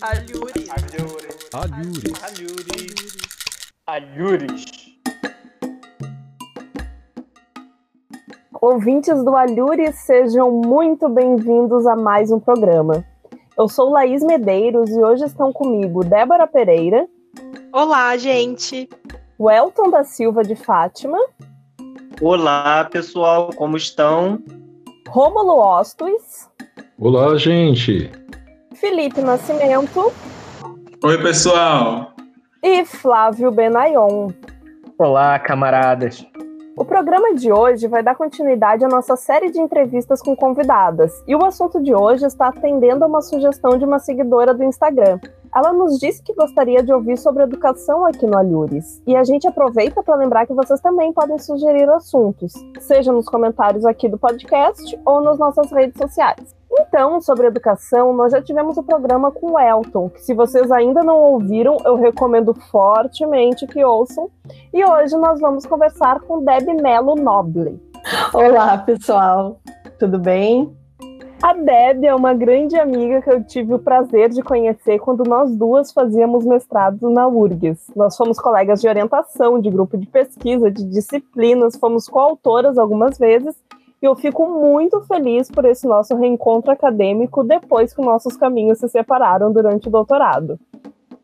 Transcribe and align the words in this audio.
Alhures. 0.00 0.68
Alhures. 0.70 1.48
Alhures. 1.52 2.22
Alhures. 2.22 3.16
Alhures. 3.86 4.64
Ouvintes 8.60 9.24
do 9.24 9.34
Alhures, 9.34 9.96
sejam 10.00 10.52
muito 10.52 11.08
bem-vindos 11.08 11.86
a 11.86 11.96
mais 11.96 12.30
um 12.30 12.38
programa. 12.38 13.04
Eu 13.56 13.68
sou 13.68 13.90
Laís 13.90 14.22
Medeiros 14.22 14.90
e 14.90 15.00
hoje 15.00 15.24
estão 15.24 15.52
comigo 15.52 16.04
Débora 16.04 16.46
Pereira. 16.46 17.08
Olá, 17.72 18.16
gente. 18.16 18.88
Welton 19.40 19.90
da 19.90 20.04
Silva 20.04 20.44
de 20.44 20.54
Fátima. 20.54 21.18
Olá, 22.20 22.84
pessoal, 22.84 23.50
como 23.54 23.76
estão? 23.76 24.40
Rômulo 25.08 25.58
Ostos. 25.58 26.48
Olá, 26.98 27.36
gente. 27.36 28.12
Felipe 28.80 29.20
Nascimento. 29.20 30.12
Oi, 31.02 31.20
pessoal. 31.20 32.12
E 32.62 32.84
Flávio 32.84 33.50
Benayon. 33.50 34.28
Olá, 34.96 35.36
camaradas. 35.40 36.24
O 36.76 36.84
programa 36.84 37.34
de 37.34 37.52
hoje 37.52 37.88
vai 37.88 38.04
dar 38.04 38.14
continuidade 38.14 38.84
à 38.84 38.88
nossa 38.88 39.16
série 39.16 39.50
de 39.50 39.60
entrevistas 39.60 40.22
com 40.22 40.36
convidadas. 40.36 41.12
E 41.26 41.34
o 41.34 41.44
assunto 41.44 41.82
de 41.82 41.92
hoje 41.92 42.24
está 42.24 42.48
atendendo 42.48 43.02
a 43.02 43.08
uma 43.08 43.20
sugestão 43.20 43.76
de 43.76 43.84
uma 43.84 43.98
seguidora 43.98 44.54
do 44.54 44.62
Instagram. 44.62 45.18
Ela 45.52 45.72
nos 45.72 45.98
disse 45.98 46.22
que 46.22 46.32
gostaria 46.32 46.80
de 46.80 46.92
ouvir 46.92 47.18
sobre 47.18 47.42
educação 47.42 48.06
aqui 48.06 48.26
no 48.26 48.38
Alhures. 48.38 49.02
E 49.04 49.16
a 49.16 49.24
gente 49.24 49.48
aproveita 49.48 50.04
para 50.04 50.14
lembrar 50.14 50.46
que 50.46 50.54
vocês 50.54 50.80
também 50.80 51.12
podem 51.12 51.38
sugerir 51.38 51.88
assuntos, 51.90 52.52
seja 52.78 53.10
nos 53.10 53.26
comentários 53.26 53.84
aqui 53.84 54.08
do 54.08 54.18
podcast 54.18 54.96
ou 55.04 55.20
nas 55.20 55.36
nossas 55.36 55.68
redes 55.72 55.98
sociais. 55.98 56.57
Então, 56.80 57.20
sobre 57.20 57.46
educação, 57.46 58.12
nós 58.12 58.32
já 58.32 58.40
tivemos 58.40 58.76
o 58.76 58.82
programa 58.82 59.32
com 59.32 59.52
o 59.52 59.58
Elton, 59.58 60.08
que 60.08 60.20
se 60.20 60.32
vocês 60.32 60.70
ainda 60.70 61.02
não 61.02 61.18
ouviram, 61.18 61.76
eu 61.84 61.96
recomendo 61.96 62.54
fortemente 62.54 63.66
que 63.66 63.84
ouçam. 63.84 64.30
E 64.72 64.84
hoje 64.84 65.16
nós 65.16 65.40
vamos 65.40 65.66
conversar 65.66 66.20
com 66.20 66.44
Deb 66.44 66.68
Melo 66.80 67.16
Noble. 67.16 67.80
Olá, 68.32 68.78
pessoal. 68.78 69.60
Tudo 69.98 70.18
bem? 70.18 70.72
A 71.42 71.52
Deb 71.52 72.04
é 72.04 72.14
uma 72.14 72.34
grande 72.34 72.76
amiga 72.76 73.22
que 73.22 73.30
eu 73.30 73.44
tive 73.44 73.74
o 73.74 73.78
prazer 73.78 74.28
de 74.28 74.42
conhecer 74.42 74.98
quando 74.98 75.22
nós 75.22 75.54
duas 75.54 75.92
fazíamos 75.92 76.44
mestrado 76.44 77.08
na 77.10 77.28
URGS. 77.28 77.92
Nós 77.94 78.16
fomos 78.16 78.40
colegas 78.40 78.80
de 78.80 78.88
orientação, 78.88 79.60
de 79.60 79.70
grupo 79.70 79.96
de 79.96 80.06
pesquisa, 80.06 80.68
de 80.68 80.84
disciplinas, 80.84 81.76
fomos 81.76 82.08
coautoras 82.08 82.76
algumas 82.76 83.18
vezes 83.18 83.56
e 84.00 84.06
eu 84.06 84.14
fico 84.14 84.46
muito 84.48 85.00
feliz 85.02 85.50
por 85.50 85.64
esse 85.64 85.86
nosso 85.86 86.14
reencontro 86.14 86.70
acadêmico 86.70 87.42
depois 87.42 87.92
que 87.92 88.00
nossos 88.00 88.36
caminhos 88.36 88.78
se 88.78 88.88
separaram 88.88 89.52
durante 89.52 89.88
o 89.88 89.90
doutorado. 89.90 90.58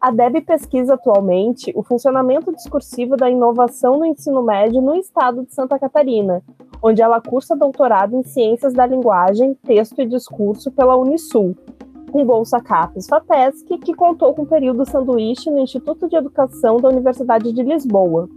A 0.01 0.11
DEB 0.11 0.43
pesquisa 0.43 0.95
atualmente 0.95 1.73
o 1.75 1.83
funcionamento 1.83 2.55
discursivo 2.55 3.17
da 3.17 3.31
inovação 3.31 3.99
no 3.99 4.05
ensino 4.05 4.43
médio 4.43 4.83
no 4.83 4.95
estado 4.97 5.47
de 5.47 5.55
Santa 5.55 5.79
Catarina, 5.79 6.43
onde 6.83 7.01
ela 7.01 7.23
cursa 7.23 7.57
doutorado 7.57 8.15
em 8.15 8.23
Ciências 8.23 8.75
da 8.75 8.87
Linguagem, 8.87 9.55
Texto 9.65 10.03
e 10.03 10.07
Discurso 10.07 10.71
pela 10.71 10.97
Unisul, 10.97 11.57
com 12.13 12.25
bolsa 12.25 12.61
CAPES 12.61 13.07
FAPESC, 13.07 13.79
que 13.79 13.95
contou 13.95 14.35
com 14.35 14.43
o 14.43 14.47
período 14.47 14.85
sanduíche 14.85 15.51
no 15.51 15.59
Instituto 15.59 16.07
de 16.07 16.17
Educação 16.17 16.77
da 16.77 16.91
Universidade 16.91 17.51
de 17.51 17.63
Lisboa, 17.63 18.29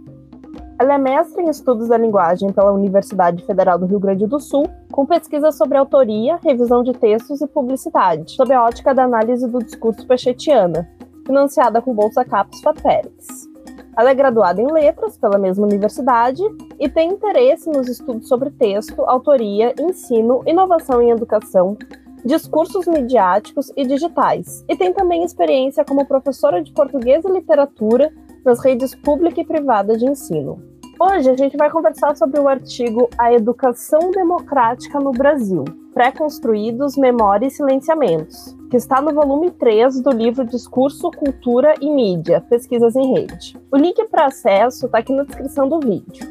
ela 0.78 0.94
é 0.94 0.98
mestre 0.98 1.42
em 1.42 1.50
estudos 1.50 1.88
da 1.88 1.98
linguagem 1.98 2.52
pela 2.52 2.72
Universidade 2.72 3.44
Federal 3.44 3.78
do 3.78 3.86
Rio 3.86 3.98
Grande 3.98 4.26
do 4.28 4.38
Sul, 4.38 4.64
com 4.92 5.04
pesquisa 5.04 5.50
sobre 5.50 5.76
autoria, 5.76 6.38
revisão 6.42 6.84
de 6.84 6.92
textos 6.92 7.40
e 7.40 7.48
publicidade, 7.48 8.30
sob 8.30 8.54
a 8.54 8.62
ótica 8.62 8.94
da 8.94 9.02
análise 9.02 9.48
do 9.48 9.58
discurso 9.58 10.06
pechetiana, 10.06 10.88
financiada 11.26 11.82
com 11.82 11.92
Bolsa 11.92 12.24
Capes 12.24 12.60
Fatérix. 12.60 13.48
Ela 13.96 14.10
é 14.10 14.14
graduada 14.14 14.62
em 14.62 14.70
letras 14.70 15.18
pela 15.18 15.36
mesma 15.36 15.66
universidade 15.66 16.42
e 16.78 16.88
tem 16.88 17.10
interesse 17.10 17.68
nos 17.68 17.88
estudos 17.88 18.28
sobre 18.28 18.50
texto, 18.50 19.02
autoria, 19.02 19.74
ensino, 19.80 20.44
inovação 20.46 21.02
em 21.02 21.10
educação, 21.10 21.76
discursos 22.24 22.86
midiáticos 22.86 23.72
e 23.76 23.84
digitais, 23.84 24.64
e 24.68 24.76
tem 24.76 24.92
também 24.92 25.24
experiência 25.24 25.84
como 25.84 26.06
professora 26.06 26.62
de 26.62 26.72
português 26.72 27.24
e 27.24 27.32
literatura 27.32 28.12
nas 28.48 28.64
redes 28.64 28.94
pública 28.94 29.42
e 29.42 29.44
privada 29.44 29.94
de 29.94 30.06
ensino. 30.06 30.58
Hoje 30.98 31.28
a 31.28 31.36
gente 31.36 31.54
vai 31.54 31.70
conversar 31.70 32.16
sobre 32.16 32.40
o 32.40 32.48
artigo 32.48 33.10
A 33.18 33.30
Educação 33.30 34.10
Democrática 34.10 34.98
no 34.98 35.12
Brasil, 35.12 35.64
Pré-construídos, 35.92 36.96
Memória 36.96 37.44
e 37.44 37.50
Silenciamentos, 37.50 38.56
que 38.70 38.78
está 38.78 39.02
no 39.02 39.12
volume 39.12 39.50
3 39.50 40.00
do 40.00 40.10
livro 40.10 40.46
Discurso, 40.46 41.10
Cultura 41.10 41.74
e 41.78 41.90
Mídia, 41.90 42.40
Pesquisas 42.40 42.96
em 42.96 43.12
Rede. 43.12 43.54
O 43.70 43.76
link 43.76 44.02
para 44.06 44.24
acesso 44.24 44.86
está 44.86 44.96
aqui 44.96 45.12
na 45.12 45.24
descrição 45.24 45.68
do 45.68 45.78
vídeo. 45.78 46.26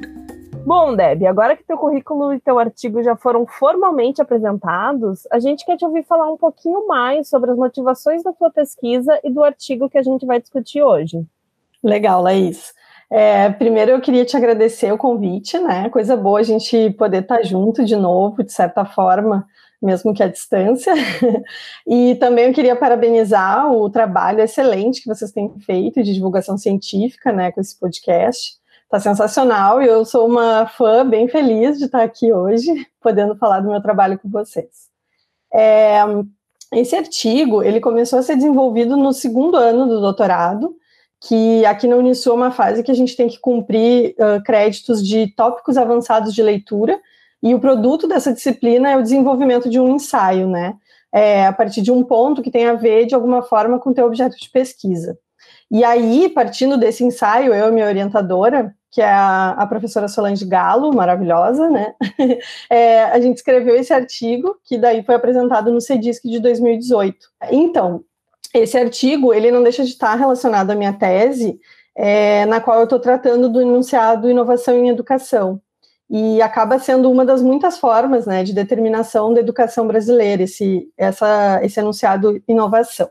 Bom, 0.65 0.95
Deb, 0.95 1.23
agora 1.27 1.55
que 1.55 1.63
teu 1.63 1.77
currículo 1.77 2.33
e 2.33 2.39
teu 2.39 2.57
artigo 2.57 3.03
já 3.03 3.15
foram 3.15 3.45
formalmente 3.45 4.23
apresentados, 4.23 5.27
a 5.31 5.37
gente 5.37 5.63
quer 5.63 5.77
te 5.77 5.85
ouvir 5.85 6.03
falar 6.03 6.31
um 6.31 6.37
pouquinho 6.37 6.87
mais 6.87 7.29
sobre 7.29 7.51
as 7.51 7.57
motivações 7.57 8.23
da 8.23 8.33
tua 8.33 8.49
pesquisa 8.49 9.19
e 9.23 9.29
do 9.29 9.43
artigo 9.43 9.87
que 9.87 9.99
a 9.99 10.03
gente 10.03 10.25
vai 10.25 10.41
discutir 10.41 10.81
hoje. 10.81 11.23
Legal, 11.83 12.21
Laís. 12.21 12.73
É, 13.09 13.49
primeiro 13.51 13.91
eu 13.91 14.01
queria 14.01 14.25
te 14.25 14.35
agradecer 14.35 14.91
o 14.91 14.97
convite, 14.97 15.57
né? 15.59 15.89
Coisa 15.89 16.17
boa 16.17 16.39
a 16.39 16.43
gente 16.43 16.91
poder 16.91 17.21
estar 17.21 17.41
junto 17.41 17.85
de 17.85 17.95
novo, 17.95 18.43
de 18.43 18.51
certa 18.51 18.83
forma, 18.83 19.47
mesmo 19.81 20.13
que 20.13 20.21
à 20.21 20.27
distância. 20.27 20.93
e 21.87 22.15
também 22.15 22.47
eu 22.47 22.53
queria 22.53 22.75
parabenizar 22.75 23.71
o 23.71 23.89
trabalho 23.89 24.41
excelente 24.41 25.01
que 25.01 25.07
vocês 25.07 25.31
têm 25.31 25.57
feito 25.59 26.03
de 26.03 26.13
divulgação 26.13 26.57
científica, 26.57 27.31
né, 27.31 27.51
com 27.51 27.61
esse 27.61 27.79
podcast. 27.79 28.57
Está 28.83 28.99
sensacional 28.99 29.81
e 29.81 29.87
eu 29.87 30.03
sou 30.05 30.27
uma 30.27 30.65
fã 30.65 31.05
bem 31.07 31.27
feliz 31.27 31.77
de 31.77 31.85
estar 31.85 32.03
aqui 32.03 32.31
hoje, 32.31 32.67
podendo 33.01 33.35
falar 33.35 33.61
do 33.61 33.69
meu 33.69 33.81
trabalho 33.81 34.19
com 34.19 34.29
vocês. 34.29 34.87
É, 35.53 35.99
esse 36.73 36.95
artigo 36.95 37.63
ele 37.63 37.79
começou 37.79 38.19
a 38.19 38.21
ser 38.21 38.35
desenvolvido 38.35 38.97
no 38.97 39.13
segundo 39.13 39.55
ano 39.55 39.87
do 39.87 40.01
doutorado 40.01 40.75
que 41.19 41.65
aqui 41.65 41.87
na 41.87 41.95
Unisul 41.95 42.33
é 42.33 42.35
uma 42.35 42.51
fase 42.51 42.83
que 42.83 42.91
a 42.91 42.95
gente 42.95 43.15
tem 43.15 43.27
que 43.27 43.39
cumprir 43.39 44.15
uh, 44.19 44.43
créditos 44.43 45.05
de 45.05 45.33
tópicos 45.35 45.77
avançados 45.77 46.33
de 46.33 46.43
leitura, 46.43 46.99
e 47.41 47.53
o 47.53 47.59
produto 47.59 48.07
dessa 48.07 48.33
disciplina 48.33 48.91
é 48.91 48.97
o 48.97 49.03
desenvolvimento 49.03 49.69
de 49.69 49.79
um 49.79 49.95
ensaio, 49.95 50.47
né? 50.47 50.75
É, 51.11 51.45
a 51.45 51.53
partir 51.53 51.81
de 51.81 51.91
um 51.91 52.03
ponto 52.03 52.41
que 52.41 52.51
tem 52.51 52.65
a 52.65 52.73
ver, 52.73 53.05
de 53.05 53.15
alguma 53.15 53.41
forma, 53.41 53.79
com 53.79 53.91
o 53.91 53.93
teu 53.93 54.05
objeto 54.05 54.35
de 54.35 54.49
pesquisa. 54.49 55.17
E 55.69 55.83
aí, 55.83 56.29
partindo 56.29 56.77
desse 56.77 57.03
ensaio, 57.03 57.53
eu 57.53 57.69
e 57.69 57.71
minha 57.71 57.87
orientadora, 57.87 58.73
que 58.91 59.01
é 59.01 59.09
a, 59.09 59.51
a 59.51 59.67
professora 59.67 60.07
Solange 60.07 60.45
Galo, 60.45 60.93
maravilhosa, 60.93 61.69
né? 61.69 61.93
É, 62.69 63.03
a 63.05 63.19
gente 63.19 63.37
escreveu 63.37 63.75
esse 63.75 63.93
artigo, 63.93 64.55
que 64.65 64.77
daí 64.77 65.03
foi 65.03 65.15
apresentado 65.15 65.71
no 65.71 65.79
CEDISC 65.79 66.27
de 66.27 66.39
2018. 66.39 67.17
Então, 67.51 68.03
esse 68.59 68.77
artigo 68.77 69.33
ele 69.33 69.51
não 69.51 69.63
deixa 69.63 69.83
de 69.83 69.91
estar 69.91 70.15
relacionado 70.15 70.71
à 70.71 70.75
minha 70.75 70.93
tese, 70.93 71.59
é, 71.95 72.45
na 72.45 72.61
qual 72.61 72.77
eu 72.77 72.83
estou 72.83 72.99
tratando 72.99 73.49
do 73.49 73.61
enunciado 73.61 74.29
inovação 74.29 74.75
em 74.75 74.89
educação 74.89 75.61
e 76.09 76.41
acaba 76.41 76.79
sendo 76.79 77.11
uma 77.11 77.25
das 77.25 77.41
muitas 77.41 77.77
formas 77.77 78.25
né, 78.25 78.43
de 78.43 78.53
determinação 78.53 79.33
da 79.33 79.41
educação 79.41 79.85
brasileira 79.85 80.43
esse, 80.43 80.89
essa, 80.97 81.59
esse 81.63 81.79
enunciado 81.79 82.41
inovação. 82.47 83.09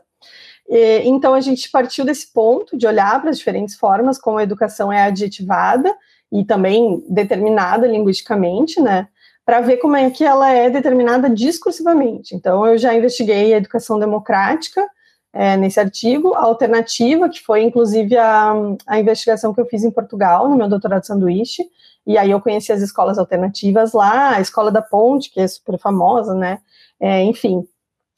E, 0.67 1.03
então 1.05 1.33
a 1.33 1.41
gente 1.41 1.69
partiu 1.69 2.03
desse 2.03 2.33
ponto 2.33 2.77
de 2.77 2.87
olhar 2.87 3.21
para 3.21 3.29
as 3.29 3.37
diferentes 3.37 3.75
formas 3.75 4.17
como 4.17 4.37
a 4.37 4.43
educação 4.43 4.91
é 4.91 5.03
adjetivada 5.03 5.95
e 6.31 6.43
também 6.43 7.03
determinada 7.07 7.87
linguisticamente, 7.87 8.81
né? 8.81 9.07
Para 9.45 9.61
ver 9.61 9.77
como 9.77 9.95
é 9.95 10.09
que 10.09 10.25
ela 10.25 10.51
é 10.51 10.69
determinada 10.69 11.29
discursivamente. 11.29 12.35
Então, 12.35 12.67
eu 12.67 12.77
já 12.77 12.93
investiguei 12.93 13.53
a 13.53 13.57
educação 13.57 13.97
democrática, 13.97 14.85
é, 15.33 15.55
nesse 15.57 15.79
artigo, 15.79 16.33
a 16.33 16.41
alternativa, 16.41 17.29
que 17.29 17.41
foi 17.41 17.63
inclusive 17.63 18.17
a, 18.17 18.53
a 18.85 18.99
investigação 18.99 19.53
que 19.53 19.61
eu 19.61 19.65
fiz 19.65 19.83
em 19.83 19.91
Portugal, 19.91 20.49
no 20.49 20.55
meu 20.55 20.67
doutorado 20.67 21.01
de 21.01 21.07
sanduíche, 21.07 21.63
e 22.05 22.17
aí 22.17 22.31
eu 22.31 22.41
conheci 22.41 22.71
as 22.71 22.81
escolas 22.81 23.17
alternativas 23.17 23.93
lá, 23.93 24.35
a 24.35 24.41
Escola 24.41 24.71
da 24.71 24.81
Ponte, 24.81 25.29
que 25.29 25.39
é 25.39 25.47
super 25.47 25.77
famosa, 25.77 26.33
né, 26.33 26.59
é, 26.99 27.23
enfim. 27.23 27.67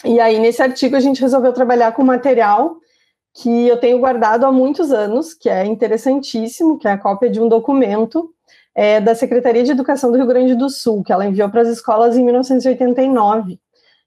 E 0.05 0.19
aí, 0.19 0.39
nesse 0.39 0.61
artigo, 0.61 0.95
a 0.95 0.99
gente 0.99 1.19
resolveu 1.19 1.51
trabalhar 1.51 1.91
com 1.91 2.03
material 2.03 2.77
que 3.33 3.67
eu 3.67 3.77
tenho 3.77 3.99
guardado 3.99 4.45
há 4.45 4.51
muitos 4.51 4.91
anos, 4.91 5.33
que 5.33 5.49
é 5.49 5.65
interessantíssimo, 5.65 6.77
que 6.77 6.87
é 6.87 6.91
a 6.91 6.97
cópia 6.97 7.29
de 7.29 7.39
um 7.39 7.47
documento 7.47 8.33
é, 8.73 9.01
da 9.01 9.13
Secretaria 9.13 9.63
de 9.63 9.71
Educação 9.71 10.11
do 10.11 10.17
Rio 10.17 10.25
Grande 10.27 10.55
do 10.55 10.69
Sul, 10.69 11.03
que 11.03 11.11
ela 11.11 11.25
enviou 11.25 11.49
para 11.49 11.61
as 11.61 11.67
escolas 11.67 12.17
em 12.17 12.23
1989. 12.23 13.59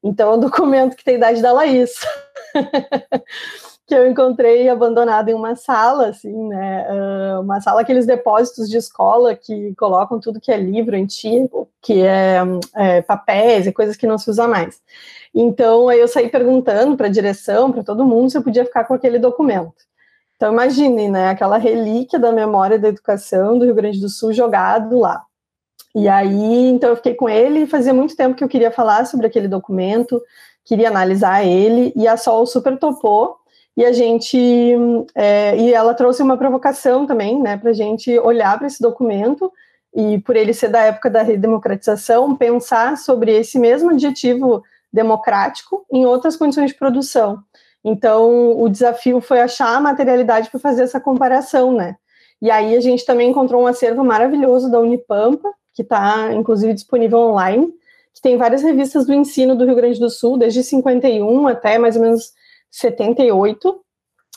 Então, 0.02 0.32
é 0.32 0.36
um 0.36 0.40
documento 0.40 0.96
que 0.96 1.04
tem 1.04 1.16
idade 1.16 1.42
da 1.42 1.52
Laís. 1.52 1.92
que 3.86 3.94
eu 3.94 4.06
encontrei 4.06 4.68
abandonado 4.68 5.28
em 5.28 5.34
uma 5.34 5.56
sala, 5.56 6.08
assim, 6.08 6.48
né? 6.48 6.86
Uh, 6.90 7.40
uma 7.40 7.60
sala, 7.60 7.80
aqueles 7.80 8.06
depósitos 8.06 8.68
de 8.68 8.76
escola 8.76 9.34
que 9.34 9.74
colocam 9.74 10.20
tudo 10.20 10.40
que 10.40 10.52
é 10.52 10.56
livro 10.56 10.96
antigo, 10.96 11.68
que 11.80 12.02
é, 12.02 12.38
é 12.74 13.02
papéis 13.02 13.66
e 13.66 13.72
coisas 13.72 13.96
que 13.96 14.06
não 14.06 14.18
se 14.18 14.30
usa 14.30 14.46
mais. 14.46 14.80
Então, 15.34 15.88
aí 15.88 15.98
eu 15.98 16.08
saí 16.08 16.28
perguntando 16.28 16.96
para 16.96 17.06
a 17.06 17.10
direção, 17.10 17.72
para 17.72 17.82
todo 17.82 18.04
mundo, 18.04 18.30
se 18.30 18.38
eu 18.38 18.42
podia 18.42 18.64
ficar 18.64 18.84
com 18.84 18.94
aquele 18.94 19.18
documento. 19.18 19.74
Então, 20.36 20.52
imagine, 20.52 21.08
né? 21.08 21.28
Aquela 21.28 21.56
relíquia 21.56 22.18
da 22.18 22.32
memória 22.32 22.78
da 22.78 22.88
educação 22.88 23.58
do 23.58 23.64
Rio 23.64 23.74
Grande 23.74 24.00
do 24.00 24.08
Sul 24.08 24.32
jogado 24.32 24.98
lá. 24.98 25.22
E 25.94 26.08
aí, 26.08 26.68
então, 26.68 26.90
eu 26.90 26.96
fiquei 26.96 27.14
com 27.14 27.28
ele. 27.28 27.66
Fazia 27.66 27.94
muito 27.94 28.16
tempo 28.16 28.34
que 28.34 28.42
eu 28.42 28.48
queria 28.48 28.70
falar 28.70 29.06
sobre 29.06 29.26
aquele 29.26 29.48
documento, 29.48 30.20
queria 30.64 30.88
analisar 30.88 31.44
ele, 31.44 31.92
e 31.96 32.06
a 32.06 32.16
Sol 32.16 32.46
super 32.46 32.78
topou 32.78 33.36
e 33.76 33.84
a 33.84 33.92
gente 33.92 34.38
é, 35.14 35.56
e 35.56 35.72
ela 35.72 35.94
trouxe 35.94 36.22
uma 36.22 36.36
provocação 36.36 37.06
também, 37.06 37.40
né, 37.40 37.56
para 37.56 37.70
a 37.70 37.74
gente 37.74 38.18
olhar 38.18 38.58
para 38.58 38.66
esse 38.66 38.80
documento 38.82 39.50
e 39.94 40.18
por 40.20 40.36
ele 40.36 40.54
ser 40.54 40.68
da 40.68 40.80
época 40.80 41.10
da 41.10 41.22
redemocratização, 41.22 42.36
pensar 42.36 42.96
sobre 42.96 43.32
esse 43.32 43.58
mesmo 43.58 43.90
adjetivo 43.90 44.62
democrático 44.92 45.84
em 45.90 46.04
outras 46.06 46.36
condições 46.36 46.70
de 46.70 46.78
produção. 46.78 47.42
Então, 47.84 48.60
o 48.60 48.68
desafio 48.68 49.20
foi 49.20 49.40
achar 49.40 49.76
a 49.76 49.80
materialidade 49.80 50.50
para 50.50 50.60
fazer 50.60 50.82
essa 50.82 51.00
comparação, 51.00 51.72
né? 51.72 51.96
E 52.40 52.50
aí 52.50 52.76
a 52.76 52.80
gente 52.80 53.04
também 53.04 53.30
encontrou 53.30 53.62
um 53.62 53.66
acervo 53.66 54.04
maravilhoso 54.04 54.70
da 54.70 54.78
Unipampa, 54.78 55.50
que 55.74 55.82
está 55.82 56.32
inclusive 56.32 56.74
disponível 56.74 57.18
online, 57.18 57.72
que 58.14 58.20
tem 58.20 58.36
várias 58.36 58.62
revistas 58.62 59.06
do 59.06 59.14
ensino 59.14 59.56
do 59.56 59.64
Rio 59.64 59.74
Grande 59.74 59.98
do 59.98 60.10
Sul, 60.10 60.38
desde 60.38 60.62
51 60.62 61.46
até 61.46 61.78
mais 61.78 61.96
ou 61.96 62.02
menos 62.02 62.32
78, 62.70 63.80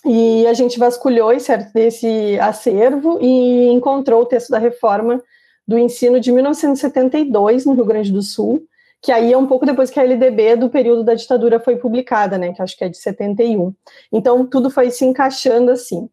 e 0.05 0.45
a 0.45 0.53
gente 0.53 0.77
vasculhou 0.77 1.31
esse, 1.31 1.51
esse 1.75 2.39
acervo 2.39 3.17
e 3.21 3.67
encontrou 3.69 4.21
o 4.21 4.25
texto 4.25 4.49
da 4.49 4.59
reforma 4.59 5.21
do 5.67 5.77
ensino 5.79 6.19
de 6.19 6.31
1972 6.31 7.65
no 7.65 7.73
Rio 7.73 7.85
Grande 7.85 8.11
do 8.11 8.21
Sul, 8.21 8.63
que 9.01 9.11
aí 9.11 9.33
é 9.33 9.37
um 9.37 9.47
pouco 9.47 9.65
depois 9.65 9.89
que 9.89 9.99
a 9.99 10.03
LDB 10.03 10.55
do 10.55 10.69
período 10.69 11.03
da 11.03 11.15
ditadura 11.15 11.59
foi 11.59 11.77
publicada, 11.77 12.37
né, 12.37 12.53
que 12.53 12.61
acho 12.61 12.77
que 12.77 12.83
é 12.83 12.89
de 12.89 12.97
71. 12.97 13.73
Então 14.11 14.45
tudo 14.45 14.69
foi 14.69 14.91
se 14.91 15.05
encaixando 15.05 15.71
assim. 15.71 16.07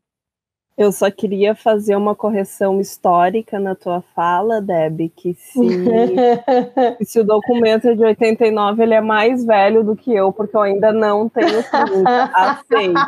Eu 0.77 0.91
só 0.91 1.11
queria 1.11 1.55
fazer 1.55 1.95
uma 1.97 2.15
correção 2.15 2.81
histórica 2.81 3.61
na 3.61 3.75
tua 3.75 4.03
fala, 4.15 4.61
Deb, 4.61 5.11
que 5.15 5.35
se, 5.35 5.61
se 7.05 7.21
o 7.21 7.25
documento 7.25 7.89
é 7.89 7.95
de 7.95 8.03
89, 8.03 8.83
ele 8.83 8.95
é 8.95 9.01
mais 9.01 9.45
velho 9.45 9.85
do 9.85 9.95
que 9.95 10.15
eu, 10.15 10.33
porque 10.33 10.57
eu 10.57 10.63
ainda 10.63 10.91
não 10.91 11.29
tenho 11.29 11.63
30. 11.63 12.09
Aceite. 12.35 13.01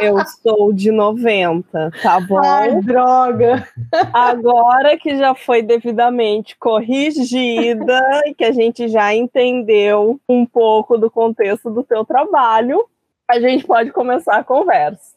Eu 0.00 0.16
sou 0.42 0.72
de 0.72 0.90
90, 0.90 1.92
tá 2.02 2.18
bom? 2.20 2.40
Ai, 2.44 2.80
droga! 2.80 3.68
Agora 4.12 4.96
que 4.96 5.16
já 5.16 5.36
foi 5.36 5.62
devidamente 5.62 6.56
corrigida 6.56 8.22
e 8.26 8.34
que 8.34 8.44
a 8.44 8.52
gente 8.52 8.88
já 8.88 9.14
entendeu 9.14 10.20
um 10.28 10.44
pouco 10.44 10.98
do 10.98 11.08
contexto 11.08 11.70
do 11.70 11.84
teu 11.84 12.04
trabalho, 12.04 12.84
a 13.28 13.38
gente 13.38 13.64
pode 13.64 13.92
começar 13.92 14.36
a 14.36 14.44
conversa. 14.44 15.14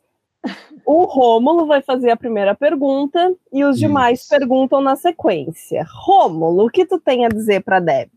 O 0.85 1.03
Rômulo 1.03 1.65
vai 1.65 1.81
fazer 1.81 2.09
a 2.09 2.17
primeira 2.17 2.55
pergunta 2.55 3.33
e 3.51 3.63
os 3.63 3.75
Isso. 3.75 3.85
demais 3.85 4.27
perguntam 4.27 4.81
na 4.81 4.95
sequência. 4.95 5.85
Rômulo, 5.89 6.65
o 6.65 6.69
que 6.69 6.85
tu 6.85 6.99
tem 6.99 7.25
a 7.25 7.29
dizer 7.29 7.61
para 7.61 7.79
Deb? 7.79 8.09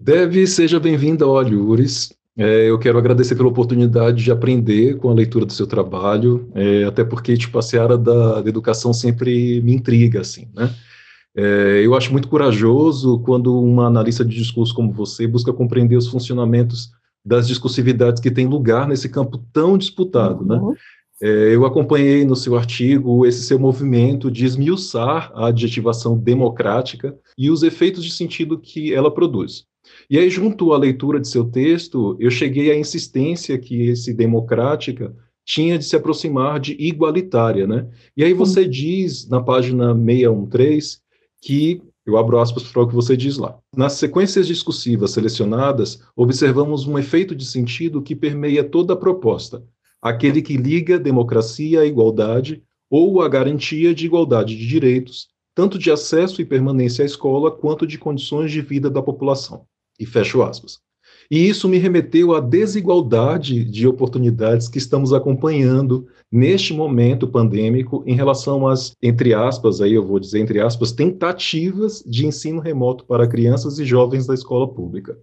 Deb, 0.00 0.46
seja 0.46 0.80
bem-vinda 0.80 1.24
ao 1.24 1.32
Olhures. 1.32 2.12
É, 2.36 2.70
eu 2.70 2.78
quero 2.78 2.98
agradecer 2.98 3.34
pela 3.34 3.48
oportunidade 3.48 4.22
de 4.22 4.30
aprender 4.30 4.96
com 4.98 5.10
a 5.10 5.14
leitura 5.14 5.44
do 5.44 5.52
seu 5.52 5.66
trabalho, 5.66 6.48
é, 6.54 6.84
até 6.84 7.02
porque 7.02 7.36
tipo, 7.36 7.58
a 7.58 7.62
seara 7.62 7.98
da, 7.98 8.40
da, 8.40 8.48
educação 8.48 8.92
sempre 8.92 9.60
me 9.60 9.74
intriga, 9.74 10.20
assim, 10.20 10.48
né? 10.54 10.70
É, 11.36 11.82
eu 11.84 11.94
acho 11.94 12.12
muito 12.12 12.28
corajoso 12.28 13.20
quando 13.20 13.60
uma 13.60 13.86
analista 13.86 14.24
de 14.24 14.36
discurso 14.36 14.74
como 14.74 14.92
você 14.92 15.26
busca 15.26 15.52
compreender 15.52 15.96
os 15.96 16.08
funcionamentos 16.08 16.90
das 17.24 17.46
discursividades 17.46 18.20
que 18.20 18.30
têm 18.30 18.46
lugar 18.46 18.88
nesse 18.88 19.08
campo 19.08 19.38
tão 19.52 19.76
disputado, 19.76 20.44
né? 20.44 20.56
uhum. 20.56 20.70
né? 20.70 20.76
É, 21.20 21.54
eu 21.54 21.66
acompanhei 21.66 22.24
no 22.24 22.36
seu 22.36 22.56
artigo 22.56 23.26
esse 23.26 23.42
seu 23.42 23.58
movimento 23.58 24.30
de 24.30 24.44
esmiuçar 24.44 25.32
a 25.34 25.48
adjetivação 25.48 26.16
democrática 26.16 27.16
e 27.36 27.50
os 27.50 27.62
efeitos 27.62 28.04
de 28.04 28.12
sentido 28.12 28.58
que 28.58 28.94
ela 28.94 29.12
produz. 29.12 29.64
E 30.08 30.18
aí, 30.18 30.30
junto 30.30 30.72
à 30.72 30.78
leitura 30.78 31.18
de 31.18 31.28
seu 31.28 31.44
texto, 31.44 32.16
eu 32.20 32.30
cheguei 32.30 32.70
à 32.70 32.78
insistência 32.78 33.58
que 33.58 33.88
esse 33.88 34.14
democrática 34.14 35.14
tinha 35.44 35.78
de 35.78 35.84
se 35.84 35.96
aproximar 35.96 36.60
de 36.60 36.76
igualitária, 36.78 37.66
né? 37.66 37.88
E 38.16 38.22
aí 38.22 38.34
você 38.34 38.66
hum. 38.66 38.70
diz 38.70 39.26
na 39.28 39.40
página 39.40 39.94
613 39.94 40.98
que 41.40 41.80
eu 42.06 42.16
abro 42.16 42.38
aspas 42.38 42.62
para 42.64 42.82
o 42.82 42.88
que 42.88 42.94
você 42.94 43.16
diz 43.16 43.38
lá. 43.38 43.58
Nas 43.76 43.94
sequências 43.94 44.46
discursivas 44.46 45.10
selecionadas, 45.10 46.00
observamos 46.16 46.86
um 46.86 46.98
efeito 46.98 47.34
de 47.34 47.44
sentido 47.44 48.02
que 48.02 48.16
permeia 48.16 48.64
toda 48.64 48.94
a 48.94 48.96
proposta, 48.96 49.62
aquele 50.02 50.42
que 50.42 50.56
liga 50.56 50.98
democracia 50.98 51.80
à 51.80 51.86
igualdade 51.86 52.62
ou 52.90 53.20
a 53.20 53.28
garantia 53.28 53.94
de 53.94 54.06
igualdade 54.06 54.56
de 54.56 54.66
direitos, 54.66 55.28
tanto 55.54 55.78
de 55.78 55.90
acesso 55.90 56.40
e 56.40 56.44
permanência 56.44 57.02
à 57.02 57.06
escola 57.06 57.50
quanto 57.50 57.86
de 57.86 57.98
condições 57.98 58.50
de 58.50 58.60
vida 58.60 58.88
da 58.88 59.02
população. 59.02 59.64
E 59.98 60.06
fecho 60.06 60.42
aspas. 60.42 60.78
E 61.30 61.46
isso 61.46 61.68
me 61.68 61.76
remeteu 61.76 62.34
à 62.34 62.40
desigualdade 62.40 63.62
de 63.64 63.86
oportunidades 63.86 64.68
que 64.68 64.78
estamos 64.78 65.12
acompanhando 65.12 66.06
neste 66.32 66.72
momento 66.72 67.28
pandêmico 67.28 68.02
em 68.06 68.14
relação 68.14 68.66
às, 68.66 68.94
entre 69.02 69.34
aspas, 69.34 69.80
aí 69.80 69.92
eu 69.92 70.06
vou 70.06 70.18
dizer 70.18 70.38
entre 70.38 70.60
aspas, 70.60 70.92
tentativas 70.92 72.02
de 72.06 72.26
ensino 72.26 72.60
remoto 72.60 73.04
para 73.04 73.28
crianças 73.28 73.78
e 73.78 73.84
jovens 73.84 74.26
da 74.26 74.34
escola 74.34 74.66
pública. 74.72 75.18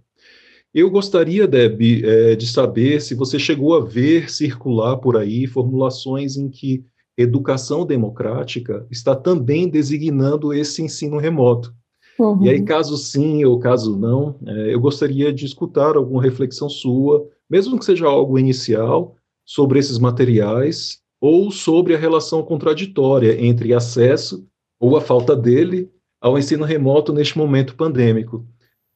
Eu 0.76 0.90
gostaria, 0.90 1.48
Deb, 1.48 2.04
é, 2.04 2.36
de 2.36 2.46
saber 2.46 3.00
se 3.00 3.14
você 3.14 3.38
chegou 3.38 3.74
a 3.74 3.80
ver 3.80 4.30
circular 4.30 4.98
por 4.98 5.16
aí 5.16 5.46
formulações 5.46 6.36
em 6.36 6.50
que 6.50 6.84
educação 7.16 7.86
democrática 7.86 8.86
está 8.90 9.16
também 9.16 9.70
designando 9.70 10.52
esse 10.52 10.82
ensino 10.82 11.16
remoto. 11.16 11.74
Uhum. 12.18 12.44
E 12.44 12.50
aí, 12.50 12.60
caso 12.60 12.98
sim 12.98 13.42
ou 13.42 13.58
caso 13.58 13.96
não, 13.96 14.38
é, 14.46 14.74
eu 14.74 14.78
gostaria 14.78 15.32
de 15.32 15.46
escutar 15.46 15.96
alguma 15.96 16.22
reflexão 16.22 16.68
sua, 16.68 17.26
mesmo 17.48 17.78
que 17.78 17.84
seja 17.86 18.06
algo 18.06 18.38
inicial, 18.38 19.16
sobre 19.46 19.78
esses 19.78 19.98
materiais 19.98 20.98
ou 21.18 21.50
sobre 21.50 21.94
a 21.94 21.98
relação 21.98 22.42
contraditória 22.42 23.42
entre 23.42 23.72
acesso 23.72 24.46
ou 24.78 24.94
a 24.94 25.00
falta 25.00 25.34
dele 25.34 25.90
ao 26.20 26.38
ensino 26.38 26.66
remoto 26.66 27.14
neste 27.14 27.38
momento 27.38 27.74
pandêmico 27.76 28.44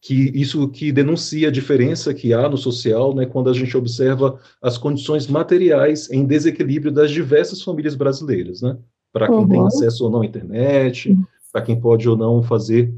que 0.01 0.33
isso 0.35 0.67
que 0.69 0.91
denuncia 0.91 1.49
a 1.49 1.53
diferença 1.53 2.15
que 2.15 2.33
há 2.33 2.49
no 2.49 2.57
social, 2.57 3.15
né, 3.15 3.27
quando 3.27 3.51
a 3.51 3.53
gente 3.53 3.77
observa 3.77 4.39
as 4.63 4.79
condições 4.79 5.27
materiais 5.27 6.11
em 6.11 6.25
desequilíbrio 6.25 6.91
das 6.91 7.11
diversas 7.11 7.63
famílias 7.63 7.95
brasileiras, 7.95 8.63
né, 8.63 8.79
para 9.13 9.27
quem 9.27 9.37
uhum. 9.37 9.49
tem 9.49 9.67
acesso 9.67 10.05
ou 10.05 10.11
não 10.11 10.23
à 10.23 10.27
internet, 10.27 11.17
para 11.53 11.63
quem 11.63 11.79
pode 11.79 12.09
ou 12.09 12.17
não 12.17 12.43
fazer 12.43 12.95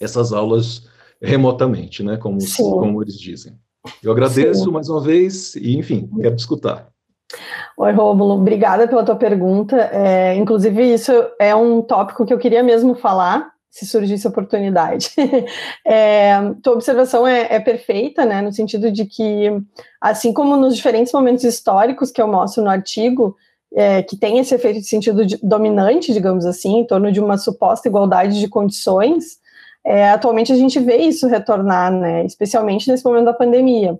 essas 0.00 0.32
aulas 0.32 0.88
remotamente, 1.20 2.02
né, 2.02 2.16
como, 2.16 2.38
como 2.58 3.02
eles 3.02 3.18
dizem. 3.18 3.54
Eu 4.02 4.10
agradeço 4.10 4.64
Sim. 4.64 4.70
mais 4.72 4.88
uma 4.88 5.00
vez 5.00 5.54
e, 5.54 5.76
enfim, 5.76 6.10
quero 6.20 6.34
te 6.34 6.40
escutar. 6.40 6.88
Oi, 7.76 7.92
Rômulo, 7.92 8.34
obrigada 8.34 8.88
pela 8.88 9.04
tua 9.04 9.16
pergunta. 9.16 9.76
É, 9.92 10.34
inclusive, 10.34 10.82
isso 10.94 11.12
é 11.38 11.54
um 11.54 11.82
tópico 11.82 12.24
que 12.24 12.32
eu 12.32 12.38
queria 12.38 12.62
mesmo 12.62 12.94
falar, 12.94 13.52
se 13.70 13.86
surgisse 13.86 14.26
oportunidade. 14.26 15.10
é, 15.84 16.34
tua 16.62 16.74
observação 16.74 17.26
é, 17.26 17.46
é, 17.50 17.60
perfeita, 17.60 18.24
né, 18.24 18.40
no 18.40 18.52
sentido 18.52 18.90
de 18.90 19.04
que, 19.04 19.50
assim 20.00 20.32
como 20.32 20.56
nos 20.56 20.74
diferentes 20.74 21.12
momentos 21.12 21.44
históricos 21.44 22.10
que 22.10 22.22
eu 22.22 22.26
mostro 22.26 22.64
no 22.64 22.70
artigo, 22.70 23.36
é, 23.74 24.02
que 24.02 24.16
tem 24.16 24.38
esse 24.38 24.54
efeito 24.54 24.80
de 24.80 24.86
sentido 24.86 25.26
de, 25.26 25.38
dominante, 25.42 26.12
digamos 26.12 26.46
assim, 26.46 26.78
em 26.78 26.86
torno 26.86 27.12
de 27.12 27.20
uma 27.20 27.36
suposta 27.36 27.88
igualdade 27.88 28.40
de 28.40 28.48
condições, 28.48 29.38
é, 29.84 30.10
atualmente 30.10 30.52
a 30.52 30.56
gente 30.56 30.80
vê 30.80 30.96
isso 30.96 31.28
retornar, 31.28 31.92
né, 31.92 32.24
especialmente 32.24 32.90
nesse 32.90 33.04
momento 33.04 33.26
da 33.26 33.34
pandemia. 33.34 33.98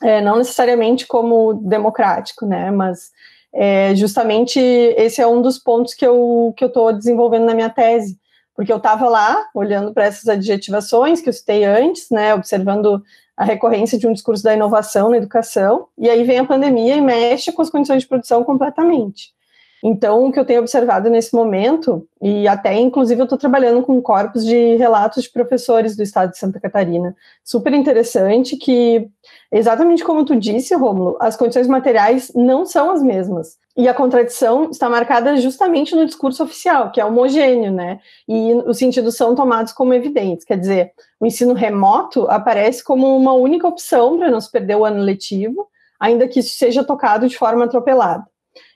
É, 0.00 0.20
não 0.20 0.36
necessariamente 0.36 1.08
como 1.08 1.54
democrático, 1.54 2.46
né, 2.46 2.70
mas 2.70 3.10
é, 3.52 3.94
justamente 3.96 4.60
esse 4.60 5.20
é 5.20 5.26
um 5.26 5.42
dos 5.42 5.58
pontos 5.58 5.92
que 5.92 6.06
eu 6.06 6.54
que 6.56 6.62
eu 6.62 6.68
estou 6.68 6.92
desenvolvendo 6.92 7.46
na 7.46 7.54
minha 7.54 7.68
tese, 7.68 8.16
porque 8.58 8.72
eu 8.72 8.78
estava 8.78 9.08
lá 9.08 9.46
olhando 9.54 9.94
para 9.94 10.06
essas 10.06 10.26
adjetivações 10.26 11.20
que 11.20 11.28
eu 11.28 11.32
citei 11.32 11.64
antes, 11.64 12.10
né, 12.10 12.34
observando 12.34 13.00
a 13.36 13.44
recorrência 13.44 13.96
de 13.96 14.04
um 14.04 14.12
discurso 14.12 14.42
da 14.42 14.52
inovação 14.52 15.10
na 15.10 15.16
educação, 15.16 15.86
e 15.96 16.10
aí 16.10 16.24
vem 16.24 16.40
a 16.40 16.44
pandemia 16.44 16.96
e 16.96 17.00
mexe 17.00 17.52
com 17.52 17.62
as 17.62 17.70
condições 17.70 18.02
de 18.02 18.08
produção 18.08 18.42
completamente. 18.42 19.32
Então, 19.82 20.26
o 20.26 20.32
que 20.32 20.40
eu 20.40 20.44
tenho 20.44 20.60
observado 20.60 21.08
nesse 21.08 21.34
momento, 21.34 22.06
e 22.20 22.48
até 22.48 22.74
inclusive 22.74 23.20
eu 23.20 23.24
estou 23.24 23.38
trabalhando 23.38 23.82
com 23.82 24.02
corpos 24.02 24.44
de 24.44 24.76
relatos 24.76 25.22
de 25.22 25.30
professores 25.30 25.96
do 25.96 26.02
estado 26.02 26.30
de 26.32 26.38
Santa 26.38 26.58
Catarina, 26.60 27.14
super 27.44 27.72
interessante, 27.72 28.56
que 28.56 29.08
exatamente 29.52 30.02
como 30.02 30.24
tu 30.24 30.34
disse, 30.34 30.74
Rômulo, 30.74 31.16
as 31.20 31.36
condições 31.36 31.68
materiais 31.68 32.32
não 32.34 32.66
são 32.66 32.90
as 32.90 33.02
mesmas. 33.02 33.56
E 33.76 33.86
a 33.86 33.94
contradição 33.94 34.70
está 34.70 34.90
marcada 34.90 35.36
justamente 35.36 35.94
no 35.94 36.04
discurso 36.04 36.42
oficial, 36.42 36.90
que 36.90 37.00
é 37.00 37.04
homogêneo, 37.04 37.70
né? 37.70 38.00
E 38.28 38.52
os 38.66 38.76
sentidos 38.76 39.16
são 39.16 39.36
tomados 39.36 39.72
como 39.72 39.94
evidentes. 39.94 40.44
Quer 40.44 40.58
dizer, 40.58 40.92
o 41.20 41.24
ensino 41.24 41.54
remoto 41.54 42.28
aparece 42.28 42.82
como 42.82 43.16
uma 43.16 43.32
única 43.34 43.68
opção 43.68 44.18
para 44.18 44.32
não 44.32 44.40
se 44.40 44.50
perder 44.50 44.74
o 44.74 44.84
ano 44.84 45.00
letivo, 45.00 45.68
ainda 46.00 46.26
que 46.26 46.40
isso 46.40 46.56
seja 46.56 46.82
tocado 46.82 47.28
de 47.28 47.38
forma 47.38 47.66
atropelada. 47.66 48.24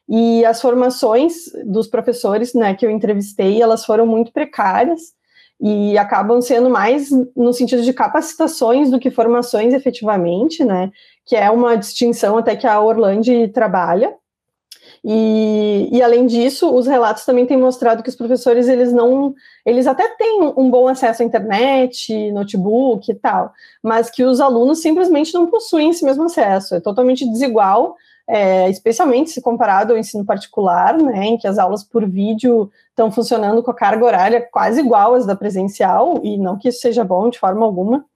E 0.09 0.45
as 0.45 0.61
formações 0.61 1.35
dos 1.65 1.87
professores 1.87 2.55
né, 2.55 2.75
que 2.75 2.85
eu 2.85 2.91
entrevistei, 2.91 3.63
elas 3.63 3.85
foram 3.85 4.07
muito 4.07 4.33
precárias 4.33 5.13
e 5.61 5.97
acabam 5.97 6.41
sendo 6.41 6.69
mais 6.69 7.09
no 7.37 7.53
sentido 7.53 7.83
de 7.83 7.93
capacitações 7.93 8.91
do 8.91 8.99
que 8.99 9.13
formações 9.13 9.73
efetivamente, 9.73 10.65
né? 10.65 10.91
Que 11.25 11.37
é 11.37 11.49
uma 11.51 11.77
distinção 11.77 12.37
até 12.37 12.57
que 12.57 12.67
a 12.67 12.81
Orlando 12.81 13.49
trabalha. 13.53 14.13
E, 15.05 15.89
e, 15.93 16.03
além 16.03 16.27
disso, 16.27 16.73
os 16.73 16.87
relatos 16.87 17.25
também 17.25 17.47
têm 17.47 17.57
mostrado 17.57 18.03
que 18.03 18.09
os 18.09 18.17
professores 18.17 18.69
eles 18.69 18.93
não, 18.93 19.35
eles 19.65 19.87
até 19.87 20.09
têm 20.17 20.53
um 20.57 20.71
bom 20.71 20.87
acesso 20.87 21.23
à 21.23 21.25
internet, 21.25 22.31
notebook 22.31 23.11
e 23.11 23.15
tal, 23.15 23.53
mas 23.83 24.11
que 24.11 24.23
os 24.25 24.41
alunos 24.41 24.81
simplesmente 24.81 25.35
não 25.35 25.49
possuem 25.49 25.91
esse 25.91 26.05
mesmo 26.05 26.25
acesso. 26.25 26.75
É 26.75 26.81
totalmente 26.81 27.29
desigual 27.31 27.97
é, 28.33 28.71
especialmente 28.71 29.31
se 29.31 29.43
comparado 29.43 29.93
ao 29.93 29.99
ensino 29.99 30.25
particular, 30.25 30.97
né, 30.97 31.27
em 31.27 31.37
que 31.37 31.47
as 31.47 31.59
aulas 31.59 31.85
por 31.85 32.09
vídeo 32.09 32.71
estão 32.89 33.13
funcionando 33.13 33.63
com 33.63 33.71
a 33.71 33.75
carga 33.75 34.07
horária 34.07 34.49
quase 34.51 34.81
igual 34.81 35.15
às 35.15 35.27
da 35.27 35.37
presencial, 35.37 36.19
e 36.25 36.39
não 36.39 36.57
que 36.57 36.71
isso 36.71 36.81
seja 36.81 37.05
bom 37.05 37.29
de 37.29 37.39
forma 37.39 37.63
alguma. 37.63 38.07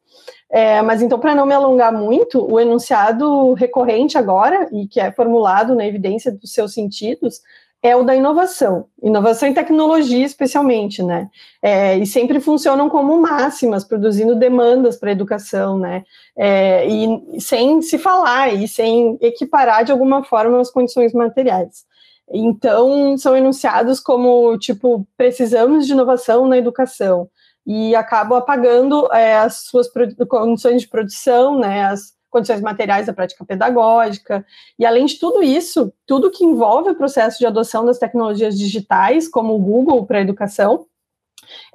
É, 0.48 0.80
mas 0.80 1.02
então, 1.02 1.18
para 1.18 1.34
não 1.34 1.44
me 1.44 1.52
alongar 1.52 1.92
muito, 1.92 2.50
o 2.50 2.58
enunciado 2.58 3.52
recorrente 3.52 4.16
agora, 4.16 4.66
e 4.72 4.88
que 4.88 4.98
é 4.98 5.12
formulado 5.12 5.74
na 5.74 5.86
evidência 5.86 6.32
dos 6.32 6.50
seus 6.50 6.72
sentidos, 6.72 7.42
é 7.86 7.94
o 7.94 8.02
da 8.02 8.16
inovação, 8.16 8.86
inovação 9.02 9.48
em 9.48 9.54
tecnologia 9.54 10.24
especialmente, 10.24 11.02
né? 11.02 11.28
É, 11.62 11.96
e 11.96 12.06
sempre 12.06 12.40
funcionam 12.40 12.88
como 12.88 13.20
máximas, 13.20 13.84
produzindo 13.84 14.34
demandas 14.34 14.96
para 14.96 15.10
a 15.10 15.12
educação, 15.12 15.78
né? 15.78 16.04
É, 16.36 16.86
e 16.86 17.40
sem 17.40 17.80
se 17.82 17.98
falar 17.98 18.52
e 18.52 18.66
sem 18.66 19.16
equiparar 19.20 19.84
de 19.84 19.92
alguma 19.92 20.24
forma 20.24 20.60
as 20.60 20.70
condições 20.70 21.12
materiais. 21.12 21.84
Então, 22.28 23.16
são 23.16 23.36
enunciados 23.36 24.00
como, 24.00 24.58
tipo, 24.58 25.06
precisamos 25.16 25.86
de 25.86 25.92
inovação 25.92 26.48
na 26.48 26.58
educação, 26.58 27.28
e 27.66 27.96
acabam 27.96 28.38
apagando 28.38 29.12
é, 29.12 29.36
as 29.38 29.64
suas 29.64 29.88
condições 30.28 30.82
de 30.82 30.88
produção, 30.88 31.58
né? 31.58 31.84
As, 31.86 32.15
condições 32.36 32.60
materiais 32.60 33.06
da 33.06 33.14
prática 33.14 33.44
pedagógica. 33.44 34.44
E 34.78 34.84
além 34.84 35.06
de 35.06 35.18
tudo 35.18 35.42
isso, 35.42 35.90
tudo 36.06 36.30
que 36.30 36.44
envolve 36.44 36.90
o 36.90 36.94
processo 36.94 37.38
de 37.38 37.46
adoção 37.46 37.86
das 37.86 37.98
tecnologias 37.98 38.58
digitais, 38.58 39.26
como 39.26 39.54
o 39.54 39.58
Google 39.58 40.04
para 40.04 40.18
a 40.18 40.20
educação, 40.20 40.86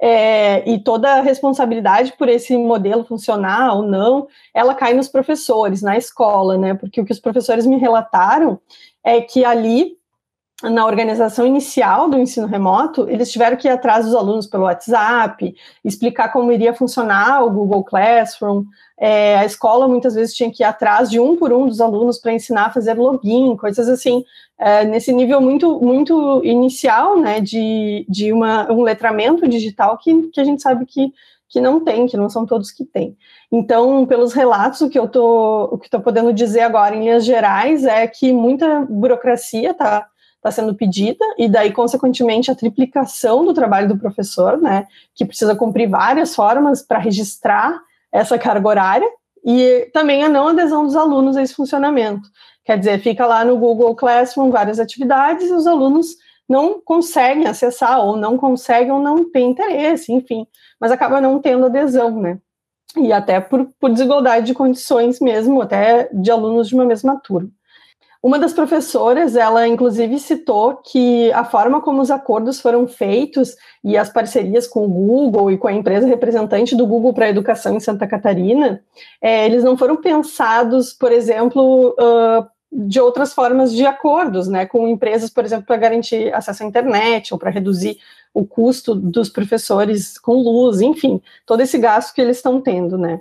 é, 0.00 0.68
e 0.70 0.78
toda 0.78 1.14
a 1.14 1.22
responsabilidade 1.22 2.12
por 2.16 2.28
esse 2.28 2.56
modelo 2.56 3.04
funcionar 3.04 3.74
ou 3.74 3.82
não, 3.82 4.28
ela 4.54 4.74
cai 4.74 4.94
nos 4.94 5.08
professores, 5.08 5.82
na 5.82 5.96
escola, 5.96 6.56
né? 6.56 6.74
Porque 6.74 7.00
o 7.00 7.04
que 7.04 7.12
os 7.12 7.20
professores 7.20 7.66
me 7.66 7.76
relataram 7.78 8.60
é 9.02 9.20
que 9.20 9.44
ali 9.44 9.96
na 10.62 10.86
organização 10.86 11.46
inicial 11.46 12.08
do 12.08 12.18
ensino 12.18 12.46
remoto, 12.46 13.08
eles 13.08 13.30
tiveram 13.30 13.56
que 13.56 13.66
ir 13.66 13.70
atrás 13.70 14.04
dos 14.04 14.14
alunos 14.14 14.46
pelo 14.46 14.64
WhatsApp, 14.64 15.54
explicar 15.84 16.32
como 16.32 16.52
iria 16.52 16.72
funcionar 16.72 17.44
o 17.44 17.50
Google 17.50 17.84
Classroom. 17.84 18.64
É, 18.98 19.38
a 19.38 19.44
escola 19.44 19.88
muitas 19.88 20.14
vezes 20.14 20.34
tinha 20.34 20.50
que 20.52 20.62
ir 20.62 20.66
atrás 20.66 21.10
de 21.10 21.18
um 21.18 21.36
por 21.36 21.52
um 21.52 21.66
dos 21.66 21.80
alunos 21.80 22.18
para 22.18 22.32
ensinar 22.32 22.66
a 22.66 22.70
fazer 22.70 22.94
login, 22.94 23.56
coisas 23.56 23.88
assim, 23.88 24.24
é, 24.58 24.84
nesse 24.84 25.12
nível 25.12 25.40
muito, 25.40 25.80
muito 25.80 26.40
inicial, 26.44 27.18
né, 27.18 27.40
de, 27.40 28.06
de 28.08 28.32
uma, 28.32 28.70
um 28.70 28.82
letramento 28.82 29.48
digital 29.48 29.98
que, 29.98 30.28
que 30.28 30.40
a 30.40 30.44
gente 30.44 30.62
sabe 30.62 30.86
que, 30.86 31.12
que 31.48 31.60
não 31.60 31.80
tem, 31.80 32.06
que 32.06 32.16
não 32.16 32.30
são 32.30 32.46
todos 32.46 32.70
que 32.70 32.84
têm. 32.84 33.16
Então, 33.50 34.06
pelos 34.06 34.32
relatos, 34.32 34.80
o 34.80 34.88
que 34.88 34.98
eu 34.98 35.08
tô, 35.08 35.64
o 35.72 35.78
que 35.78 35.86
estou 35.86 36.00
podendo 36.00 36.32
dizer 36.32 36.60
agora 36.60 36.94
em 36.94 37.00
linhas 37.00 37.24
gerais 37.24 37.84
é 37.84 38.06
que 38.06 38.32
muita 38.32 38.86
burocracia 38.88 39.72
está 39.72 40.06
está 40.42 40.50
sendo 40.50 40.74
pedida, 40.74 41.24
e 41.38 41.48
daí, 41.48 41.72
consequentemente, 41.72 42.50
a 42.50 42.54
triplicação 42.54 43.44
do 43.44 43.54
trabalho 43.54 43.88
do 43.88 43.96
professor, 43.96 44.60
né, 44.60 44.88
que 45.14 45.24
precisa 45.24 45.54
cumprir 45.54 45.88
várias 45.88 46.34
formas 46.34 46.82
para 46.82 46.98
registrar 46.98 47.80
essa 48.10 48.36
carga 48.36 48.68
horária, 48.68 49.08
e 49.44 49.88
também 49.92 50.24
a 50.24 50.28
não 50.28 50.48
adesão 50.48 50.84
dos 50.84 50.96
alunos 50.96 51.36
a 51.36 51.42
esse 51.42 51.54
funcionamento. 51.54 52.28
Quer 52.64 52.78
dizer, 52.78 53.00
fica 53.00 53.24
lá 53.24 53.44
no 53.44 53.56
Google 53.56 53.94
Classroom 53.94 54.50
várias 54.50 54.78
atividades 54.78 55.48
e 55.48 55.52
os 55.52 55.66
alunos 55.66 56.16
não 56.48 56.80
conseguem 56.80 57.46
acessar, 57.46 58.00
ou 58.00 58.16
não 58.16 58.36
conseguem, 58.36 58.90
ou 58.90 59.00
não 59.00 59.30
têm 59.30 59.50
interesse, 59.50 60.12
enfim, 60.12 60.46
mas 60.80 60.90
acaba 60.90 61.20
não 61.20 61.40
tendo 61.40 61.66
adesão, 61.66 62.20
né? 62.20 62.38
E 62.96 63.12
até 63.12 63.40
por, 63.40 63.66
por 63.80 63.90
desigualdade 63.90 64.46
de 64.46 64.54
condições 64.54 65.18
mesmo, 65.20 65.62
até 65.62 66.08
de 66.12 66.30
alunos 66.30 66.68
de 66.68 66.74
uma 66.74 66.84
mesma 66.84 67.18
turma. 67.20 67.48
Uma 68.22 68.38
das 68.38 68.52
professoras, 68.52 69.34
ela 69.34 69.66
inclusive 69.66 70.16
citou 70.20 70.76
que 70.76 71.32
a 71.32 71.44
forma 71.44 71.80
como 71.80 72.00
os 72.00 72.08
acordos 72.08 72.60
foram 72.60 72.86
feitos 72.86 73.56
e 73.82 73.96
as 73.96 74.08
parcerias 74.08 74.68
com 74.68 74.84
o 74.84 74.88
Google 74.88 75.50
e 75.50 75.58
com 75.58 75.66
a 75.66 75.72
empresa 75.72 76.06
representante 76.06 76.76
do 76.76 76.86
Google 76.86 77.12
para 77.12 77.26
a 77.26 77.30
educação 77.30 77.74
em 77.74 77.80
Santa 77.80 78.06
Catarina, 78.06 78.80
é, 79.20 79.44
eles 79.44 79.64
não 79.64 79.76
foram 79.76 79.96
pensados, 79.96 80.92
por 80.92 81.10
exemplo, 81.10 81.96
uh, 81.98 82.46
de 82.70 83.00
outras 83.00 83.34
formas 83.34 83.74
de 83.74 83.84
acordos, 83.84 84.46
né, 84.46 84.66
com 84.66 84.86
empresas, 84.86 85.28
por 85.28 85.44
exemplo, 85.44 85.66
para 85.66 85.76
garantir 85.76 86.32
acesso 86.32 86.62
à 86.62 86.66
internet 86.66 87.34
ou 87.34 87.40
para 87.40 87.50
reduzir 87.50 87.98
o 88.32 88.46
custo 88.46 88.94
dos 88.94 89.28
professores 89.30 90.16
com 90.16 90.34
luz, 90.34 90.80
enfim, 90.80 91.20
todo 91.44 91.60
esse 91.60 91.76
gasto 91.76 92.14
que 92.14 92.20
eles 92.20 92.36
estão 92.36 92.60
tendo, 92.60 92.96
né. 92.96 93.18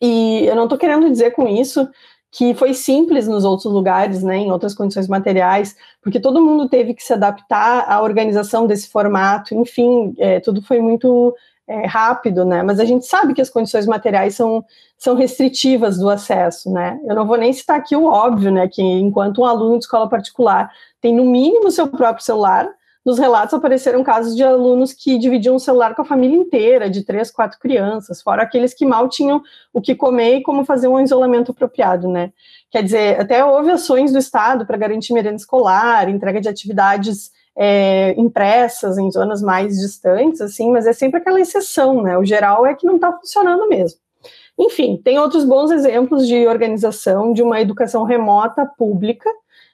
E 0.00 0.46
eu 0.46 0.56
não 0.56 0.64
estou 0.64 0.76
querendo 0.76 1.08
dizer 1.08 1.30
com 1.30 1.46
isso 1.46 1.88
que 2.32 2.54
foi 2.54 2.72
simples 2.72 3.28
nos 3.28 3.44
outros 3.44 3.70
lugares, 3.70 4.22
né, 4.22 4.38
em 4.38 4.50
outras 4.50 4.74
condições 4.74 5.06
materiais, 5.06 5.76
porque 6.00 6.18
todo 6.18 6.42
mundo 6.42 6.66
teve 6.66 6.94
que 6.94 7.04
se 7.04 7.12
adaptar 7.12 7.84
à 7.86 8.00
organização 8.02 8.66
desse 8.66 8.88
formato, 8.88 9.54
enfim, 9.54 10.14
é, 10.16 10.40
tudo 10.40 10.62
foi 10.62 10.80
muito 10.80 11.34
é, 11.68 11.86
rápido, 11.86 12.46
né, 12.46 12.62
mas 12.62 12.80
a 12.80 12.86
gente 12.86 13.04
sabe 13.04 13.34
que 13.34 13.42
as 13.42 13.50
condições 13.50 13.86
materiais 13.86 14.34
são, 14.34 14.64
são 14.96 15.14
restritivas 15.14 15.98
do 15.98 16.08
acesso, 16.08 16.72
né, 16.72 16.98
eu 17.04 17.14
não 17.14 17.26
vou 17.26 17.36
nem 17.36 17.52
citar 17.52 17.76
aqui 17.76 17.94
o 17.94 18.06
óbvio, 18.06 18.50
né, 18.50 18.66
que 18.66 18.82
enquanto 18.82 19.42
um 19.42 19.44
aluno 19.44 19.78
de 19.78 19.84
escola 19.84 20.08
particular 20.08 20.70
tem 21.02 21.14
no 21.14 21.26
mínimo 21.26 21.70
seu 21.70 21.86
próprio 21.86 22.24
celular, 22.24 22.66
nos 23.04 23.18
relatos 23.18 23.52
apareceram 23.52 24.02
casos 24.04 24.36
de 24.36 24.44
alunos 24.44 24.92
que 24.92 25.18
dividiam 25.18 25.56
o 25.56 25.60
celular 25.60 25.94
com 25.94 26.02
a 26.02 26.04
família 26.04 26.36
inteira, 26.36 26.88
de 26.88 27.04
três, 27.04 27.30
quatro 27.30 27.58
crianças, 27.58 28.22
fora 28.22 28.42
aqueles 28.42 28.72
que 28.72 28.86
mal 28.86 29.08
tinham 29.08 29.42
o 29.72 29.80
que 29.80 29.94
comer 29.94 30.36
e 30.36 30.42
como 30.42 30.64
fazer 30.64 30.88
um 30.88 31.00
isolamento 31.00 31.50
apropriado, 31.50 32.08
né? 32.08 32.32
Quer 32.70 32.82
dizer, 32.82 33.20
até 33.20 33.44
houve 33.44 33.70
ações 33.70 34.12
do 34.12 34.18
Estado 34.18 34.64
para 34.64 34.76
garantir 34.76 35.12
merenda 35.12 35.36
escolar, 35.36 36.08
entrega 36.08 36.40
de 36.40 36.48
atividades 36.48 37.30
é, 37.56 38.14
impressas 38.16 38.96
em 38.98 39.10
zonas 39.10 39.42
mais 39.42 39.76
distantes, 39.76 40.40
assim, 40.40 40.70
mas 40.70 40.86
é 40.86 40.92
sempre 40.92 41.18
aquela 41.18 41.40
exceção, 41.40 42.02
né? 42.02 42.16
O 42.16 42.24
geral 42.24 42.64
é 42.64 42.74
que 42.74 42.86
não 42.86 42.96
está 42.96 43.12
funcionando 43.12 43.68
mesmo. 43.68 44.00
Enfim, 44.58 45.00
tem 45.02 45.18
outros 45.18 45.44
bons 45.44 45.70
exemplos 45.70 46.26
de 46.26 46.46
organização 46.46 47.32
de 47.32 47.42
uma 47.42 47.60
educação 47.60 48.04
remota 48.04 48.64
pública 48.64 49.28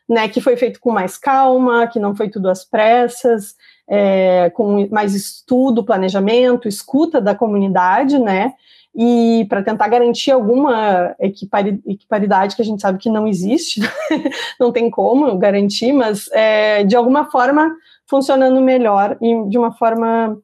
né, 0.09 0.29
que 0.29 0.41
foi 0.41 0.57
feito 0.57 0.81
com 0.81 0.91
mais 0.91 1.17
calma, 1.17 1.87
que 1.87 2.01
não 2.01 2.15
foi 2.17 2.31
tudo 2.31 2.49
às 2.49 2.65
pressas, 2.65 3.55
é, 3.89 4.51
com 4.51 4.89
mais 4.91 5.15
estudo, 5.15 5.85
planejamento, 5.85 6.67
escuta 6.67 7.21
da 7.21 7.35
comunidade, 7.35 8.19
né, 8.19 8.55
e 8.95 9.47
para 9.49 9.63
tentar 9.63 9.87
garantir 9.89 10.31
alguma 10.31 11.15
equiparidade 11.21 12.57
que 12.57 12.63
a 12.63 12.65
gente 12.65 12.83
sabe 12.83 12.99
que 12.99 13.11
não 13.11 13.29
existe, 13.29 13.81
não 14.59 14.73
tem 14.73 14.91
como 14.91 15.37
garantir, 15.39 15.93
mas 15.93 16.29
é, 16.33 16.83
de 16.85 16.97
alguma 16.97 17.31
forma 17.31 17.77
funcionando 18.09 18.61
melhor 18.61 19.17
e 19.21 19.49
de 19.49 19.59
uma 19.59 19.73
forma 19.73 20.39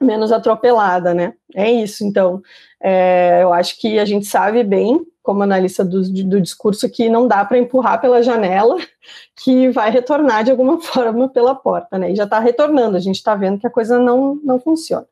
menos 0.00 0.32
atropelada, 0.32 1.12
né? 1.12 1.34
É 1.54 1.70
isso, 1.70 2.04
então. 2.04 2.42
É, 2.82 3.40
eu 3.42 3.52
acho 3.52 3.78
que 3.78 3.98
a 3.98 4.04
gente 4.04 4.26
sabe 4.26 4.64
bem 4.64 5.04
como 5.22 5.42
analista 5.42 5.84
do, 5.84 6.02
do 6.02 6.40
discurso 6.40 6.88
que 6.88 7.08
não 7.08 7.28
dá 7.28 7.44
para 7.44 7.58
empurrar 7.58 8.00
pela 8.00 8.22
janela, 8.22 8.76
que 9.44 9.68
vai 9.68 9.90
retornar 9.90 10.42
de 10.42 10.50
alguma 10.50 10.80
forma 10.82 11.28
pela 11.28 11.54
porta, 11.54 11.98
né? 11.98 12.12
E 12.12 12.16
já 12.16 12.24
está 12.24 12.40
retornando, 12.40 12.96
a 12.96 13.00
gente 13.00 13.16
está 13.16 13.34
vendo 13.34 13.58
que 13.58 13.66
a 13.66 13.70
coisa 13.70 13.98
não, 13.98 14.40
não 14.42 14.58
funciona. 14.58 15.06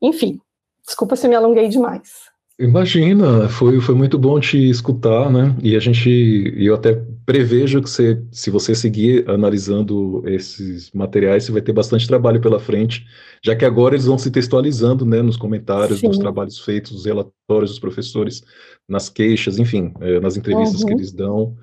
Enfim, 0.00 0.40
desculpa 0.86 1.16
se 1.16 1.28
me 1.28 1.34
alonguei 1.34 1.68
demais. 1.68 2.30
Imagina, 2.58 3.48
foi, 3.48 3.80
foi 3.80 3.94
muito 3.94 4.18
bom 4.18 4.38
te 4.38 4.70
escutar, 4.70 5.30
né? 5.30 5.56
E 5.62 5.74
a 5.74 5.80
gente, 5.80 6.54
eu 6.56 6.74
até 6.74 7.02
prevejo 7.24 7.82
que 7.82 7.88
você, 7.88 8.22
se 8.30 8.50
você 8.50 8.74
seguir 8.74 9.28
analisando 9.28 10.22
esses 10.26 10.90
materiais, 10.92 11.44
você 11.44 11.52
vai 11.52 11.62
ter 11.62 11.72
bastante 11.72 12.06
trabalho 12.06 12.40
pela 12.40 12.58
frente, 12.58 13.04
já 13.44 13.54
que 13.54 13.64
agora 13.64 13.94
eles 13.94 14.06
vão 14.06 14.18
se 14.18 14.30
textualizando 14.30 15.04
né, 15.04 15.22
nos 15.22 15.36
comentários 15.36 16.00
Sim. 16.00 16.08
dos 16.08 16.18
trabalhos 16.18 16.58
feitos, 16.58 16.92
dos 16.92 17.04
relatórios 17.04 17.70
dos 17.70 17.78
professores, 17.78 18.42
nas 18.88 19.08
queixas, 19.08 19.58
enfim, 19.58 19.92
é, 20.00 20.20
nas 20.20 20.36
entrevistas 20.36 20.80
uhum. 20.82 20.88
que 20.88 20.94
eles 20.94 21.12
dão. 21.12 21.56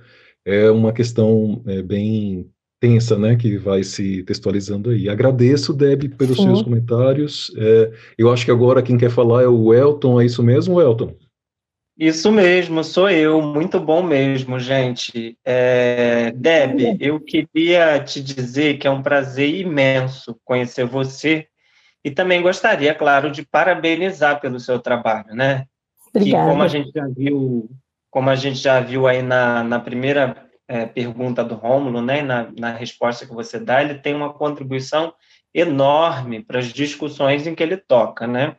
É 0.46 0.72
uma 0.72 0.94
questão 0.94 1.62
é, 1.68 1.82
bem 1.82 2.50
tensa, 2.80 3.18
né, 3.18 3.36
que 3.36 3.58
vai 3.58 3.84
se 3.84 4.24
textualizando 4.24 4.90
aí. 4.90 5.10
Agradeço, 5.10 5.74
Deb, 5.74 6.16
pelos 6.16 6.38
Sim. 6.38 6.44
seus 6.44 6.62
comentários. 6.62 7.52
É, 7.58 7.92
eu 8.18 8.32
acho 8.32 8.46
que 8.46 8.52
agora 8.52 8.82
quem 8.82 8.98
quer 8.98 9.10
falar 9.10 9.44
é 9.44 9.48
o 9.48 9.74
Elton, 9.74 10.22
é 10.22 10.26
isso 10.26 10.42
mesmo, 10.42 10.80
Elton? 10.80 11.14
Isso 12.00 12.32
mesmo, 12.32 12.82
sou 12.82 13.10
eu. 13.10 13.42
Muito 13.42 13.78
bom 13.78 14.02
mesmo, 14.02 14.58
gente. 14.58 15.38
É, 15.44 16.32
Deb, 16.32 16.98
eu 16.98 17.20
queria 17.20 18.02
te 18.02 18.24
dizer 18.24 18.78
que 18.78 18.88
é 18.88 18.90
um 18.90 19.04
prazer 19.04 19.54
imenso 19.54 20.40
conhecer 20.46 20.86
você 20.86 21.50
e 22.02 22.10
também 22.10 22.42
gostaria, 22.42 22.96
claro, 22.96 23.30
de 23.30 23.46
parabenizar 23.46 24.40
pelo 24.40 24.62
seu 24.62 24.80
trabalho, 24.80 25.36
né? 25.36 25.66
Obrigada. 26.16 26.46
Que 26.46 26.50
como 26.50 26.64
a 26.64 26.68
gente 26.70 26.90
já 26.96 27.06
viu, 27.06 27.70
como 28.10 28.30
a 28.30 28.36
gente 28.36 28.60
já 28.60 28.80
viu 28.80 29.06
aí 29.06 29.22
na, 29.22 29.62
na 29.62 29.78
primeira 29.78 30.48
é, 30.70 30.86
pergunta 30.86 31.44
do 31.44 31.56
Rômulo, 31.56 32.02
né, 32.02 32.22
na, 32.22 32.50
na 32.58 32.72
resposta 32.72 33.26
que 33.26 33.34
você 33.34 33.60
dá, 33.60 33.84
ele 33.84 33.96
tem 33.96 34.16
uma 34.16 34.32
contribuição 34.32 35.14
enorme 35.54 36.42
para 36.42 36.60
as 36.60 36.72
discussões 36.72 37.46
em 37.46 37.54
que 37.54 37.62
ele 37.62 37.76
toca, 37.76 38.26
né? 38.26 38.56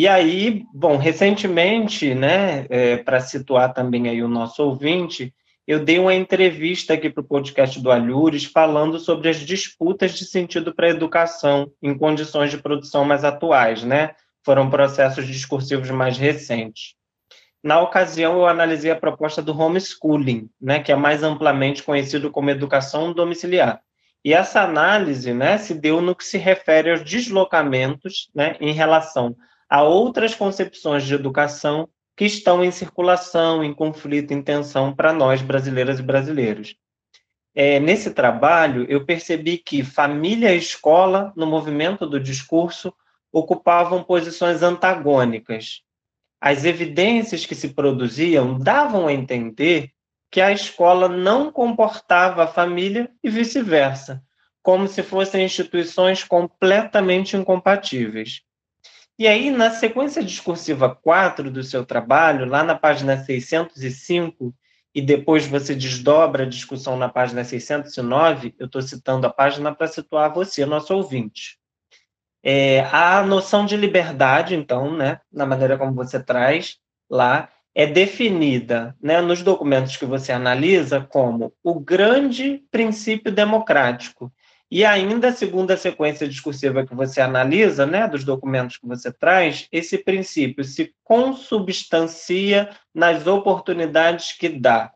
E 0.00 0.08
aí, 0.08 0.64
bom, 0.72 0.96
recentemente, 0.96 2.14
né, 2.14 2.64
é, 2.70 2.96
para 2.96 3.20
situar 3.20 3.74
também 3.74 4.08
aí 4.08 4.22
o 4.22 4.28
nosso 4.28 4.64
ouvinte, 4.64 5.34
eu 5.66 5.84
dei 5.84 5.98
uma 5.98 6.14
entrevista 6.14 6.94
aqui 6.94 7.10
para 7.10 7.20
o 7.20 7.26
podcast 7.26 7.78
do 7.78 7.90
Alhures 7.90 8.46
falando 8.46 8.98
sobre 8.98 9.28
as 9.28 9.36
disputas 9.36 10.12
de 10.12 10.24
sentido 10.24 10.74
para 10.74 10.86
a 10.86 10.90
educação 10.90 11.70
em 11.82 11.94
condições 11.94 12.50
de 12.50 12.56
produção 12.56 13.04
mais 13.04 13.24
atuais, 13.24 13.84
né? 13.84 14.12
Foram 14.42 14.70
processos 14.70 15.26
discursivos 15.26 15.90
mais 15.90 16.16
recentes. 16.16 16.94
Na 17.62 17.78
ocasião, 17.82 18.38
eu 18.38 18.46
analisei 18.46 18.90
a 18.90 18.96
proposta 18.96 19.42
do 19.42 19.54
homeschooling, 19.54 20.48
né, 20.58 20.80
que 20.80 20.90
é 20.90 20.96
mais 20.96 21.22
amplamente 21.22 21.82
conhecido 21.82 22.30
como 22.30 22.48
educação 22.48 23.12
domiciliar. 23.12 23.82
E 24.24 24.32
essa 24.32 24.62
análise 24.62 25.34
né, 25.34 25.58
se 25.58 25.74
deu 25.74 26.00
no 26.00 26.14
que 26.14 26.24
se 26.24 26.38
refere 26.38 26.90
aos 26.90 27.04
deslocamentos 27.04 28.30
né, 28.34 28.56
em 28.62 28.72
relação 28.72 29.36
a 29.70 29.84
outras 29.84 30.34
concepções 30.34 31.04
de 31.04 31.14
educação 31.14 31.88
que 32.16 32.24
estão 32.24 32.64
em 32.64 32.72
circulação, 32.72 33.62
em 33.62 33.72
conflito, 33.72 34.32
em 34.32 34.42
tensão 34.42 34.92
para 34.92 35.12
nós, 35.12 35.40
brasileiras 35.40 36.00
e 36.00 36.02
brasileiros. 36.02 36.76
É, 37.54 37.78
nesse 37.78 38.10
trabalho, 38.10 38.84
eu 38.88 39.06
percebi 39.06 39.58
que 39.58 39.84
família 39.84 40.52
e 40.52 40.58
escola, 40.58 41.32
no 41.36 41.46
movimento 41.46 42.06
do 42.06 42.18
discurso, 42.18 42.92
ocupavam 43.32 44.02
posições 44.02 44.60
antagônicas. 44.62 45.82
As 46.40 46.64
evidências 46.64 47.46
que 47.46 47.54
se 47.54 47.68
produziam 47.68 48.58
davam 48.58 49.06
a 49.06 49.12
entender 49.12 49.90
que 50.30 50.40
a 50.40 50.52
escola 50.52 51.08
não 51.08 51.50
comportava 51.52 52.44
a 52.44 52.48
família 52.48 53.10
e 53.22 53.30
vice-versa, 53.30 54.22
como 54.62 54.88
se 54.88 55.02
fossem 55.02 55.44
instituições 55.44 56.24
completamente 56.24 57.36
incompatíveis. 57.36 58.42
E 59.20 59.28
aí, 59.28 59.50
na 59.50 59.70
sequência 59.70 60.24
discursiva 60.24 60.94
4 60.94 61.50
do 61.50 61.62
seu 61.62 61.84
trabalho, 61.84 62.46
lá 62.46 62.64
na 62.64 62.74
página 62.74 63.22
605, 63.22 64.54
e 64.94 65.02
depois 65.02 65.46
você 65.46 65.74
desdobra 65.74 66.44
a 66.44 66.48
discussão 66.48 66.96
na 66.96 67.06
página 67.06 67.44
609, 67.44 68.54
eu 68.58 68.64
estou 68.64 68.80
citando 68.80 69.26
a 69.26 69.30
página 69.30 69.74
para 69.74 69.88
situar 69.88 70.32
você, 70.32 70.64
nosso 70.64 70.94
ouvinte. 70.94 71.58
É, 72.42 72.80
a 72.90 73.22
noção 73.22 73.66
de 73.66 73.76
liberdade, 73.76 74.54
então, 74.54 74.96
né, 74.96 75.20
na 75.30 75.44
maneira 75.44 75.76
como 75.76 75.92
você 75.92 76.18
traz 76.18 76.78
lá, 77.10 77.50
é 77.74 77.86
definida 77.86 78.96
né, 79.02 79.20
nos 79.20 79.42
documentos 79.42 79.98
que 79.98 80.06
você 80.06 80.32
analisa 80.32 80.98
como 80.98 81.52
o 81.62 81.78
grande 81.78 82.64
princípio 82.70 83.30
democrático 83.30 84.32
e 84.70 84.84
ainda, 84.84 85.32
segundo 85.32 85.72
a 85.72 85.76
sequência 85.76 86.28
discursiva 86.28 86.86
que 86.86 86.94
você 86.94 87.20
analisa, 87.20 87.84
né, 87.84 88.06
dos 88.06 88.22
documentos 88.22 88.76
que 88.76 88.86
você 88.86 89.10
traz, 89.10 89.66
esse 89.72 89.98
princípio 89.98 90.62
se 90.62 90.94
consubstancia 91.02 92.70
nas 92.94 93.26
oportunidades 93.26 94.32
que 94.32 94.48
dá, 94.48 94.92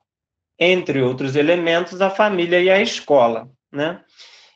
entre 0.57 1.03
outros 1.03 1.35
elementos, 1.35 2.01
a 2.01 2.09
família 2.09 2.61
e 2.63 2.71
a 2.71 2.81
escola, 2.81 3.51
né? 3.73 4.01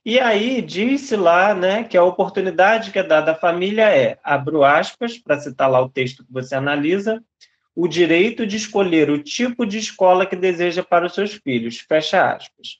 E 0.05 0.21
aí 0.21 0.63
disse 0.63 1.17
lá, 1.17 1.53
né, 1.53 1.83
que 1.83 1.97
a 1.97 2.05
oportunidade 2.05 2.93
que 2.93 2.99
é 2.99 3.03
dada 3.03 3.33
à 3.33 3.35
família 3.35 3.91
é, 3.95 4.19
abro 4.23 4.65
aspas, 4.65 5.19
para 5.19 5.41
citar 5.41 5.69
lá 5.69 5.81
o 5.81 5.89
texto 5.89 6.25
que 6.25 6.33
você 6.33 6.55
analisa, 6.55 7.21
o 7.75 7.89
direito 7.89 8.47
de 8.47 8.57
escolher 8.57 9.11
o 9.11 9.23
tipo 9.23 9.67
de 9.67 9.79
escola 9.79 10.25
que 10.25 10.37
deseja 10.37 10.83
para 10.83 11.07
os 11.07 11.15
seus 11.15 11.35
filhos, 11.35 11.79
fecha 11.81 12.33
aspas. 12.33 12.79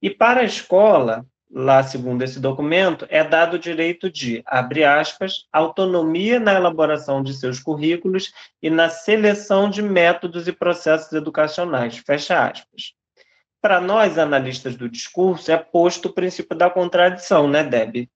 E 0.00 0.08
para 0.08 0.40
a 0.40 0.44
escola, 0.44 1.26
lá 1.52 1.82
segundo 1.82 2.22
esse 2.22 2.38
documento, 2.38 3.06
é 3.08 3.24
dado 3.24 3.54
o 3.54 3.58
direito 3.58 4.10
de, 4.10 4.42
abre 4.46 4.84
aspas, 4.84 5.46
autonomia 5.52 6.38
na 6.38 6.54
elaboração 6.54 7.22
de 7.22 7.34
seus 7.34 7.58
currículos 7.58 8.32
e 8.62 8.70
na 8.70 8.88
seleção 8.88 9.68
de 9.68 9.82
métodos 9.82 10.46
e 10.46 10.52
processos 10.52 11.12
educacionais, 11.12 11.98
fecha 11.98 12.46
aspas. 12.46 12.94
Para 13.60 13.80
nós, 13.80 14.16
analistas 14.16 14.76
do 14.76 14.88
discurso, 14.88 15.50
é 15.50 15.56
posto 15.56 16.08
o 16.08 16.12
princípio 16.12 16.56
da 16.56 16.70
contradição, 16.70 17.46
né, 17.48 17.62
Deb? 17.62 18.08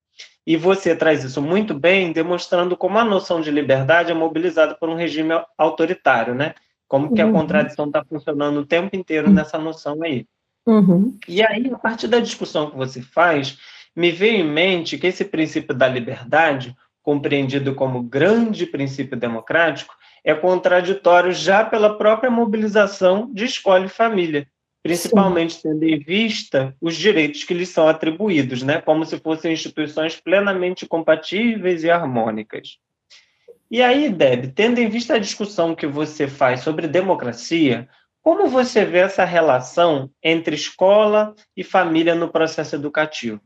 E 0.47 0.57
você 0.57 0.95
traz 0.95 1.25
isso 1.25 1.43
muito 1.43 1.75
bem, 1.75 2.13
demonstrando 2.13 2.77
como 2.77 2.99
a 2.99 3.05
noção 3.05 3.41
de 3.41 3.51
liberdade 3.51 4.11
é 4.11 4.15
mobilizada 4.15 4.75
por 4.75 4.89
um 4.89 4.95
regime 4.95 5.33
autoritário, 5.59 6.35
né? 6.35 6.55
Como 6.87 7.15
que 7.15 7.21
a 7.21 7.27
uhum. 7.27 7.33
contradição 7.33 7.87
está 7.87 8.05
funcionando 8.05 8.61
o 8.61 8.67
tempo 8.67 8.95
inteiro 8.95 9.31
nessa 9.31 9.59
noção 9.59 10.03
aí. 10.03 10.27
Uhum. 10.67 11.17
E 11.29 11.43
aí, 11.43 11.71
a 11.73 11.79
partir 11.79 12.09
da 12.09 12.21
discussão 12.21 12.71
que 12.71 12.77
você 12.77 13.03
faz, 13.03 13.59
me 13.95 14.11
veio 14.11 14.39
em 14.39 14.49
mente 14.49 14.99
que 14.99 15.07
esse 15.07 15.25
princípio 15.25 15.75
da 15.75 15.87
liberdade, 15.87 16.75
compreendido 17.03 17.75
como 17.75 18.03
grande 18.03 18.67
princípio 18.67 19.17
democrático, 19.17 19.95
é 20.25 20.35
contraditório 20.35 21.33
já 21.33 21.65
pela 21.65 21.99
própria 21.99 22.31
mobilização 22.31 23.31
de 23.33 23.45
escolha 23.45 23.85
e 23.85 23.91
família, 23.91 24.49
principalmente 24.83 25.55
Sim. 25.55 25.61
tendo 25.63 25.85
em 25.85 25.99
vista 25.99 26.75
os 26.81 26.97
direitos 26.97 27.45
que 27.45 27.53
lhes 27.53 27.69
são 27.69 27.87
atribuídos, 27.87 28.63
né, 28.63 28.81
como 28.81 29.05
se 29.05 29.19
fossem 29.19 29.53
instituições 29.53 30.17
plenamente 30.19 30.87
compatíveis 30.87 31.85
e 31.85 31.91
harmônicas. 31.91 32.79
E 33.71 33.83
aí, 33.83 34.09
Deb, 34.09 34.53
tendo 34.55 34.79
em 34.79 34.89
vista 34.89 35.15
a 35.15 35.19
discussão 35.19 35.75
que 35.75 35.87
você 35.87 36.27
faz 36.27 36.61
sobre 36.61 36.87
democracia, 36.87 37.89
como 38.25 38.49
você 38.49 38.87
vê 38.87 39.01
essa 39.01 39.23
relação 39.23 40.11
entre 40.23 40.57
escola 40.57 41.35
e 41.55 41.63
família 41.63 42.15
no 42.15 42.31
processo 42.31 42.75
educativo? 42.75 43.39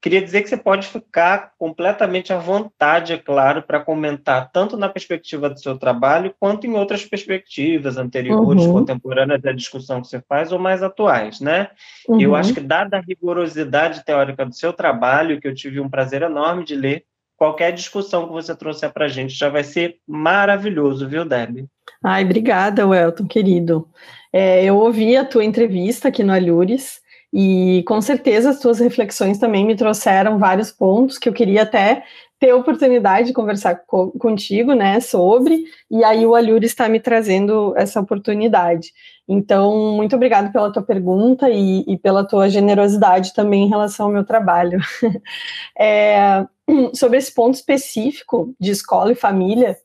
Queria 0.00 0.22
dizer 0.22 0.42
que 0.42 0.50
você 0.50 0.56
pode 0.56 0.86
ficar 0.86 1.52
completamente 1.58 2.32
à 2.32 2.38
vontade, 2.38 3.14
é 3.14 3.18
claro, 3.18 3.62
para 3.62 3.80
comentar 3.80 4.52
tanto 4.52 4.76
na 4.76 4.88
perspectiva 4.88 5.50
do 5.50 5.58
seu 5.58 5.76
trabalho 5.76 6.32
quanto 6.38 6.64
em 6.64 6.74
outras 6.74 7.04
perspectivas 7.04 7.96
anteriores, 7.96 8.62
uhum. 8.62 8.74
contemporâneas 8.74 9.42
da 9.42 9.50
discussão 9.50 10.00
que 10.00 10.06
você 10.06 10.22
faz 10.28 10.52
ou 10.52 10.60
mais 10.60 10.80
atuais, 10.82 11.40
né? 11.40 11.70
Uhum. 12.06 12.20
Eu 12.20 12.36
acho 12.36 12.54
que 12.54 12.60
dada 12.60 12.98
a 12.98 13.00
rigorosidade 13.00 14.04
teórica 14.04 14.46
do 14.46 14.54
seu 14.54 14.72
trabalho, 14.72 15.40
que 15.40 15.48
eu 15.48 15.54
tive 15.54 15.80
um 15.80 15.88
prazer 15.88 16.22
enorme 16.22 16.64
de 16.64 16.76
ler, 16.76 17.04
qualquer 17.36 17.72
discussão 17.72 18.26
que 18.26 18.32
você 18.32 18.54
trouxer 18.54 18.92
para 18.92 19.06
a 19.06 19.08
gente 19.08 19.34
já 19.34 19.48
vai 19.48 19.64
ser 19.64 19.98
maravilhoso, 20.06 21.08
viu, 21.08 21.24
Debbie? 21.24 21.66
Ai, 22.02 22.24
obrigada, 22.24 22.86
Welton, 22.86 23.26
querido. 23.26 23.88
É, 24.32 24.64
eu 24.64 24.76
ouvi 24.76 25.16
a 25.16 25.24
tua 25.24 25.44
entrevista 25.44 26.08
aqui 26.08 26.22
no 26.22 26.32
Alhures 26.32 27.00
e 27.32 27.82
com 27.86 28.00
certeza 28.00 28.50
as 28.50 28.60
tuas 28.60 28.78
reflexões 28.78 29.38
também 29.38 29.66
me 29.66 29.74
trouxeram 29.74 30.38
vários 30.38 30.70
pontos 30.70 31.18
que 31.18 31.28
eu 31.28 31.32
queria 31.32 31.62
até 31.62 32.04
ter 32.38 32.52
oportunidade 32.52 33.28
de 33.28 33.32
conversar 33.32 33.76
co 33.86 34.12
contigo, 34.18 34.74
né, 34.74 35.00
sobre, 35.00 35.64
e 35.90 36.04
aí 36.04 36.26
o 36.26 36.34
Alhures 36.34 36.70
está 36.70 36.88
me 36.88 37.00
trazendo 37.00 37.74
essa 37.76 38.00
oportunidade. 38.00 38.92
Então, 39.26 39.92
muito 39.96 40.14
obrigado 40.14 40.52
pela 40.52 40.70
tua 40.70 40.82
pergunta 40.82 41.48
e, 41.48 41.82
e, 41.86 41.96
pela 41.96 42.26
tua 42.26 42.48
generosidade 42.48 43.32
também 43.32 43.64
em 43.64 43.68
relação 43.68 44.06
ao 44.06 44.12
meu 44.12 44.24
trabalho. 44.24 44.78
é, 45.78 46.46
sobre 46.92 47.18
esse 47.18 47.32
ponto 47.32 47.54
específico 47.54 48.54
de 48.60 48.70
escola 48.70 49.12
e 49.12 49.16
família, 49.16 49.78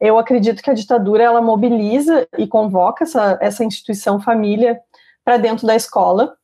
eu 0.00 0.18
acredito 0.18 0.62
que 0.62 0.70
a 0.70 0.74
ditadura 0.74 1.22
ela 1.22 1.42
mobiliza 1.42 2.26
e 2.38 2.46
convoca 2.46 3.04
essa, 3.04 3.38
essa 3.40 3.64
instituição 3.64 4.20
família 4.20 4.80
para 5.24 5.36
dentro 5.36 5.66
da 5.66 5.76
escola. 5.76 6.34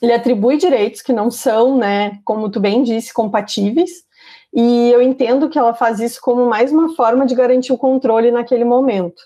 Ele 0.00 0.12
atribui 0.12 0.58
direitos 0.58 1.00
que 1.00 1.12
não 1.12 1.30
são, 1.30 1.78
né, 1.78 2.18
como 2.24 2.50
tu 2.50 2.60
bem 2.60 2.82
disse, 2.82 3.12
compatíveis. 3.12 4.04
E 4.54 4.90
eu 4.90 5.00
entendo 5.00 5.48
que 5.48 5.58
ela 5.58 5.74
faz 5.74 6.00
isso 6.00 6.20
como 6.20 6.46
mais 6.46 6.70
uma 6.72 6.94
forma 6.94 7.26
de 7.26 7.34
garantir 7.34 7.72
o 7.72 7.78
controle 7.78 8.30
naquele 8.30 8.64
momento. 8.64 9.22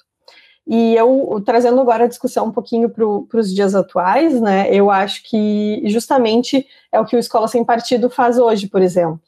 E 0.73 0.95
eu, 0.95 1.43
trazendo 1.45 1.81
agora 1.81 2.05
a 2.05 2.07
discussão 2.07 2.47
um 2.47 2.53
pouquinho 2.53 2.89
para 2.89 3.41
os 3.41 3.53
dias 3.53 3.75
atuais, 3.75 4.41
né, 4.41 4.73
eu 4.73 4.89
acho 4.89 5.25
que 5.25 5.83
justamente 5.87 6.65
é 6.93 7.01
o 7.01 7.05
que 7.05 7.17
o 7.17 7.19
Escola 7.19 7.49
Sem 7.49 7.65
Partido 7.65 8.09
faz 8.09 8.39
hoje, 8.39 8.69
por 8.69 8.81
exemplo. 8.81 9.21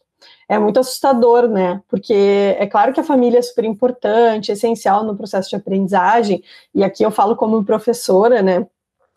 É 0.49 0.57
muito 0.57 0.79
assustador, 0.79 1.49
né? 1.49 1.83
Porque 1.89 2.15
é 2.57 2.65
claro 2.69 2.93
que 2.93 3.01
a 3.01 3.05
família 3.05 3.41
é 3.41 3.43
super 3.43 3.65
importante, 3.65 4.53
essencial 4.53 5.03
no 5.03 5.17
processo 5.17 5.51
de 5.51 5.57
aprendizagem, 5.57 6.45
e 6.73 6.85
aqui 6.85 7.03
eu 7.03 7.11
falo 7.11 7.35
como 7.35 7.65
professora, 7.65 8.41
né? 8.41 8.65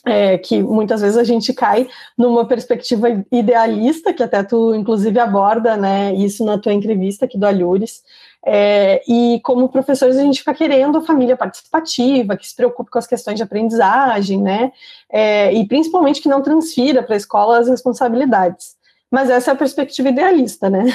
É, 0.08 0.38
que 0.38 0.62
muitas 0.62 1.02
vezes 1.02 1.18
a 1.18 1.24
gente 1.24 1.52
cai 1.54 1.88
numa 2.18 2.48
perspectiva 2.48 3.08
idealista, 3.32 4.14
que 4.14 4.24
até 4.24 4.44
tu, 4.44 4.74
inclusive, 4.74 5.20
aborda 5.20 5.76
né, 5.76 6.14
isso 6.14 6.46
na 6.46 6.60
tua 6.60 6.74
entrevista 6.74 7.26
aqui 7.26 7.40
do 7.40 7.46
Alhures, 7.48 8.04
é, 8.45 9.01
e 9.08 9.39
como 9.43 9.67
professores 9.67 10.17
a 10.17 10.21
gente 10.21 10.39
fica 10.39 10.53
querendo 10.53 10.99
a 10.99 11.01
família 11.01 11.36
participativa, 11.36 12.38
que 12.38 12.47
se 12.47 12.55
preocupe 12.55 12.91
com 12.91 12.99
as 12.99 13.08
questões 13.08 13.38
de 13.38 13.43
aprendizagem, 13.43 14.39
né, 14.39 14.71
é, 15.10 15.51
e 15.51 15.67
principalmente 15.67 16.21
que 16.21 16.29
não 16.29 16.43
transfira 16.43 17.01
para 17.01 17.15
a 17.15 17.17
escola 17.17 17.58
as 17.58 17.67
responsabilidades. 17.67 18.75
Mas 19.15 19.30
essa 19.30 19.51
é 19.51 19.54
a 19.54 19.58
perspectiva 19.58 20.10
idealista, 20.10 20.69
né? 20.69 20.84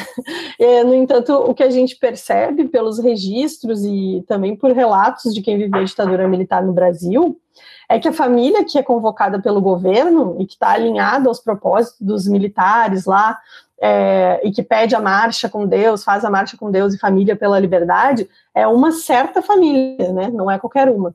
É, 0.58 0.84
no 0.84 0.94
entanto, 0.94 1.32
o 1.32 1.54
que 1.54 1.62
a 1.62 1.70
gente 1.70 1.96
percebe 1.96 2.68
pelos 2.68 2.98
registros 2.98 3.82
e 3.82 4.22
também 4.28 4.54
por 4.54 4.70
relatos 4.72 5.32
de 5.32 5.40
quem 5.40 5.56
viveu 5.56 5.80
a 5.80 5.84
ditadura 5.84 6.28
militar 6.28 6.62
no 6.62 6.74
Brasil 6.74 7.40
é 7.88 7.98
que 7.98 8.06
a 8.06 8.12
família 8.12 8.62
que 8.62 8.78
é 8.78 8.82
convocada 8.82 9.40
pelo 9.40 9.58
governo 9.58 10.36
e 10.38 10.44
que 10.44 10.52
está 10.52 10.72
alinhada 10.72 11.30
aos 11.30 11.40
propósitos 11.40 11.98
dos 11.98 12.28
militares 12.28 13.06
lá 13.06 13.38
é, 13.80 14.38
e 14.44 14.50
que 14.50 14.62
pede 14.62 14.94
a 14.94 15.00
marcha 15.00 15.48
com 15.48 15.66
Deus, 15.66 16.04
faz 16.04 16.22
a 16.22 16.30
marcha 16.30 16.58
com 16.58 16.70
Deus 16.70 16.92
e 16.92 16.98
família 16.98 17.34
pela 17.34 17.58
liberdade, 17.58 18.28
é 18.54 18.66
uma 18.66 18.92
certa 18.92 19.40
família, 19.40 20.12
né? 20.12 20.28
Não 20.28 20.50
é 20.50 20.58
qualquer 20.58 20.90
uma. 20.90 21.14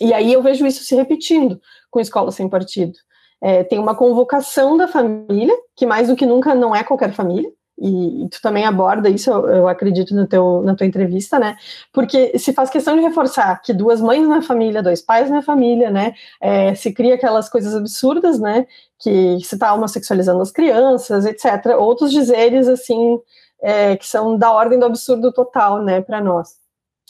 E 0.00 0.14
aí 0.14 0.32
eu 0.32 0.40
vejo 0.40 0.64
isso 0.64 0.84
se 0.84 0.94
repetindo 0.94 1.60
com 1.90 1.98
escola 1.98 2.30
sem 2.30 2.48
partido. 2.48 2.96
É, 3.44 3.62
tem 3.62 3.78
uma 3.78 3.94
convocação 3.94 4.74
da 4.74 4.88
família, 4.88 5.54
que 5.76 5.84
mais 5.84 6.08
do 6.08 6.16
que 6.16 6.24
nunca 6.24 6.54
não 6.54 6.74
é 6.74 6.82
qualquer 6.82 7.12
família, 7.12 7.50
e, 7.78 8.24
e 8.24 8.28
tu 8.30 8.40
também 8.40 8.64
aborda 8.64 9.10
isso, 9.10 9.30
eu, 9.30 9.46
eu, 9.48 9.68
acredito, 9.68 10.14
no 10.14 10.26
teu, 10.26 10.62
na 10.62 10.74
tua 10.74 10.86
entrevista, 10.86 11.38
né? 11.38 11.56
Porque 11.92 12.38
se 12.38 12.54
faz 12.54 12.70
questão 12.70 12.96
de 12.96 13.02
reforçar 13.02 13.60
que 13.60 13.74
duas 13.74 14.00
mães 14.00 14.26
na 14.26 14.40
família, 14.40 14.82
dois 14.82 15.02
pais 15.02 15.28
na 15.28 15.42
família, 15.42 15.90
né? 15.90 16.14
É, 16.40 16.74
se 16.74 16.92
cria 16.92 17.16
aquelas 17.16 17.48
coisas 17.48 17.74
absurdas, 17.74 18.38
né? 18.40 18.66
Que 18.98 19.38
se 19.40 19.56
está 19.56 19.74
homossexualizando 19.74 20.40
as 20.40 20.50
crianças, 20.50 21.26
etc. 21.26 21.76
Outros 21.78 22.12
dizeres, 22.12 22.68
assim, 22.68 23.18
é, 23.60 23.96
que 23.96 24.06
são 24.06 24.38
da 24.38 24.52
ordem 24.52 24.78
do 24.78 24.86
absurdo 24.86 25.32
total, 25.32 25.82
né, 25.82 26.00
para 26.00 26.20
nós. 26.20 26.63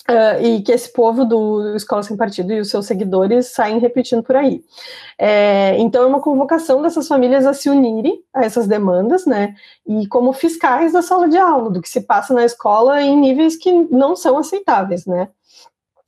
Uh, 0.06 0.36
e 0.44 0.62
que 0.62 0.70
esse 0.70 0.92
povo 0.92 1.24
do 1.24 1.74
Escola 1.74 2.02
Sem 2.02 2.14
Partido 2.14 2.52
e 2.52 2.60
os 2.60 2.68
seus 2.68 2.84
seguidores 2.84 3.46
saem 3.54 3.78
repetindo 3.78 4.22
por 4.22 4.36
aí. 4.36 4.62
É, 5.18 5.78
então, 5.78 6.02
é 6.02 6.06
uma 6.06 6.20
convocação 6.20 6.82
dessas 6.82 7.08
famílias 7.08 7.46
a 7.46 7.54
se 7.54 7.70
unirem 7.70 8.22
a 8.34 8.44
essas 8.44 8.66
demandas, 8.66 9.24
né, 9.24 9.54
e 9.86 10.06
como 10.08 10.34
fiscais 10.34 10.92
da 10.92 11.00
sala 11.00 11.26
de 11.26 11.38
aula, 11.38 11.70
do 11.70 11.80
que 11.80 11.88
se 11.88 12.02
passa 12.02 12.34
na 12.34 12.44
escola 12.44 13.00
em 13.00 13.16
níveis 13.16 13.56
que 13.56 13.72
não 13.90 14.14
são 14.14 14.36
aceitáveis, 14.36 15.06
né. 15.06 15.30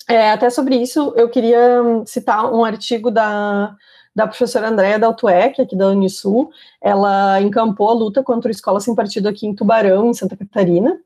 É, 0.06 0.30
até 0.30 0.50
sobre 0.50 0.76
isso, 0.76 1.14
eu 1.16 1.30
queria 1.30 1.82
citar 2.04 2.52
um 2.52 2.66
artigo 2.66 3.10
da, 3.10 3.74
da 4.14 4.26
professora 4.26 4.68
Andréa 4.68 4.98
Daltuec, 4.98 5.60
aqui 5.60 5.74
da 5.74 5.88
Unisul, 5.88 6.50
ela 6.82 7.40
encampou 7.40 7.88
a 7.88 7.94
luta 7.94 8.22
contra 8.22 8.48
o 8.48 8.52
Escola 8.52 8.78
Sem 8.78 8.94
Partido 8.94 9.26
aqui 9.26 9.46
em 9.46 9.54
Tubarão, 9.54 10.10
em 10.10 10.14
Santa 10.14 10.36
Catarina, 10.36 11.00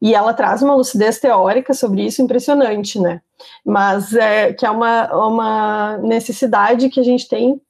e 0.00 0.14
ela 0.14 0.34
traz 0.34 0.62
uma 0.62 0.74
lucidez 0.74 1.18
teórica 1.18 1.72
sobre 1.74 2.04
isso 2.04 2.22
impressionante, 2.22 3.00
né? 3.00 3.20
Mas 3.64 4.14
é, 4.14 4.52
que 4.52 4.66
é 4.66 4.70
uma, 4.70 5.26
uma 5.26 5.98
necessidade 5.98 6.88
que 6.88 7.00
a 7.00 7.04
gente 7.04 7.28
tem 7.28 7.60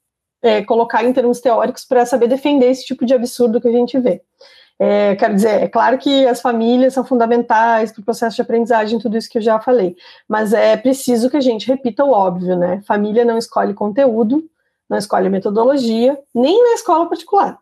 é, 0.42 0.62
colocar 0.64 1.04
em 1.04 1.12
termos 1.12 1.40
teóricos 1.40 1.84
para 1.84 2.06
saber 2.06 2.28
defender 2.28 2.70
esse 2.70 2.84
tipo 2.84 3.04
de 3.04 3.14
absurdo 3.14 3.60
que 3.60 3.68
a 3.68 3.72
gente 3.72 3.98
vê. 3.98 4.22
É, 4.78 5.16
quero 5.16 5.34
dizer, 5.34 5.62
é 5.62 5.68
claro 5.68 5.96
que 5.96 6.26
as 6.26 6.40
famílias 6.40 6.92
são 6.92 7.04
fundamentais 7.04 7.90
para 7.90 8.02
o 8.02 8.04
processo 8.04 8.36
de 8.36 8.42
aprendizagem, 8.42 8.98
tudo 8.98 9.16
isso 9.16 9.30
que 9.30 9.38
eu 9.38 9.42
já 9.42 9.58
falei, 9.58 9.96
mas 10.28 10.52
é 10.52 10.76
preciso 10.76 11.30
que 11.30 11.36
a 11.36 11.40
gente 11.40 11.66
repita 11.66 12.04
o 12.04 12.10
óbvio, 12.10 12.56
né? 12.56 12.82
Família 12.86 13.24
não 13.24 13.38
escolhe 13.38 13.72
conteúdo, 13.72 14.44
não 14.88 14.98
escolhe 14.98 15.30
metodologia, 15.30 16.18
nem 16.34 16.62
na 16.62 16.74
escola 16.74 17.08
particular. 17.08 17.58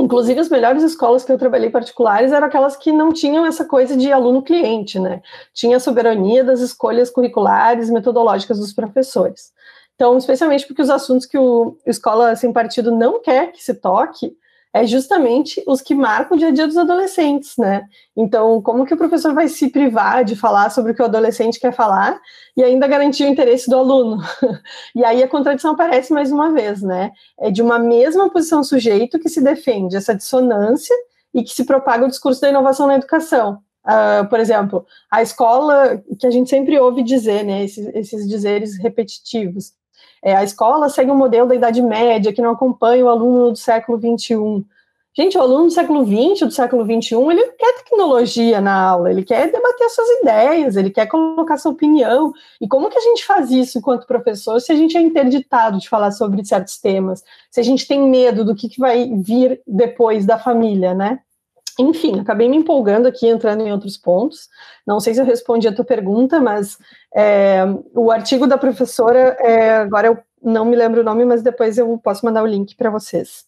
Inclusive, 0.00 0.40
as 0.40 0.48
melhores 0.48 0.82
escolas 0.82 1.22
que 1.22 1.30
eu 1.30 1.38
trabalhei 1.38 1.68
particulares 1.68 2.32
eram 2.32 2.46
aquelas 2.46 2.76
que 2.76 2.90
não 2.90 3.12
tinham 3.12 3.44
essa 3.44 3.64
coisa 3.64 3.96
de 3.96 4.10
aluno-cliente, 4.10 4.98
né? 4.98 5.20
Tinha 5.52 5.76
a 5.76 5.80
soberania 5.80 6.42
das 6.42 6.60
escolhas 6.60 7.10
curriculares 7.10 7.90
metodológicas 7.90 8.58
dos 8.58 8.72
professores. 8.72 9.52
Então, 9.94 10.16
especialmente 10.16 10.66
porque 10.66 10.82
os 10.82 10.90
assuntos 10.90 11.26
que 11.26 11.38
o 11.38 11.76
Escola 11.86 12.34
Sem 12.34 12.52
Partido 12.52 12.90
não 12.90 13.20
quer 13.20 13.52
que 13.52 13.62
se 13.62 13.74
toque, 13.74 14.34
é 14.74 14.86
justamente 14.86 15.62
os 15.66 15.82
que 15.82 15.94
marcam 15.94 16.34
o 16.34 16.38
dia 16.38 16.48
a 16.48 16.50
dia 16.50 16.66
dos 16.66 16.78
adolescentes, 16.78 17.56
né? 17.58 17.84
Então, 18.16 18.62
como 18.62 18.86
que 18.86 18.94
o 18.94 18.96
professor 18.96 19.34
vai 19.34 19.46
se 19.48 19.68
privar 19.68 20.24
de 20.24 20.34
falar 20.34 20.70
sobre 20.70 20.92
o 20.92 20.94
que 20.94 21.02
o 21.02 21.04
adolescente 21.04 21.60
quer 21.60 21.72
falar 21.72 22.18
e 22.56 22.62
ainda 22.62 22.88
garantir 22.88 23.24
o 23.24 23.28
interesse 23.28 23.68
do 23.68 23.76
aluno? 23.76 24.18
e 24.96 25.04
aí 25.04 25.22
a 25.22 25.28
contradição 25.28 25.72
aparece 25.72 26.12
mais 26.12 26.32
uma 26.32 26.52
vez, 26.52 26.80
né? 26.80 27.12
É 27.38 27.50
de 27.50 27.60
uma 27.60 27.78
mesma 27.78 28.30
posição 28.30 28.64
sujeito 28.64 29.18
que 29.18 29.28
se 29.28 29.42
defende 29.42 29.96
essa 29.96 30.14
dissonância 30.14 30.96
e 31.34 31.42
que 31.42 31.50
se 31.50 31.64
propaga 31.64 32.06
o 32.06 32.08
discurso 32.08 32.40
da 32.40 32.48
inovação 32.48 32.86
na 32.86 32.96
educação. 32.96 33.58
Uh, 33.84 34.26
por 34.28 34.38
exemplo, 34.38 34.86
a 35.10 35.22
escola, 35.22 36.02
que 36.18 36.26
a 36.26 36.30
gente 36.30 36.48
sempre 36.48 36.78
ouve 36.78 37.02
dizer, 37.02 37.44
né, 37.44 37.64
esses, 37.64 37.86
esses 37.94 38.28
dizeres 38.28 38.78
repetitivos, 38.78 39.72
é, 40.22 40.36
a 40.36 40.44
escola 40.44 40.88
segue 40.88 41.10
um 41.10 41.16
modelo 41.16 41.48
da 41.48 41.54
Idade 41.54 41.82
Média 41.82 42.32
que 42.32 42.40
não 42.40 42.52
acompanha 42.52 43.04
o 43.04 43.08
aluno 43.08 43.50
do 43.50 43.58
século 43.58 43.98
XXI. 43.98 44.64
Gente, 45.14 45.36
o 45.36 45.42
aluno 45.42 45.66
do 45.66 45.70
século 45.70 46.06
XX, 46.06 46.46
do 46.46 46.50
século 46.50 46.84
XXI, 46.84 47.16
ele 47.30 47.46
quer 47.52 47.74
tecnologia 47.82 48.62
na 48.62 48.72
aula, 48.72 49.10
ele 49.10 49.22
quer 49.22 49.50
debater 49.50 49.90
suas 49.90 50.08
ideias, 50.22 50.74
ele 50.74 50.88
quer 50.88 51.06
colocar 51.06 51.58
sua 51.58 51.72
opinião. 51.72 52.32
E 52.58 52.66
como 52.66 52.88
que 52.88 52.96
a 52.96 53.02
gente 53.02 53.26
faz 53.26 53.50
isso 53.50 53.78
enquanto 53.78 54.06
professor 54.06 54.58
se 54.58 54.72
a 54.72 54.74
gente 54.74 54.96
é 54.96 55.00
interditado 55.02 55.78
de 55.78 55.88
falar 55.88 56.12
sobre 56.12 56.42
certos 56.44 56.78
temas, 56.78 57.22
se 57.50 57.60
a 57.60 57.62
gente 57.62 57.86
tem 57.86 58.00
medo 58.08 58.42
do 58.42 58.54
que, 58.54 58.70
que 58.70 58.80
vai 58.80 59.10
vir 59.14 59.60
depois 59.66 60.24
da 60.24 60.38
família, 60.38 60.94
né? 60.94 61.20
Enfim, 61.78 62.20
acabei 62.20 62.48
me 62.48 62.56
empolgando 62.56 63.06
aqui, 63.06 63.26
entrando 63.26 63.62
em 63.62 63.72
outros 63.72 63.96
pontos. 63.96 64.48
Não 64.86 65.00
sei 65.00 65.14
se 65.14 65.20
eu 65.20 65.24
respondi 65.24 65.66
a 65.66 65.74
tua 65.74 65.84
pergunta, 65.84 66.40
mas 66.40 66.78
é, 67.14 67.62
o 67.94 68.10
artigo 68.10 68.46
da 68.46 68.58
professora, 68.58 69.36
é, 69.40 69.76
agora 69.76 70.08
eu 70.08 70.18
não 70.42 70.64
me 70.64 70.76
lembro 70.76 71.00
o 71.00 71.04
nome, 71.04 71.24
mas 71.24 71.42
depois 71.42 71.78
eu 71.78 71.98
posso 71.98 72.24
mandar 72.24 72.42
o 72.42 72.46
link 72.46 72.74
para 72.76 72.90
vocês. 72.90 73.46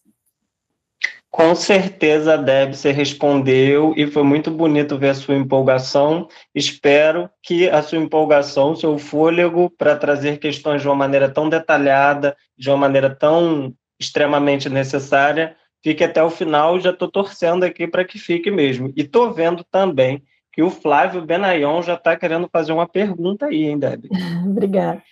Com 1.35 1.53
certeza, 1.53 2.37
Deb, 2.37 2.73
você 2.73 2.93
respondeu 2.93 3.93
e 3.97 4.07
foi 4.07 4.23
muito 4.23 4.49
bonito 4.49 4.97
ver 4.97 5.09
a 5.09 5.13
sua 5.13 5.35
empolgação. 5.35 6.29
Espero 6.55 7.29
que 7.43 7.67
a 7.67 7.81
sua 7.81 7.97
empolgação, 7.97 8.73
seu 8.73 8.97
fôlego 8.97 9.69
para 9.69 9.97
trazer 9.97 10.37
questões 10.37 10.81
de 10.81 10.87
uma 10.87 10.95
maneira 10.95 11.27
tão 11.27 11.49
detalhada, 11.49 12.37
de 12.57 12.69
uma 12.69 12.77
maneira 12.77 13.13
tão 13.13 13.73
extremamente 13.99 14.69
necessária, 14.69 15.57
fique 15.85 16.03
até 16.03 16.23
o 16.23 16.31
final. 16.31 16.79
Já 16.79 16.89
estou 16.89 17.07
torcendo 17.07 17.63
aqui 17.63 17.87
para 17.87 18.03
que 18.03 18.17
fique 18.17 18.49
mesmo. 18.49 18.91
E 18.97 19.01
estou 19.01 19.31
vendo 19.31 19.63
também 19.71 20.23
que 20.51 20.63
o 20.63 20.71
Flávio 20.71 21.23
Benayon 21.23 21.83
já 21.83 21.93
está 21.93 22.15
querendo 22.15 22.49
fazer 22.51 22.71
uma 22.71 22.87
pergunta 22.87 23.45
aí, 23.45 23.65
hein, 23.65 23.77
Deb? 23.77 24.05
Obrigada. 24.49 25.03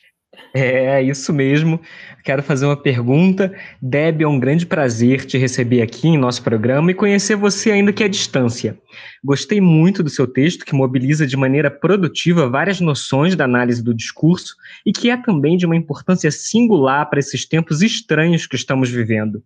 É, 0.52 1.00
isso 1.00 1.32
mesmo. 1.32 1.80
Quero 2.24 2.42
fazer 2.42 2.66
uma 2.66 2.76
pergunta. 2.76 3.54
Deb, 3.80 4.24
é 4.24 4.28
um 4.28 4.40
grande 4.40 4.66
prazer 4.66 5.26
te 5.26 5.38
receber 5.38 5.84
aqui 5.84 6.08
em 6.08 6.18
nosso 6.18 6.42
programa 6.42 6.90
e 6.90 6.96
conhecer 6.96 7.36
você 7.36 7.72
ainda 7.72 7.94
que 7.94 8.04
à 8.04 8.08
distância. 8.08 8.76
Gostei 9.24 9.62
muito 9.62 10.02
do 10.02 10.10
seu 10.10 10.26
texto, 10.26 10.66
que 10.66 10.74
mobiliza 10.74 11.28
de 11.28 11.38
maneira 11.38 11.70
produtiva 11.70 12.50
várias 12.50 12.82
noções 12.82 13.36
da 13.36 13.46
análise 13.46 13.84
do 13.84 13.94
discurso 13.94 14.56
e 14.84 14.92
que 14.92 15.12
é 15.12 15.18
também 15.18 15.56
de 15.56 15.68
uma 15.68 15.76
importância 15.76 16.32
singular 16.32 17.08
para 17.12 17.20
esses 17.20 17.48
tempos 17.48 17.84
estranhos 17.84 18.48
que 18.48 18.56
estamos 18.56 18.90
vivendo. 18.90 19.44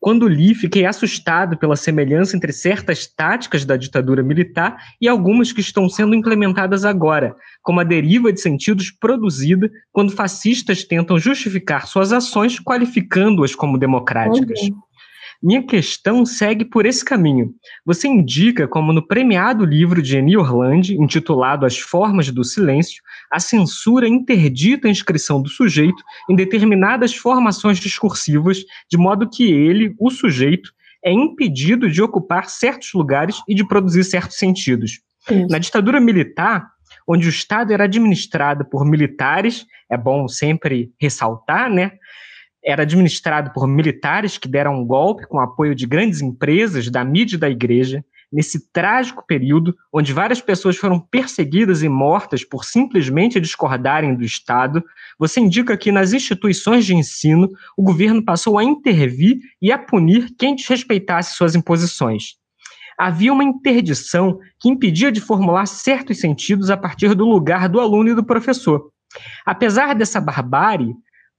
Quando 0.00 0.28
li, 0.28 0.54
fiquei 0.54 0.86
assustado 0.86 1.56
pela 1.56 1.74
semelhança 1.74 2.36
entre 2.36 2.52
certas 2.52 3.06
táticas 3.06 3.64
da 3.64 3.76
ditadura 3.76 4.22
militar 4.22 4.76
e 5.00 5.08
algumas 5.08 5.50
que 5.50 5.60
estão 5.60 5.88
sendo 5.88 6.14
implementadas 6.14 6.84
agora, 6.84 7.34
como 7.62 7.80
a 7.80 7.84
deriva 7.84 8.32
de 8.32 8.40
sentidos 8.40 8.90
produzida 8.90 9.68
quando 9.92 10.12
fascistas 10.12 10.84
tentam 10.84 11.18
justificar 11.18 11.86
suas 11.86 12.12
ações 12.12 12.60
qualificando-as 12.60 13.54
como 13.54 13.76
democráticas. 13.76 14.60
Minha 15.40 15.62
questão 15.62 16.26
segue 16.26 16.64
por 16.64 16.84
esse 16.84 17.04
caminho. 17.04 17.54
Você 17.86 18.08
indica 18.08 18.66
como 18.66 18.92
no 18.92 19.06
premiado 19.06 19.64
livro 19.64 20.02
de 20.02 20.16
Eni 20.16 20.36
Orlandi, 20.36 20.96
intitulado 20.96 21.64
As 21.64 21.78
Formas 21.78 22.28
do 22.32 22.42
Silêncio, 22.42 23.00
a 23.30 23.38
censura 23.38 24.08
interdita 24.08 24.88
a 24.88 24.90
inscrição 24.90 25.40
do 25.40 25.48
sujeito 25.48 26.02
em 26.28 26.34
determinadas 26.34 27.14
formações 27.14 27.78
discursivas, 27.78 28.64
de 28.90 28.98
modo 28.98 29.30
que 29.30 29.44
ele, 29.44 29.94
o 30.00 30.10
sujeito, 30.10 30.72
é 31.04 31.12
impedido 31.12 31.88
de 31.88 32.02
ocupar 32.02 32.48
certos 32.48 32.92
lugares 32.92 33.40
e 33.48 33.54
de 33.54 33.66
produzir 33.66 34.02
certos 34.02 34.38
sentidos. 34.38 35.00
Na 35.48 35.58
ditadura 35.58 36.00
militar, 36.00 36.68
onde 37.06 37.28
o 37.28 37.30
Estado 37.30 37.72
era 37.72 37.84
administrado 37.84 38.64
por 38.64 38.84
militares, 38.84 39.66
é 39.88 39.96
bom 39.96 40.26
sempre 40.26 40.90
ressaltar, 41.00 41.70
né? 41.70 41.92
Era 42.68 42.82
administrado 42.82 43.50
por 43.54 43.66
militares 43.66 44.36
que 44.36 44.46
deram 44.46 44.74
um 44.74 44.84
golpe 44.84 45.26
com 45.26 45.40
apoio 45.40 45.74
de 45.74 45.86
grandes 45.86 46.20
empresas, 46.20 46.90
da 46.90 47.02
mídia 47.02 47.36
e 47.36 47.38
da 47.38 47.48
igreja, 47.48 48.04
nesse 48.30 48.70
trágico 48.70 49.24
período 49.26 49.74
onde 49.90 50.12
várias 50.12 50.38
pessoas 50.42 50.76
foram 50.76 51.00
perseguidas 51.00 51.82
e 51.82 51.88
mortas 51.88 52.44
por 52.44 52.66
simplesmente 52.66 53.40
discordarem 53.40 54.14
do 54.14 54.22
Estado, 54.22 54.84
você 55.18 55.40
indica 55.40 55.78
que 55.78 55.90
nas 55.90 56.12
instituições 56.12 56.84
de 56.84 56.94
ensino 56.94 57.48
o 57.74 57.82
governo 57.82 58.22
passou 58.22 58.58
a 58.58 58.64
intervir 58.64 59.38
e 59.62 59.72
a 59.72 59.78
punir 59.78 60.34
quem 60.38 60.54
desrespeitasse 60.54 61.36
suas 61.36 61.54
imposições. 61.54 62.34
Havia 62.98 63.32
uma 63.32 63.44
interdição 63.44 64.40
que 64.60 64.68
impedia 64.68 65.10
de 65.10 65.22
formular 65.22 65.64
certos 65.64 66.20
sentidos 66.20 66.68
a 66.68 66.76
partir 66.76 67.14
do 67.14 67.24
lugar 67.24 67.66
do 67.66 67.80
aluno 67.80 68.10
e 68.10 68.14
do 68.14 68.22
professor. 68.22 68.90
Apesar 69.46 69.94
dessa 69.94 70.20
barbárie, 70.20 70.94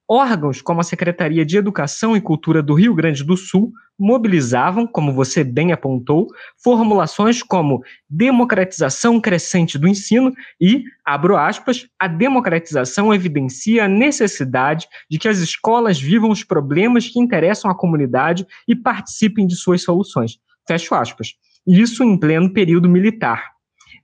órgãos 0.10 0.60
como 0.62 0.82
a 0.82 0.84
Secretaria 0.84 1.46
de 1.46 1.56
Educação 1.56 2.18
e 2.18 2.22
Cultura 2.22 2.64
do 2.64 2.74
Rio 2.74 2.96
Grande 2.96 3.24
do 3.24 3.38
Sul 3.38 3.72
mobilizavam, 3.98 4.88
como 4.88 5.14
você 5.14 5.44
bem 5.44 5.72
apontou, 5.72 6.28
formulações 6.64 7.44
como 7.44 7.84
democratização 8.10 9.20
crescente 9.20 9.78
do 9.78 9.88
ensino 9.88 10.34
e, 10.60 10.84
abro 11.06 11.38
aspas, 11.38 11.86
a 12.00 12.08
democratização 12.08 13.14
evidencia 13.14 13.86
a 13.86 13.90
necessidade 13.90 14.88
de 15.10 15.20
que 15.20 15.28
as 15.28 15.40
escolas 15.40 16.00
vivam 16.00 16.32
os 16.32 16.44
problemas 16.44 17.08
que 17.08 17.20
interessam 17.20 17.70
à 17.70 17.76
comunidade 17.76 18.48
e 18.68 18.76
participem 18.76 19.46
de 19.46 19.56
suas 19.56 19.84
soluções. 19.84 20.40
Fecho 20.66 20.96
aspas. 20.96 21.34
Isso 21.68 22.04
em 22.04 22.18
pleno 22.18 22.52
período 22.52 22.90
militar. 22.90 23.59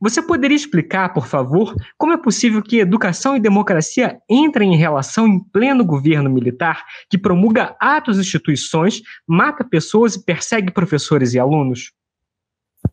Você 0.05 0.21
poderia 0.21 0.55
explicar, 0.55 1.11
por 1.15 1.25
favor, 1.25 1.73
como 1.97 2.13
é 2.13 2.17
possível 2.17 2.61
que 2.61 2.77
educação 2.77 3.35
e 3.35 3.39
democracia 3.39 4.19
entrem 4.29 4.71
em 4.71 4.77
relação 4.77 5.25
em 5.25 5.39
pleno 5.39 5.83
governo 5.83 6.29
militar 6.29 6.85
que 7.09 7.17
promulga 7.17 7.75
atos 7.79 8.17
e 8.17 8.21
instituições, 8.21 9.01
mata 9.27 9.63
pessoas 9.63 10.13
e 10.13 10.23
persegue 10.23 10.71
professores 10.71 11.33
e 11.33 11.39
alunos? 11.39 11.91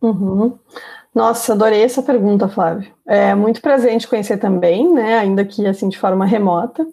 Uhum. 0.01 0.57
Nossa, 1.13 1.53
adorei 1.53 1.83
essa 1.83 2.01
pergunta, 2.01 2.49
Flávio. 2.49 2.91
É 3.05 3.35
muito 3.35 3.61
presente 3.61 4.07
conhecer 4.07 4.37
também, 4.37 4.91
né, 4.91 5.19
ainda 5.19 5.45
que 5.45 5.67
assim 5.67 5.89
de 5.89 5.99
forma 5.99 6.25
remota. 6.25 6.83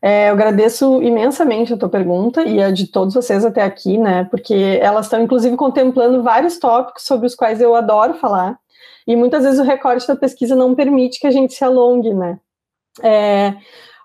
É, 0.00 0.30
eu 0.30 0.32
agradeço 0.32 1.02
imensamente 1.02 1.74
a 1.74 1.76
tua 1.76 1.90
pergunta 1.90 2.42
e 2.44 2.62
a 2.62 2.70
de 2.70 2.86
todos 2.86 3.12
vocês 3.12 3.44
até 3.44 3.62
aqui, 3.62 3.98
né, 3.98 4.24
porque 4.30 4.78
elas 4.80 5.04
estão 5.04 5.22
inclusive 5.22 5.54
contemplando 5.54 6.22
vários 6.22 6.58
tópicos 6.58 7.02
sobre 7.02 7.26
os 7.26 7.34
quais 7.34 7.60
eu 7.60 7.74
adoro 7.74 8.14
falar 8.14 8.58
e 9.06 9.14
muitas 9.14 9.44
vezes 9.44 9.60
o 9.60 9.64
recorte 9.64 10.06
da 10.06 10.16
pesquisa 10.16 10.56
não 10.56 10.74
permite 10.74 11.20
que 11.20 11.26
a 11.26 11.30
gente 11.30 11.54
se 11.54 11.64
alongue, 11.64 12.12
né? 12.12 12.38
É, 13.02 13.54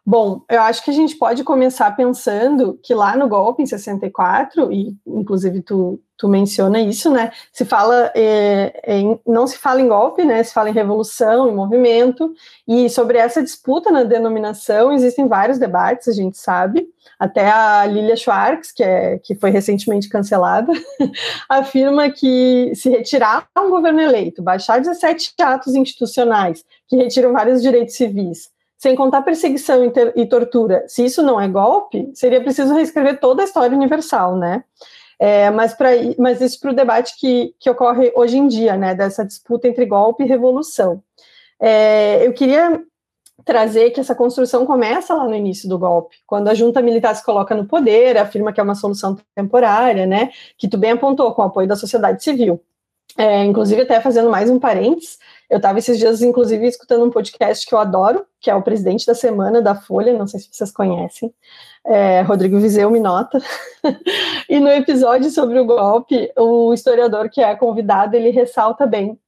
bom, 0.05 0.41
eu 0.49 0.61
acho 0.61 0.83
que 0.83 0.91
a 0.91 0.93
gente 0.93 1.15
pode 1.15 1.43
começar 1.43 1.95
pensando 1.95 2.79
que 2.83 2.93
lá 2.93 3.15
no 3.15 3.27
golpe, 3.27 3.61
em 3.61 3.65
64, 3.65 4.71
e 4.71 4.95
inclusive 5.05 5.61
tu, 5.61 6.01
tu 6.17 6.27
menciona 6.27 6.79
isso, 6.79 7.09
né? 7.09 7.31
Se 7.51 7.65
fala, 7.65 8.11
é, 8.15 8.73
é, 8.85 9.01
não 9.25 9.47
se 9.47 9.57
fala 9.57 9.81
em 9.81 9.87
golpe, 9.87 10.23
né? 10.23 10.43
Se 10.43 10.53
fala 10.53 10.69
em 10.69 10.73
revolução, 10.73 11.49
em 11.49 11.55
movimento, 11.55 12.33
e 12.67 12.89
sobre 12.89 13.17
essa 13.17 13.41
disputa 13.41 13.91
na 13.91 14.03
denominação 14.03 14.91
existem 14.91 15.27
vários 15.27 15.57
debates, 15.57 16.07
a 16.07 16.13
gente 16.13 16.37
sabe. 16.37 16.87
Até 17.19 17.49
a 17.49 17.85
Lilia 17.85 18.15
Schwartz, 18.15 18.71
que, 18.71 18.83
é, 18.83 19.19
que 19.19 19.35
foi 19.35 19.49
recentemente 19.49 20.09
cancelada, 20.09 20.71
afirma 21.49 22.09
que 22.09 22.71
se 22.75 22.89
retirar 22.89 23.47
um 23.57 23.69
governo 23.69 24.01
eleito, 24.01 24.41
baixar 24.41 24.79
17 24.79 25.33
atos 25.41 25.75
institucionais 25.75 26.63
que 26.87 26.95
retiram 26.95 27.33
vários 27.33 27.61
direitos 27.61 27.95
civis, 27.95 28.49
sem 28.81 28.95
contar 28.95 29.21
perseguição 29.21 29.85
e, 30.15 30.25
tortura, 30.25 30.83
se 30.87 31.05
isso 31.05 31.21
não 31.21 31.39
é 31.39 31.47
golpe, 31.47 32.09
seria 32.15 32.41
preciso 32.41 32.73
reescrever 32.73 33.19
toda 33.19 33.43
a 33.43 33.45
história 33.45 33.77
universal, 33.77 34.35
né? 34.35 34.63
É, 35.19 35.51
mas, 35.51 35.75
pra, 35.75 35.89
mas 36.17 36.41
isso 36.41 36.59
para 36.59 36.71
o 36.71 36.75
debate 36.75 37.13
que, 37.19 37.53
que 37.59 37.69
ocorre 37.69 38.11
hoje 38.15 38.39
em 38.39 38.47
dia, 38.47 38.75
né, 38.75 38.95
dessa 38.95 39.23
disputa 39.23 39.67
entre 39.67 39.85
golpe 39.85 40.23
e 40.23 40.27
revolução. 40.27 41.03
É, 41.59 42.25
eu 42.25 42.33
queria 42.33 42.81
trazer 43.45 43.91
que 43.91 43.99
essa 43.99 44.15
construção 44.15 44.65
começa 44.65 45.13
lá 45.13 45.25
no 45.25 45.35
início 45.35 45.69
do 45.69 45.77
golpe, 45.77 46.17
quando 46.25 46.47
a 46.47 46.55
junta 46.55 46.81
militar 46.81 47.15
se 47.15 47.23
coloca 47.23 47.53
no 47.53 47.67
poder, 47.67 48.17
afirma 48.17 48.51
que 48.51 48.59
é 48.59 48.63
uma 48.63 48.73
solução 48.73 49.15
temporária, 49.35 50.07
né, 50.07 50.31
que 50.57 50.67
tu 50.67 50.75
bem 50.75 50.93
apontou, 50.93 51.31
com 51.35 51.43
o 51.43 51.45
apoio 51.45 51.67
da 51.67 51.75
sociedade 51.75 52.23
civil. 52.23 52.59
É, 53.17 53.43
inclusive, 53.43 53.81
até 53.81 53.99
fazendo 53.99 54.29
mais 54.29 54.49
um 54.49 54.57
parênteses, 54.57 55.19
eu 55.51 55.57
estava 55.57 55.79
esses 55.79 55.99
dias, 55.99 56.21
inclusive, 56.21 56.65
escutando 56.65 57.03
um 57.03 57.09
podcast 57.09 57.67
que 57.67 57.75
eu 57.75 57.79
adoro, 57.79 58.25
que 58.39 58.49
é 58.49 58.55
o 58.55 58.61
Presidente 58.61 59.05
da 59.05 59.13
Semana 59.13 59.61
da 59.61 59.75
Folha, 59.75 60.17
não 60.17 60.25
sei 60.25 60.39
se 60.39 60.47
vocês 60.49 60.71
conhecem, 60.71 61.33
é, 61.85 62.21
Rodrigo 62.21 62.57
Vizeu 62.57 62.89
Minota, 62.89 63.37
e 64.47 64.61
no 64.61 64.69
episódio 64.69 65.29
sobre 65.29 65.59
o 65.59 65.65
golpe, 65.65 66.31
o 66.37 66.73
historiador 66.73 67.29
que 67.29 67.41
é 67.41 67.53
convidado, 67.53 68.15
ele 68.15 68.29
ressalta 68.29 68.87
bem 68.87 69.19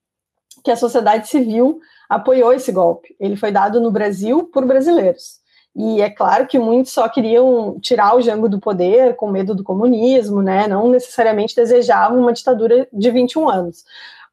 que 0.63 0.71
a 0.71 0.77
sociedade 0.77 1.27
civil 1.27 1.81
apoiou 2.07 2.53
esse 2.53 2.71
golpe. 2.71 3.13
Ele 3.19 3.35
foi 3.35 3.51
dado 3.51 3.81
no 3.81 3.91
Brasil 3.91 4.43
por 4.45 4.65
brasileiros. 4.65 5.41
E 5.75 6.01
é 6.01 6.09
claro 6.09 6.47
que 6.47 6.57
muitos 6.57 6.93
só 6.93 7.09
queriam 7.09 7.77
tirar 7.81 8.15
o 8.15 8.21
Jango 8.21 8.47
do 8.47 8.61
poder 8.61 9.17
com 9.17 9.29
medo 9.29 9.53
do 9.53 9.63
comunismo, 9.63 10.41
né? 10.41 10.69
Não 10.69 10.87
necessariamente 10.87 11.53
desejavam 11.53 12.17
uma 12.17 12.31
ditadura 12.31 12.87
de 12.93 13.11
21 13.11 13.49
anos. 13.49 13.83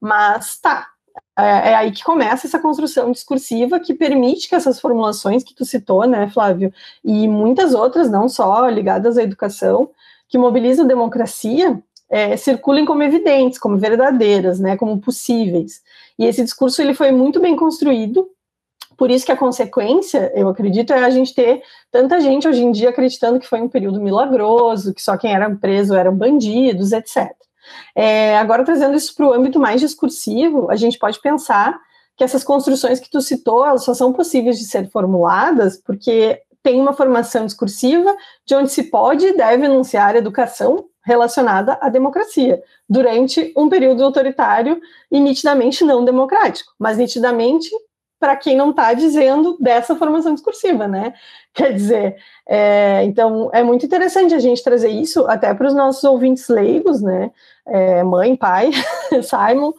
Mas 0.01 0.57
tá, 0.61 0.87
é, 1.45 1.71
é, 1.71 1.75
aí 1.75 1.93
que 1.93 2.05
começa 2.05 2.47
essa 2.47 2.59
construção 2.59 3.11
discursiva 3.13 3.81
que 3.81 3.95
permite 3.95 4.49
que 4.49 4.55
essas 4.55 4.81
formulações 4.81 5.43
que 5.43 5.55
tu 5.55 5.65
citou, 5.65 6.07
né, 6.07 6.29
Flávio, 6.29 6.73
e 7.05 7.29
muitas 7.29 7.75
outras, 7.75 8.11
não 8.11 8.29
só 8.29 8.69
ligadas 8.69 9.19
à 9.19 9.23
educação, 9.23 9.91
que 10.29 10.39
mobilizam 10.39 10.85
a 10.85 10.89
democracia, 10.89 11.83
é, 12.09 12.37
circulem 12.37 12.85
como 12.85 13.03
evidentes, 13.03 13.59
como 13.59 13.79
verdadeiras, 13.79 14.59
né, 14.59 14.77
como 14.77 15.01
possíveis. 15.01 15.83
E 16.19 16.25
esse 16.25 16.43
discurso 16.43 16.83
ele 16.83 16.95
foi 16.95 17.13
muito 17.13 17.41
bem 17.41 17.55
construído. 17.57 18.29
Por 18.97 19.11
isso 19.11 19.25
que 19.25 19.33
a 19.33 19.37
consequência, 19.37 20.31
eu 20.35 20.49
acredito, 20.49 20.93
é 20.93 21.05
a 21.05 21.11
gente 21.11 21.35
ter 21.35 21.63
tanta 21.91 22.21
gente 22.21 22.47
hoje 22.47 22.63
em 22.63 22.71
dia 22.71 22.91
acreditando 22.91 23.41
que 23.41 23.47
foi 23.47 23.61
um 23.61 23.69
período 23.69 24.01
milagroso, 24.01 24.93
que 24.93 25.03
só 25.03 25.17
quem 25.17 25.33
era 25.33 25.49
preso 25.57 25.95
eram 25.95 26.15
bandidos, 26.15 26.93
etc. 26.93 27.40
É, 27.95 28.37
agora, 28.39 28.65
trazendo 28.65 28.97
isso 28.97 29.15
para 29.15 29.27
o 29.27 29.33
âmbito 29.33 29.59
mais 29.59 29.81
discursivo, 29.81 30.71
a 30.71 30.77
gente 30.77 30.99
pode 30.99 31.21
pensar 31.21 31.79
que 32.17 32.25
essas 32.25 32.45
construções 32.45 33.01
que 33.01 33.11
tu 33.11 33.21
citou, 33.21 33.65
elas 33.65 33.85
só 33.85 33.95
são 33.95 34.13
possíveis 34.13 34.59
de 34.59 34.65
ser 34.65 34.91
formuladas 34.91 35.81
porque 35.83 36.41
tem 36.63 36.81
uma 36.81 36.93
formação 36.93 37.47
discursiva 37.47 38.15
de 38.45 38.55
onde 38.55 38.71
se 38.71 38.85
pode 38.85 39.27
e 39.27 39.37
deve 39.37 39.65
enunciar 39.65 40.15
educação 40.15 40.85
relacionada 41.03 41.79
à 41.81 41.89
democracia, 41.89 42.63
durante 42.89 43.53
um 43.57 43.69
período 43.69 44.05
autoritário 44.05 44.81
e 45.11 45.19
nitidamente 45.19 45.83
não 45.83 46.05
democrático, 46.05 46.73
mas 46.79 46.99
nitidamente 46.99 47.71
para 48.21 48.37
quem 48.37 48.55
não 48.55 48.71
está 48.71 48.93
dizendo 48.93 49.57
dessa 49.59 49.97
formação 49.97 50.35
discursiva, 50.35 50.87
né? 50.87 51.15
Quer 51.55 51.73
dizer, 51.73 52.17
é, 52.47 53.03
então 53.05 53.51
é 53.53 53.63
muito 53.63 53.85
interessante 53.85 54.35
a 54.35 54.39
gente 54.39 54.63
trazer 54.63 54.91
isso 54.91 55.27
até 55.27 55.53
para 55.55 55.67
os 55.67 55.75
nossos 55.75 56.05
ouvintes 56.05 56.47
leigos, 56.49 57.01
né? 57.01 57.31
É, 57.67 58.05
mãe, 58.05 58.37
pai, 58.37 58.71
Simon, 59.25 59.73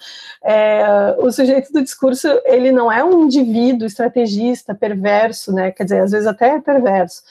é, 0.43 1.15
o 1.19 1.31
sujeito 1.31 1.71
do 1.71 1.83
discurso 1.83 2.27
ele 2.45 2.71
não 2.71 2.91
é 2.91 3.03
um 3.03 3.25
indivíduo 3.25 3.85
estrategista, 3.85 4.73
perverso, 4.73 5.53
né? 5.53 5.71
Quer 5.71 5.83
dizer, 5.83 5.99
às 5.99 6.11
vezes 6.11 6.27
até 6.27 6.55
é 6.55 6.59
perverso, 6.59 7.21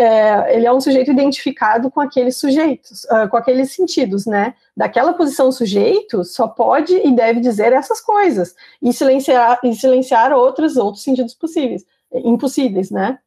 é, 0.00 0.56
ele 0.56 0.66
é 0.66 0.72
um 0.72 0.80
sujeito 0.80 1.10
identificado 1.10 1.90
com 1.90 2.00
aqueles 2.00 2.36
sujeitos, 2.36 3.04
uh, 3.04 3.28
com 3.28 3.36
aqueles 3.36 3.72
sentidos, 3.72 4.24
né? 4.24 4.54
Daquela 4.76 5.12
posição 5.12 5.52
sujeito 5.52 6.24
só 6.24 6.48
pode 6.48 6.94
e 6.94 7.14
deve 7.14 7.40
dizer 7.40 7.72
essas 7.72 8.00
coisas 8.00 8.54
e 8.80 8.92
silenciar, 8.92 9.60
e 9.62 9.74
silenciar 9.74 10.32
outros 10.32 10.76
outros 10.76 11.04
sentidos 11.04 11.34
possíveis, 11.34 11.84
impossíveis, 12.12 12.90
né? 12.90 13.18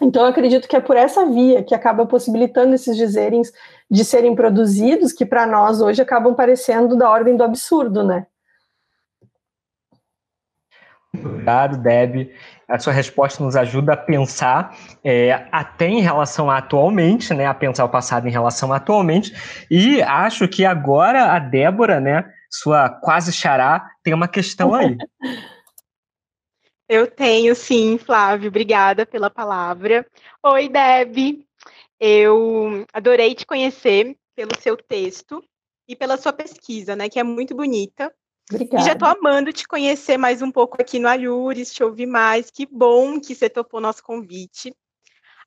Então, 0.00 0.22
eu 0.22 0.28
acredito 0.28 0.68
que 0.68 0.76
é 0.76 0.80
por 0.80 0.96
essa 0.96 1.26
via 1.26 1.62
que 1.62 1.74
acaba 1.74 2.06
possibilitando 2.06 2.74
esses 2.74 2.96
dizerens 2.96 3.50
de 3.90 4.04
serem 4.04 4.34
produzidos, 4.34 5.12
que 5.12 5.26
para 5.26 5.46
nós 5.46 5.80
hoje 5.80 6.02
acabam 6.02 6.34
parecendo 6.34 6.94
da 6.94 7.10
ordem 7.10 7.36
do 7.36 7.42
absurdo, 7.42 8.04
né? 8.04 8.26
Obrigado, 11.12 11.78
Deb 11.78 12.30
a 12.68 12.78
sua 12.78 12.92
resposta 12.92 13.42
nos 13.42 13.56
ajuda 13.56 13.94
a 13.94 13.96
pensar 13.96 14.76
é, 15.02 15.46
até 15.50 15.88
em 15.88 16.00
relação 16.00 16.50
a 16.50 16.58
atualmente, 16.58 17.32
né, 17.32 17.46
a 17.46 17.54
pensar 17.54 17.86
o 17.86 17.88
passado 17.88 18.28
em 18.28 18.30
relação 18.30 18.72
a 18.72 18.76
atualmente, 18.76 19.32
e 19.70 20.02
acho 20.02 20.46
que 20.46 20.64
agora 20.64 21.32
a 21.32 21.38
Débora, 21.38 21.98
né, 21.98 22.24
sua 22.50 22.88
quase 22.88 23.32
xará, 23.32 23.90
tem 24.02 24.12
uma 24.12 24.28
questão 24.28 24.74
aí. 24.74 24.96
Eu 26.90 27.06
tenho 27.06 27.54
sim, 27.54 27.98
Flávio, 27.98 28.48
obrigada 28.48 29.04
pela 29.04 29.28
palavra. 29.28 30.06
Oi, 30.42 30.70
Deb, 30.70 31.44
eu 32.00 32.86
adorei 32.94 33.34
te 33.34 33.44
conhecer 33.44 34.16
pelo 34.34 34.58
seu 34.58 34.74
texto 34.74 35.44
e 35.86 35.94
pela 35.94 36.16
sua 36.16 36.32
pesquisa, 36.32 36.96
né, 36.96 37.10
que 37.10 37.20
é 37.20 37.22
muito 37.22 37.54
bonita. 37.54 38.10
Obrigada. 38.50 38.82
E 38.82 38.86
já 38.86 38.92
estou 38.92 39.08
amando 39.08 39.52
te 39.52 39.66
conhecer 39.66 40.16
mais 40.16 40.40
um 40.42 40.50
pouco 40.50 40.80
aqui 40.80 40.98
no 40.98 41.08
Alhures, 41.08 41.72
te 41.72 41.84
ouvir 41.84 42.06
mais. 42.06 42.50
Que 42.50 42.66
bom 42.66 43.20
que 43.20 43.34
você 43.34 43.48
topou 43.48 43.80
nosso 43.80 44.02
convite. 44.02 44.74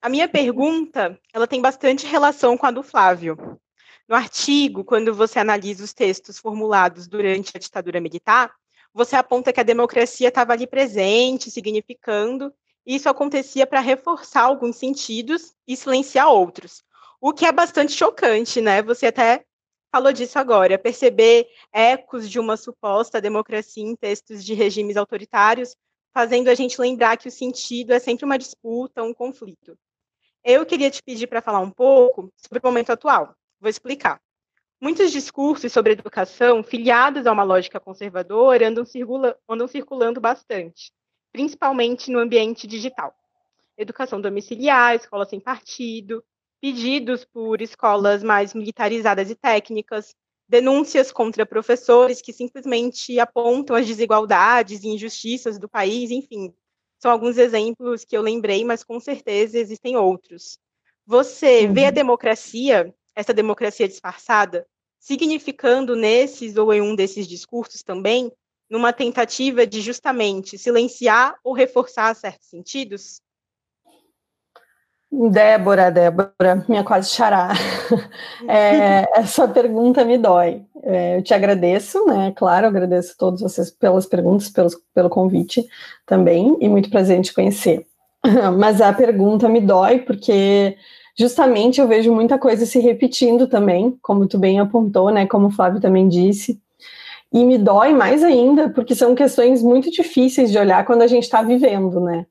A 0.01 0.09
minha 0.09 0.27
pergunta, 0.27 1.19
ela 1.33 1.47
tem 1.47 1.61
bastante 1.61 2.05
relação 2.05 2.57
com 2.57 2.65
a 2.65 2.71
do 2.71 2.83
Flávio. 2.83 3.59
No 4.07 4.15
artigo, 4.15 4.83
quando 4.83 5.13
você 5.13 5.39
analisa 5.39 5.83
os 5.83 5.93
textos 5.93 6.37
formulados 6.37 7.07
durante 7.07 7.55
a 7.55 7.59
ditadura 7.59 8.01
militar, 8.01 8.51
você 8.93 9.15
aponta 9.15 9.53
que 9.53 9.59
a 9.59 9.63
democracia 9.63 10.27
estava 10.27 10.53
ali 10.53 10.67
presente, 10.67 11.49
significando, 11.49 12.53
e 12.85 12.95
isso 12.95 13.07
acontecia 13.07 13.65
para 13.65 13.79
reforçar 13.79 14.41
alguns 14.41 14.75
sentidos 14.75 15.53
e 15.67 15.77
silenciar 15.77 16.29
outros. 16.29 16.83
O 17.21 17.31
que 17.31 17.45
é 17.45 17.51
bastante 17.51 17.93
chocante, 17.93 18.59
né? 18.59 18.81
Você 18.81 19.07
até 19.07 19.45
falou 19.91 20.13
disso 20.13 20.39
agora, 20.39 20.79
perceber 20.79 21.47
ecos 21.71 22.29
de 22.29 22.39
uma 22.39 22.55
suposta 22.55 23.19
democracia 23.19 23.83
em 23.83 23.95
textos 23.95 24.43
de 24.43 24.53
regimes 24.53 24.95
autoritários, 24.95 25.75
fazendo 26.13 26.49
a 26.49 26.55
gente 26.55 26.79
lembrar 26.79 27.17
que 27.17 27.27
o 27.27 27.31
sentido 27.31 27.93
é 27.93 27.99
sempre 27.99 28.25
uma 28.25 28.37
disputa, 28.37 29.03
um 29.03 29.13
conflito. 29.13 29.77
Eu 30.43 30.65
queria 30.65 30.89
te 30.89 31.03
pedir 31.03 31.27
para 31.27 31.41
falar 31.41 31.59
um 31.59 31.69
pouco 31.69 32.31
sobre 32.35 32.59
o 32.59 32.67
momento 32.67 32.91
atual. 32.91 33.35
Vou 33.59 33.69
explicar. 33.69 34.19
Muitos 34.79 35.11
discursos 35.11 35.71
sobre 35.71 35.93
educação, 35.93 36.63
filiados 36.63 37.27
a 37.27 37.31
uma 37.31 37.43
lógica 37.43 37.79
conservadora, 37.79 38.67
andam, 38.67 38.83
circula, 38.83 39.37
andam 39.47 39.67
circulando 39.67 40.19
bastante, 40.19 40.91
principalmente 41.31 42.09
no 42.09 42.17
ambiente 42.17 42.65
digital. 42.65 43.13
Educação 43.77 44.19
domiciliar, 44.19 44.95
escola 44.95 45.25
sem 45.25 45.39
partido, 45.39 46.23
pedidos 46.61 47.25
por 47.25 47.61
escolas 47.61 48.21
mais 48.21 48.53
militarizadas 48.53 49.29
e 49.31 49.35
técnicas, 49.35 50.13
denúncias 50.47 51.11
contra 51.11 51.45
professores 51.45 52.21
que 52.21 52.31
simplesmente 52.31 53.19
apontam 53.19 53.75
as 53.75 53.87
desigualdades 53.87 54.83
e 54.83 54.89
injustiças 54.89 55.57
do 55.57 55.67
país, 55.67 56.11
enfim. 56.11 56.53
São 56.99 57.09
alguns 57.09 57.37
exemplos 57.37 58.05
que 58.05 58.15
eu 58.15 58.21
lembrei, 58.21 58.63
mas 58.63 58.83
com 58.83 58.99
certeza 58.99 59.57
existem 59.57 59.97
outros. 59.97 60.59
Você 61.05 61.67
vê 61.67 61.85
a 61.85 61.87
uhum. 61.87 61.93
democracia 61.93 62.93
essa 63.15 63.33
democracia 63.33 63.87
disfarçada, 63.87 64.65
significando 64.99 65.95
nesses 65.95 66.57
ou 66.57 66.73
em 66.73 66.81
um 66.81 66.95
desses 66.95 67.27
discursos 67.27 67.83
também, 67.83 68.31
numa 68.69 68.93
tentativa 68.93 69.67
de 69.67 69.81
justamente 69.81 70.57
silenciar 70.57 71.37
ou 71.43 71.53
reforçar 71.53 72.15
certos 72.15 72.47
sentidos? 72.47 73.21
Débora, 75.11 75.91
Débora, 75.91 76.65
minha 76.69 76.83
quase 76.83 77.09
xará. 77.09 77.49
É, 78.47 79.19
essa 79.19 79.47
pergunta 79.47 80.03
me 80.03 80.17
dói. 80.17 80.63
É, 80.83 81.17
eu 81.17 81.21
te 81.21 81.33
agradeço, 81.33 82.05
né? 82.05 82.33
Claro, 82.35 82.65
agradeço 82.65 83.13
a 83.13 83.19
todos 83.19 83.41
vocês 83.41 83.69
pelas 83.69 84.05
perguntas, 84.05 84.49
pelos, 84.49 84.75
pelo 84.93 85.09
convite 85.09 85.63
também, 86.05 86.57
e 86.59 86.67
muito 86.67 86.89
prazer 86.89 87.17
em 87.17 87.21
te 87.21 87.33
conhecer. 87.33 87.85
Mas 88.57 88.81
a 88.81 88.91
pergunta 88.91 89.47
me 89.47 89.61
dói 89.61 89.99
porque 89.99 90.75
justamente 91.17 91.79
eu 91.79 91.87
vejo 91.87 92.13
muita 92.13 92.37
coisa 92.39 92.65
se 92.65 92.79
repetindo 92.79 93.47
também, 93.47 93.97
como 94.01 94.27
tu 94.27 94.39
bem 94.39 94.59
apontou, 94.59 95.11
né? 95.11 95.27
Como 95.27 95.47
o 95.47 95.51
Flávio 95.51 95.81
também 95.81 96.07
disse. 96.07 96.59
E 97.31 97.45
me 97.45 97.57
dói 97.57 97.93
mais 97.93 98.23
ainda, 98.23 98.69
porque 98.69 98.95
são 98.95 99.13
questões 99.13 99.61
muito 99.61 99.91
difíceis 99.91 100.51
de 100.51 100.57
olhar 100.57 100.85
quando 100.85 101.01
a 101.03 101.07
gente 101.07 101.23
está 101.23 101.41
vivendo, 101.41 101.99
né? 101.99 102.25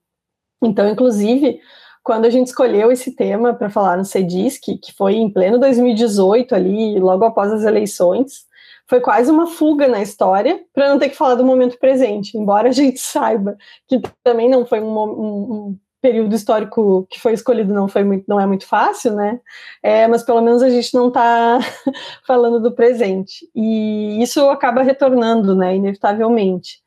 Então, 0.62 0.88
inclusive, 0.88 1.60
quando 2.02 2.24
a 2.24 2.30
gente 2.30 2.48
escolheu 2.48 2.90
esse 2.90 3.14
tema 3.14 3.54
para 3.54 3.70
falar 3.70 3.96
no 3.96 4.04
CEDISC, 4.04 4.78
que 4.78 4.92
foi 4.96 5.14
em 5.14 5.30
pleno 5.30 5.58
2018, 5.58 6.54
ali, 6.54 6.98
logo 6.98 7.24
após 7.24 7.52
as 7.52 7.64
eleições, 7.64 8.48
foi 8.88 9.00
quase 9.00 9.30
uma 9.30 9.46
fuga 9.46 9.86
na 9.86 10.02
história 10.02 10.60
para 10.74 10.88
não 10.88 10.98
ter 10.98 11.10
que 11.10 11.16
falar 11.16 11.36
do 11.36 11.44
momento 11.44 11.78
presente, 11.78 12.36
embora 12.36 12.68
a 12.68 12.72
gente 12.72 12.98
saiba 13.00 13.56
que 13.86 14.00
também 14.24 14.48
não 14.48 14.66
foi 14.66 14.80
um, 14.80 14.98
um, 14.98 15.78
período 16.00 16.34
histórico 16.34 17.06
que 17.10 17.20
foi 17.20 17.34
escolhido 17.34 17.74
não 17.74 17.86
foi 17.86 18.02
muito, 18.02 18.24
não 18.26 18.40
é 18.40 18.46
muito 18.46 18.66
fácil, 18.66 19.14
né? 19.14 19.38
É, 19.82 20.08
mas 20.08 20.22
pelo 20.22 20.40
menos 20.40 20.62
a 20.62 20.70
gente 20.70 20.94
não 20.94 21.08
está 21.08 21.58
falando 22.26 22.58
do 22.58 22.74
presente 22.74 23.46
e 23.54 24.20
isso 24.22 24.48
acaba 24.48 24.82
retornando, 24.82 25.54
né? 25.54 25.76
Inevitavelmente. 25.76 26.80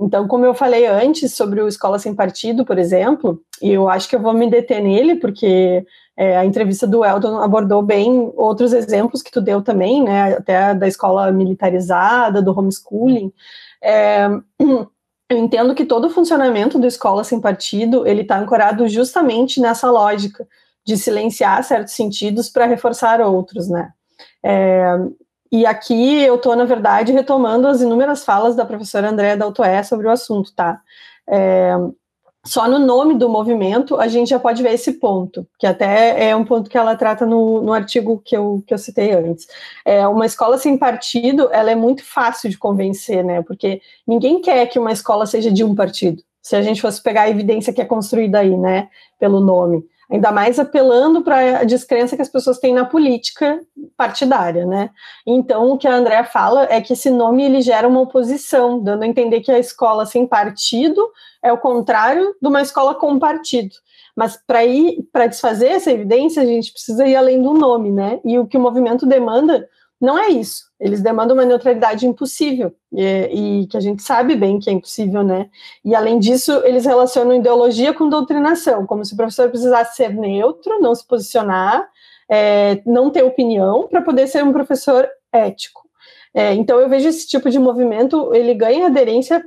Então, 0.00 0.26
como 0.26 0.46
eu 0.46 0.54
falei 0.54 0.86
antes 0.86 1.34
sobre 1.34 1.60
o 1.60 1.68
Escola 1.68 1.98
Sem 1.98 2.14
Partido, 2.14 2.64
por 2.64 2.78
exemplo, 2.78 3.42
e 3.60 3.70
eu 3.70 3.86
acho 3.86 4.08
que 4.08 4.16
eu 4.16 4.20
vou 4.20 4.32
me 4.32 4.48
deter 4.48 4.82
nele, 4.82 5.16
porque 5.16 5.84
é, 6.16 6.38
a 6.38 6.44
entrevista 6.44 6.86
do 6.86 7.04
Eldon 7.04 7.38
abordou 7.38 7.82
bem 7.82 8.32
outros 8.34 8.72
exemplos 8.72 9.22
que 9.22 9.30
tu 9.30 9.42
deu 9.42 9.60
também, 9.60 10.02
né? 10.02 10.34
Até 10.34 10.74
da 10.74 10.88
escola 10.88 11.30
militarizada, 11.30 12.40
do 12.40 12.58
homeschooling. 12.58 13.30
É, 13.82 14.26
eu 15.28 15.38
entendo 15.38 15.74
que 15.74 15.84
todo 15.84 16.06
o 16.06 16.10
funcionamento 16.10 16.78
do 16.78 16.86
escola 16.86 17.22
sem 17.22 17.38
partido 17.38 18.06
ele 18.06 18.22
está 18.22 18.38
ancorado 18.38 18.88
justamente 18.88 19.60
nessa 19.60 19.90
lógica 19.90 20.48
de 20.84 20.96
silenciar 20.96 21.62
certos 21.62 21.92
sentidos 21.92 22.48
para 22.48 22.64
reforçar 22.64 23.20
outros, 23.20 23.68
né? 23.68 23.92
É, 24.42 24.96
e 25.50 25.66
aqui 25.66 26.22
eu 26.22 26.36
estou, 26.36 26.54
na 26.54 26.64
verdade, 26.64 27.12
retomando 27.12 27.66
as 27.66 27.80
inúmeras 27.80 28.24
falas 28.24 28.54
da 28.54 28.64
professora 28.64 29.10
Andréa 29.10 29.36
Daltoé 29.36 29.82
sobre 29.82 30.06
o 30.06 30.10
assunto, 30.10 30.54
tá? 30.54 30.80
É, 31.28 31.72
só 32.46 32.68
no 32.68 32.78
nome 32.78 33.14
do 33.14 33.28
movimento 33.28 33.96
a 33.96 34.08
gente 34.08 34.30
já 34.30 34.38
pode 34.38 34.62
ver 34.62 34.72
esse 34.72 34.94
ponto, 34.94 35.46
que 35.58 35.66
até 35.66 36.28
é 36.30 36.34
um 36.34 36.44
ponto 36.44 36.70
que 36.70 36.78
ela 36.78 36.96
trata 36.96 37.26
no, 37.26 37.60
no 37.60 37.72
artigo 37.72 38.22
que 38.24 38.36
eu, 38.36 38.62
que 38.66 38.72
eu 38.72 38.78
citei 38.78 39.12
antes. 39.12 39.46
É, 39.84 40.06
uma 40.06 40.24
escola 40.24 40.56
sem 40.56 40.78
partido, 40.78 41.48
ela 41.52 41.70
é 41.70 41.74
muito 41.74 42.04
fácil 42.04 42.48
de 42.48 42.56
convencer, 42.56 43.24
né? 43.24 43.42
Porque 43.42 43.82
ninguém 44.06 44.40
quer 44.40 44.66
que 44.66 44.78
uma 44.78 44.92
escola 44.92 45.26
seja 45.26 45.50
de 45.50 45.64
um 45.64 45.74
partido. 45.74 46.22
Se 46.40 46.56
a 46.56 46.62
gente 46.62 46.80
fosse 46.80 47.02
pegar 47.02 47.22
a 47.22 47.30
evidência 47.30 47.72
que 47.72 47.82
é 47.82 47.84
construída 47.84 48.38
aí, 48.38 48.56
né, 48.56 48.88
pelo 49.18 49.40
nome 49.40 49.84
ainda 50.10 50.32
mais 50.32 50.58
apelando 50.58 51.22
para 51.22 51.60
a 51.60 51.64
descrença 51.64 52.16
que 52.16 52.22
as 52.22 52.28
pessoas 52.28 52.58
têm 52.58 52.74
na 52.74 52.84
política 52.84 53.60
partidária, 53.96 54.66
né? 54.66 54.90
Então, 55.26 55.70
o 55.70 55.78
que 55.78 55.86
a 55.86 55.94
Andrea 55.94 56.24
fala 56.24 56.66
é 56.68 56.80
que 56.80 56.94
esse 56.94 57.10
nome 57.10 57.44
ele 57.44 57.62
gera 57.62 57.86
uma 57.86 58.00
oposição, 58.00 58.80
dando 58.80 59.04
a 59.04 59.06
entender 59.06 59.40
que 59.40 59.52
a 59.52 59.58
escola 59.58 60.04
sem 60.04 60.26
partido 60.26 61.08
é 61.42 61.52
o 61.52 61.58
contrário 61.58 62.34
de 62.40 62.48
uma 62.48 62.60
escola 62.60 62.94
com 62.94 63.18
partido. 63.18 63.74
Mas 64.16 64.36
para 64.36 64.64
ir 64.64 64.98
para 65.12 65.28
desfazer 65.28 65.68
essa 65.68 65.92
evidência, 65.92 66.42
a 66.42 66.46
gente 66.46 66.72
precisa 66.72 67.06
ir 67.06 67.14
além 67.14 67.40
do 67.40 67.52
nome, 67.52 67.90
né? 67.90 68.20
E 68.24 68.38
o 68.38 68.46
que 68.46 68.56
o 68.56 68.60
movimento 68.60 69.06
demanda 69.06 69.68
não 70.00 70.18
é 70.18 70.28
isso. 70.28 70.64
Eles 70.80 71.02
demandam 71.02 71.36
uma 71.36 71.44
neutralidade 71.44 72.06
impossível, 72.06 72.74
e, 72.90 73.62
e, 73.62 73.66
que 73.66 73.76
a 73.76 73.80
gente 73.80 74.02
sabe 74.02 74.34
bem 74.34 74.58
que 74.58 74.70
é 74.70 74.72
impossível, 74.72 75.22
né? 75.22 75.50
E 75.84 75.94
além 75.94 76.18
disso, 76.18 76.52
eles 76.64 76.86
relacionam 76.86 77.34
ideologia 77.34 77.92
com 77.92 78.08
doutrinação, 78.08 78.86
como 78.86 79.04
se 79.04 79.12
o 79.12 79.16
professor 79.16 79.50
precisasse 79.50 79.96
ser 79.96 80.14
neutro, 80.14 80.80
não 80.80 80.94
se 80.94 81.06
posicionar, 81.06 81.86
é, 82.30 82.80
não 82.86 83.10
ter 83.10 83.22
opinião, 83.22 83.86
para 83.88 84.00
poder 84.00 84.26
ser 84.26 84.42
um 84.42 84.52
professor 84.52 85.06
ético. 85.30 85.82
É, 86.32 86.54
então, 86.54 86.80
eu 86.80 86.88
vejo 86.88 87.08
esse 87.08 87.28
tipo 87.28 87.50
de 87.50 87.58
movimento, 87.58 88.32
ele 88.34 88.54
ganha 88.54 88.86
aderência 88.86 89.44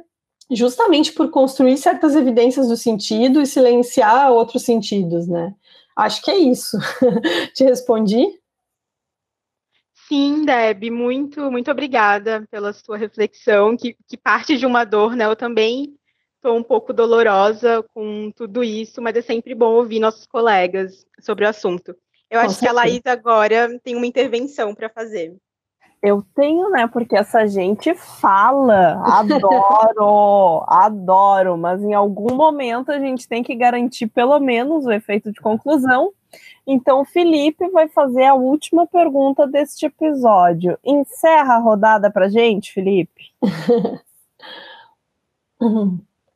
justamente 0.51 1.13
por 1.13 1.31
construir 1.31 1.77
certas 1.77 2.15
evidências 2.15 2.67
do 2.67 2.77
sentido 2.77 3.41
e 3.41 3.47
silenciar 3.47 4.31
outros 4.31 4.63
sentidos, 4.63 5.27
né? 5.27 5.53
Acho 5.95 6.21
que 6.21 6.29
é 6.29 6.37
isso. 6.37 6.77
Te 7.55 7.63
respondi? 7.63 8.27
Sim, 10.07 10.43
Deb, 10.45 10.89
muito, 10.91 11.49
muito 11.49 11.71
obrigada 11.71 12.45
pela 12.51 12.73
sua 12.73 12.97
reflexão, 12.97 13.77
que, 13.77 13.95
que 14.07 14.17
parte 14.17 14.57
de 14.57 14.65
uma 14.65 14.83
dor, 14.83 15.15
né? 15.15 15.25
Eu 15.25 15.35
também 15.35 15.95
estou 16.35 16.57
um 16.57 16.63
pouco 16.63 16.91
dolorosa 16.91 17.83
com 17.93 18.29
tudo 18.35 18.63
isso, 18.63 19.01
mas 19.01 19.15
é 19.15 19.21
sempre 19.21 19.55
bom 19.55 19.73
ouvir 19.73 19.99
nossos 19.99 20.25
colegas 20.25 21.05
sobre 21.21 21.45
o 21.45 21.49
assunto. 21.49 21.95
Eu 22.29 22.39
com 22.39 22.45
acho 22.45 22.55
certeza. 22.55 22.59
que 22.59 22.67
a 22.67 22.73
Laís 22.73 23.01
agora 23.05 23.79
tem 23.79 23.95
uma 23.95 24.05
intervenção 24.05 24.75
para 24.75 24.89
fazer. 24.89 25.35
Eu 26.01 26.21
tenho, 26.35 26.69
né? 26.69 26.85
Porque 26.85 27.15
essa 27.15 27.47
gente 27.47 27.95
fala, 27.95 29.01
adoro, 29.05 30.65
adoro, 30.67 31.57
mas 31.57 31.81
em 31.81 31.93
algum 31.93 32.35
momento 32.35 32.91
a 32.91 32.99
gente 32.99 33.25
tem 33.25 33.41
que 33.41 33.55
garantir 33.55 34.07
pelo 34.07 34.37
menos 34.37 34.85
o 34.85 34.91
efeito 34.91 35.31
de 35.31 35.39
conclusão 35.39 36.11
então, 36.65 37.01
o 37.01 37.05
Felipe 37.05 37.67
vai 37.69 37.89
fazer 37.89 38.25
a 38.25 38.33
última 38.33 38.87
pergunta 38.87 39.45
deste 39.45 39.85
episódio. 39.85 40.77
Encerra 40.83 41.55
a 41.55 41.59
rodada 41.59 42.09
para 42.09 42.29
gente, 42.29 42.71
Felipe. 42.71 43.31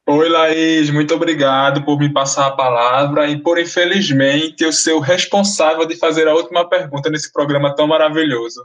Oi, 0.10 0.30
Laís, 0.30 0.90
muito 0.90 1.14
obrigado 1.14 1.84
por 1.84 2.00
me 2.00 2.12
passar 2.12 2.48
a 2.48 2.56
palavra 2.56 3.28
e 3.28 3.42
por, 3.42 3.60
infelizmente, 3.60 4.64
eu 4.64 4.72
ser 4.72 4.94
o 4.94 5.00
responsável 5.00 5.86
de 5.86 5.98
fazer 5.98 6.28
a 6.28 6.34
última 6.34 6.68
pergunta 6.68 7.10
nesse 7.10 7.32
programa 7.32 7.76
tão 7.76 7.88
maravilhoso. 7.88 8.64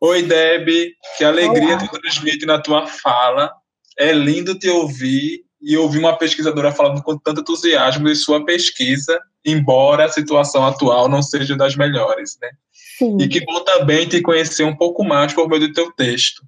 Oi, 0.00 0.22
Deb, 0.22 0.68
que 1.16 1.24
alegria 1.24 1.76
Olá. 1.76 1.78
tu 1.78 2.00
transmite 2.00 2.44
na 2.44 2.60
tua 2.60 2.86
fala. 2.86 3.52
É 3.96 4.12
lindo 4.12 4.58
te 4.58 4.68
ouvir 4.68 5.43
e 5.64 5.76
ouvir 5.76 5.98
uma 5.98 6.16
pesquisadora 6.16 6.72
falando 6.72 7.02
com 7.02 7.18
tanto 7.18 7.40
entusiasmo 7.40 8.06
de 8.06 8.14
sua 8.14 8.44
pesquisa 8.44 9.20
embora 9.44 10.06
a 10.06 10.08
situação 10.08 10.66
atual 10.66 11.08
não 11.08 11.22
seja 11.22 11.56
das 11.56 11.76
melhores, 11.76 12.38
né? 12.40 12.50
Sim. 12.98 13.18
E 13.20 13.28
que 13.28 13.44
bom 13.44 13.60
também 13.60 14.08
te 14.08 14.20
conhecer 14.22 14.64
um 14.64 14.74
pouco 14.74 15.04
mais 15.04 15.32
por 15.32 15.48
meio 15.48 15.68
do 15.68 15.72
teu 15.72 15.92
texto. 15.92 16.42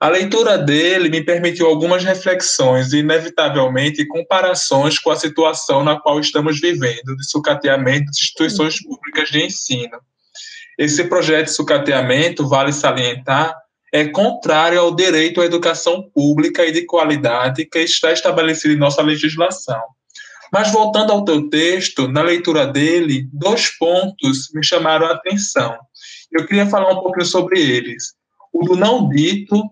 A 0.00 0.08
leitura 0.08 0.58
dele 0.58 1.08
me 1.08 1.22
permitiu 1.22 1.66
algumas 1.66 2.04
reflexões 2.04 2.92
e, 2.92 2.98
inevitavelmente, 2.98 4.06
comparações 4.06 4.98
com 4.98 5.10
a 5.10 5.16
situação 5.16 5.84
na 5.84 5.98
qual 5.98 6.18
estamos 6.18 6.60
vivendo, 6.60 7.16
de 7.16 7.24
sucateamento 7.24 8.10
de 8.10 8.18
instituições 8.18 8.82
públicas 8.82 9.30
de 9.30 9.44
ensino. 9.44 9.98
Esse 10.76 11.04
projeto 11.04 11.46
de 11.46 11.52
sucateamento, 11.52 12.48
vale 12.48 12.72
salientar, 12.72 13.54
é 13.92 14.08
contrário 14.08 14.80
ao 14.80 14.94
direito 14.94 15.40
à 15.40 15.44
educação 15.44 16.02
pública 16.14 16.64
e 16.64 16.72
de 16.72 16.86
qualidade 16.86 17.66
que 17.66 17.78
está 17.80 18.10
estabelecido 18.10 18.72
em 18.72 18.78
nossa 18.78 19.02
legislação. 19.02 19.82
Mas 20.50 20.72
voltando 20.72 21.12
ao 21.12 21.24
teu 21.24 21.48
texto, 21.48 22.08
na 22.08 22.22
leitura 22.22 22.66
dele, 22.66 23.28
dois 23.32 23.68
pontos 23.78 24.50
me 24.54 24.64
chamaram 24.64 25.06
a 25.06 25.12
atenção. 25.12 25.78
Eu 26.30 26.46
queria 26.46 26.66
falar 26.66 26.90
um 26.90 27.00
pouquinho 27.00 27.26
sobre 27.26 27.60
eles. 27.60 28.14
O 28.52 28.64
do 28.64 28.76
não 28.76 29.08
dito, 29.08 29.62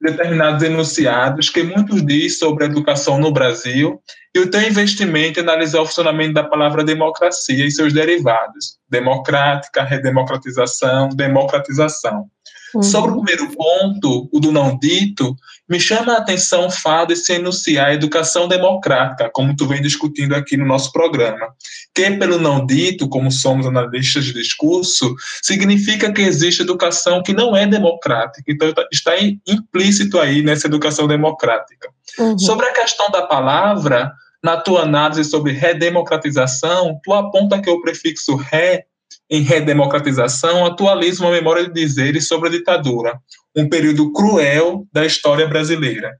determinados 0.00 0.62
enunciados, 0.62 1.48
que 1.48 1.62
muitos 1.62 2.04
diz 2.04 2.38
sobre 2.38 2.64
a 2.64 2.66
educação 2.66 3.18
no 3.18 3.30
Brasil, 3.30 4.00
e 4.34 4.38
o 4.38 4.50
teu 4.50 4.60
investimento 4.60 5.40
em 5.40 5.42
analisar 5.42 5.80
o 5.80 5.86
funcionamento 5.86 6.34
da 6.34 6.44
palavra 6.44 6.84
democracia 6.84 7.64
e 7.64 7.70
seus 7.70 7.92
derivados, 7.92 8.76
democrática, 8.88 9.82
redemocratização, 9.82 11.08
democratização. 11.08 12.26
Uhum. 12.74 12.82
Sobre 12.82 13.10
o 13.10 13.22
primeiro 13.22 13.50
ponto, 13.52 14.28
o 14.32 14.40
do 14.40 14.50
não 14.52 14.78
dito, 14.78 15.36
me 15.68 15.80
chama 15.80 16.14
a 16.14 16.18
atenção 16.18 16.66
o 16.66 16.70
fato 16.70 17.08
de 17.08 17.16
se 17.16 17.32
enunciar 17.32 17.88
a 17.88 17.94
educação 17.94 18.46
democrática, 18.48 19.30
como 19.32 19.54
tu 19.54 19.66
vem 19.66 19.80
discutindo 19.80 20.34
aqui 20.34 20.56
no 20.56 20.66
nosso 20.66 20.92
programa. 20.92 21.48
Que, 21.94 22.10
pelo 22.12 22.38
não 22.38 22.64
dito, 22.64 23.08
como 23.08 23.30
somos 23.30 23.66
analistas 23.66 24.24
de 24.24 24.32
discurso, 24.32 25.14
significa 25.42 26.12
que 26.12 26.22
existe 26.22 26.62
educação 26.62 27.22
que 27.22 27.32
não 27.32 27.56
é 27.56 27.66
democrática. 27.66 28.44
Então, 28.50 28.72
está 28.92 29.12
implícito 29.46 30.20
aí 30.20 30.42
nessa 30.42 30.66
educação 30.66 31.06
democrática. 31.06 31.88
Uhum. 32.18 32.38
Sobre 32.38 32.66
a 32.66 32.72
questão 32.72 33.10
da 33.10 33.22
palavra, 33.22 34.12
na 34.42 34.56
tua 34.56 34.82
análise 34.82 35.24
sobre 35.24 35.52
redemocratização, 35.52 37.00
tu 37.02 37.12
aponta 37.12 37.60
que 37.60 37.70
o 37.70 37.80
prefixo 37.80 38.36
re 38.36 38.84
em 39.30 39.42
redemocratização, 39.42 40.64
atualiza 40.64 41.24
uma 41.24 41.32
memória 41.32 41.66
de 41.66 41.72
dizeres 41.72 42.28
sobre 42.28 42.48
a 42.48 42.52
ditadura, 42.52 43.18
um 43.56 43.68
período 43.68 44.12
cruel 44.12 44.86
da 44.92 45.04
história 45.04 45.46
brasileira. 45.46 46.12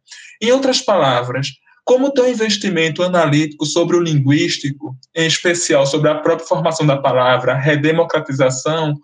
Em 0.43 0.51
outras 0.53 0.81
palavras, 0.81 1.49
como 1.85 2.13
teu 2.13 2.29
investimento 2.29 3.03
analítico 3.03 3.65
sobre 3.65 3.97
o 3.97 4.03
linguístico, 4.03 4.97
em 5.15 5.27
especial 5.27 5.87
sobre 5.87 6.11
a 6.11 6.17
própria 6.17 6.49
formação 6.49 6.85
da 6.85 6.97
palavra 6.97 7.55
redemocratização, 7.55 8.95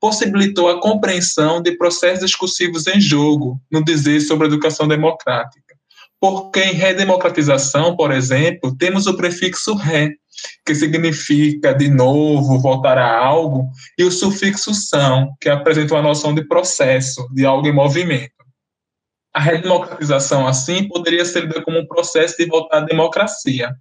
possibilitou 0.00 0.68
a 0.68 0.80
compreensão 0.80 1.62
de 1.62 1.76
processos 1.78 2.26
discursivos 2.26 2.88
em 2.88 3.00
jogo 3.00 3.60
no 3.70 3.84
dizer 3.84 4.20
sobre 4.20 4.46
a 4.46 4.48
educação 4.48 4.88
democrática. 4.88 5.76
Porque 6.20 6.60
em 6.60 6.74
redemocratização, 6.74 7.94
por 7.94 8.10
exemplo, 8.10 8.76
temos 8.76 9.06
o 9.06 9.16
prefixo 9.16 9.74
re, 9.74 10.16
que 10.64 10.74
significa 10.74 11.74
de 11.74 11.88
novo, 11.88 12.58
voltar 12.58 12.98
a 12.98 13.18
algo, 13.18 13.68
e 13.98 14.04
o 14.04 14.10
sufixo 14.10 14.74
são, 14.74 15.34
que 15.40 15.48
apresenta 15.48 15.94
uma 15.94 16.02
noção 16.02 16.34
de 16.34 16.46
processo, 16.46 17.26
de 17.32 17.44
algo 17.44 17.66
em 17.66 17.72
movimento. 17.72 18.32
A 19.34 19.40
redemocratização, 19.40 20.46
assim, 20.46 20.86
poderia 20.88 21.24
ser 21.24 21.44
lida 21.44 21.62
como 21.62 21.78
um 21.78 21.86
processo 21.86 22.36
de 22.36 22.46
voltar 22.46 22.78
à 22.78 22.80
democracia. 22.80 23.74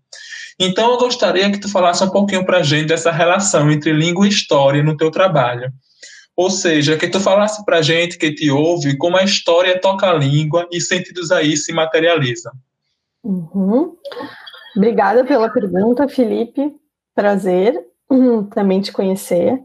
Então, 0.60 0.92
eu 0.92 0.98
gostaria 0.98 1.52
que 1.52 1.60
tu 1.60 1.68
falasse 1.68 2.04
um 2.04 2.10
pouquinho 2.10 2.46
para 2.46 2.60
a 2.60 2.64
gente 2.64 2.88
dessa 2.88 3.12
relação 3.12 3.70
entre 3.72 3.92
língua 3.92 4.26
e 4.26 4.30
história 4.30 4.84
no 4.84 4.96
teu 4.96 5.12
trabalho. 5.12 5.72
Ou 6.36 6.50
seja, 6.50 6.98
que 6.98 7.08
tu 7.08 7.20
falasse 7.20 7.64
para 7.66 7.78
a 7.78 7.82
gente 7.82 8.18
que 8.18 8.34
te 8.34 8.50
ouve 8.50 8.98
como 8.98 9.18
a 9.18 9.24
história 9.24 9.80
toca 9.80 10.10
a 10.10 10.14
língua 10.14 10.68
e 10.72 10.80
sentidos 10.80 11.32
aí 11.32 11.58
se 11.58 11.74
materializam. 11.74 12.54
Uhum. 13.24 13.96
Obrigada 14.76 15.24
pela 15.24 15.50
pergunta, 15.50 16.08
Felipe. 16.08 16.76
Prazer 17.14 17.92
também 18.54 18.82
te 18.82 18.92
conhecer. 18.92 19.62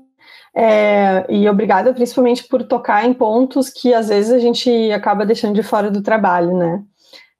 É, 0.54 1.26
e 1.28 1.48
obrigada 1.48 1.92
principalmente 1.92 2.44
por 2.44 2.62
tocar 2.62 3.04
em 3.04 3.12
pontos 3.12 3.68
que 3.68 3.92
às 3.92 4.08
vezes 4.08 4.32
a 4.32 4.38
gente 4.38 4.90
acaba 4.90 5.26
deixando 5.26 5.54
de 5.54 5.62
fora 5.62 5.90
do 5.90 6.02
trabalho, 6.02 6.56
né? 6.56 6.82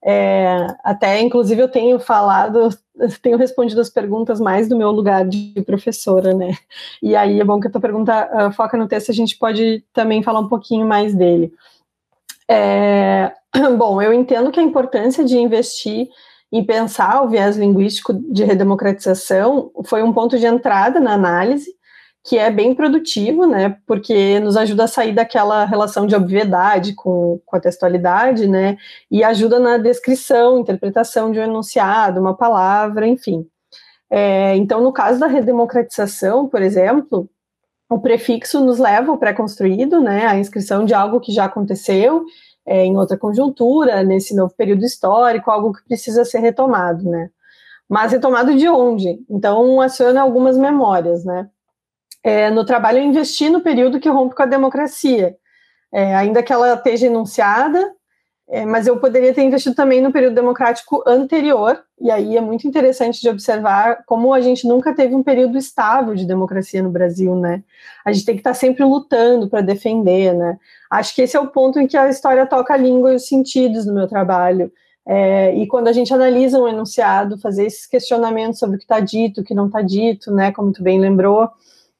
É, 0.05 0.67
até, 0.85 1.21
inclusive, 1.21 1.61
eu 1.61 1.69
tenho 1.69 1.99
falado, 1.99 2.69
tenho 3.23 3.39
respondido 3.39 3.81
as 3.81 3.91
perguntas 3.91 4.39
mais 4.39 4.69
do 4.69 4.77
meu 4.77 4.91
lugar 4.91 5.27
de 5.27 5.55
professora, 5.65 6.35
né? 6.35 6.53
E 7.03 7.17
aí 7.17 7.41
é 7.41 7.45
bom 7.45 7.59
que 7.59 7.69
a 7.69 7.71
tua 7.71 7.81
pergunta 7.81 8.29
uh, 8.33 8.53
foca 8.53 8.77
no 8.77 8.87
texto, 8.87 9.11
a 9.11 9.15
gente 9.15 9.37
pode 9.37 9.83
também 9.93 10.23
falar 10.23 10.41
um 10.41 10.49
pouquinho 10.49 10.87
mais 10.87 11.15
dele. 11.15 11.53
É, 12.49 13.33
bom, 13.77 14.01
eu 14.01 14.13
entendo 14.13 14.53
que 14.53 14.61
a 14.61 14.63
importância 14.63 15.25
de 15.25 15.39
investir 15.39 16.09
em 16.53 16.65
pensar 16.65 17.23
o 17.23 17.29
viés 17.29 17.57
linguístico 17.57 18.13
de 18.15 18.45
redemocratização 18.45 19.71
foi 19.85 20.03
um 20.03 20.13
ponto 20.13 20.39
de 20.39 20.47
entrada 20.47 21.01
na 21.01 21.13
análise, 21.13 21.75
que 22.25 22.39
é 22.39 22.51
bem 22.51 22.75
produtivo, 22.75 23.47
né, 23.47 23.77
porque 23.87 24.41
nos 24.41 24.57
ajuda 24.57 24.85
a 24.85 24.89
sair 24.89 25.13
daquela 25.13 25.65
relação 25.65 26.07
de 26.07 26.17
obviedade 26.17 26.93
com, 26.95 27.41
com 27.45 27.57
a 27.57 27.61
textualidade, 27.61 28.49
né, 28.49 28.77
e 29.09 29.23
ajuda 29.23 29.61
na 29.61 29.79
descrição, 29.79 30.59
interpretação 30.59 31.31
de 31.31 31.39
um 31.39 31.45
enunciado, 31.45 32.21
uma 32.21 32.37
palavra, 32.37 33.07
enfim. 33.07 33.47
É, 34.11 34.57
então, 34.57 34.83
no 34.83 34.93
caso 34.93 35.21
da 35.21 35.27
redemocratização, 35.29 36.49
por 36.49 36.63
exemplo, 36.63 37.29
o 37.89 38.01
prefixo 38.01 38.61
nos 38.65 38.79
leva 38.79 39.13
ao 39.13 39.19
pré-construído, 39.19 40.01
né, 40.01 40.27
a 40.27 40.37
inscrição 40.37 40.85
de 40.85 40.95
algo 40.95 41.21
que 41.21 41.33
já 41.33 41.45
aconteceu 41.45 42.25
é, 42.67 42.85
em 42.85 42.97
outra 42.97 43.17
conjuntura, 43.17 44.03
nesse 44.03 44.35
novo 44.35 44.53
período 44.55 44.85
histórico, 44.85 45.51
algo 45.51 45.73
que 45.73 45.85
precisa 45.85 46.25
ser 46.25 46.41
retomado, 46.41 47.05
né? 47.09 47.31
Mas 47.89 48.13
retomado 48.13 48.55
de 48.57 48.69
onde? 48.69 49.25
Então, 49.31 49.81
aciona 49.81 50.21
algumas 50.21 50.59
memórias, 50.59 51.25
né? 51.25 51.49
É, 52.23 52.51
no 52.51 52.65
trabalho, 52.65 52.99
eu 52.99 53.05
investi 53.05 53.49
no 53.49 53.61
período 53.61 54.01
que 54.01 54.09
rompe 54.09 54.35
com 54.35 54.43
a 54.43 54.47
democracia, 54.47 55.37
é, 55.93 56.17
ainda 56.17 56.43
que 56.43 56.53
ela 56.53 56.75
esteja 56.75 57.07
enunciada, 57.07 57.95
é, 58.49 58.65
mas 58.65 58.87
eu 58.87 58.97
poderia 58.99 59.35
ter 59.35 59.43
investido 59.43 59.75
também 59.75 60.01
no 60.01 60.13
período 60.13 60.35
democrático 60.35 61.03
anterior, 61.07 61.83
e 62.01 62.11
aí 62.11 62.37
é 62.37 62.41
muito 62.41 62.67
interessante 62.67 63.21
de 63.21 63.29
observar 63.29 64.05
como 64.07 64.33
a 64.33 64.41
gente 64.41 64.69
nunca 64.69 64.95
teve 64.95 65.15
um 65.15 65.23
período 65.23 65.59
estável 65.59 66.15
de 66.15 66.25
democracia 66.25 66.81
no 66.81 66.91
Brasil, 66.91 67.35
né? 67.35 67.65
A 68.05 68.13
gente 68.13 68.25
tem 68.25 68.35
que 68.37 68.41
estar 68.41 68.55
sempre 68.55 68.85
lutando 68.85 69.49
para 69.49 69.63
defender, 69.63 70.33
né? 70.33 70.59
Acho 70.89 71.13
que 71.13 71.23
esse 71.23 71.37
é 71.37 71.41
o 71.41 71.49
ponto 71.49 71.81
em 71.81 71.89
que 71.89 71.97
a 71.97 72.09
história 72.09 72.47
toca 72.47 72.75
a 72.75 72.77
língua 72.77 73.13
e 73.13 73.17
os 73.17 73.27
sentidos 73.27 73.85
no 73.85 73.93
meu 73.93 74.07
trabalho. 74.07 74.71
É, 75.05 75.55
e 75.57 75.67
quando 75.67 75.89
a 75.89 75.93
gente 75.93 76.15
analisa 76.15 76.61
um 76.61 76.69
enunciado, 76.69 77.39
fazer 77.39 77.67
esses 77.67 77.87
questionamentos 77.87 78.61
sobre 78.61 78.77
o 78.77 78.79
que 78.79 78.85
está 78.85 79.01
dito, 79.01 79.41
o 79.41 79.45
que 79.45 79.55
não 79.55 79.67
está 79.67 79.83
dito, 79.83 80.33
né? 80.33 80.53
Como 80.53 80.73
tu 80.73 80.85
bem 80.85 81.01
lembrou, 81.01 81.51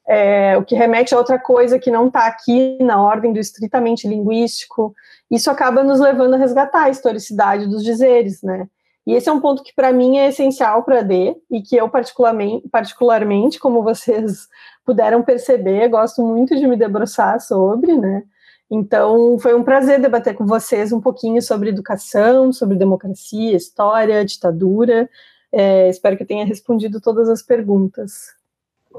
é, 0.09 0.57
o 0.57 0.65
que 0.65 0.75
remete 0.75 1.15
a 1.15 1.19
outra 1.19 1.39
coisa 1.39 1.79
que 1.79 1.91
não 1.91 2.07
está 2.07 2.27
aqui 2.27 2.79
na 2.81 3.03
ordem 3.03 3.33
do 3.33 3.41
estritamente 3.41 4.07
linguístico, 4.07 4.95
isso 5.31 5.51
acaba 5.51 5.83
nos 5.83 5.99
levando 5.99 6.35
a 6.35 6.39
resgatar 6.39 6.85
a 6.85 6.91
historicidade 6.91 7.67
dos 7.67 7.83
dizeres, 7.83 8.43
né? 8.43 8.69
E 9.07 9.15
esse 9.15 9.29
é 9.29 9.33
um 9.33 9.41
ponto 9.41 9.63
que 9.63 9.75
para 9.75 9.93
mim 9.93 10.19
é 10.19 10.29
essencial 10.29 10.83
para 10.83 10.99
a 10.99 11.03
D 11.03 11.37
e 11.51 11.63
que 11.63 11.77
eu 11.77 11.89
particularmente, 11.89 12.69
particularmente, 12.69 13.59
como 13.59 13.83
vocês 13.83 14.49
puderam 14.85 15.23
perceber, 15.23 15.89
gosto 15.89 16.23
muito 16.23 16.57
de 16.57 16.67
me 16.67 16.77
debruçar 16.77 17.41
sobre, 17.41 17.97
né? 17.97 18.25
Então, 18.69 19.39
foi 19.39 19.55
um 19.55 19.63
prazer 19.63 20.01
debater 20.01 20.35
com 20.35 20.45
vocês 20.45 20.93
um 20.93 21.01
pouquinho 21.01 21.41
sobre 21.41 21.69
educação, 21.69 22.53
sobre 22.53 22.77
democracia, 22.77 23.57
história, 23.57 24.25
ditadura. 24.25 25.09
É, 25.53 25.89
espero 25.89 26.17
que 26.17 26.25
tenha 26.25 26.45
respondido 26.45 27.01
todas 27.01 27.29
as 27.29 27.43
perguntas. 27.43 28.35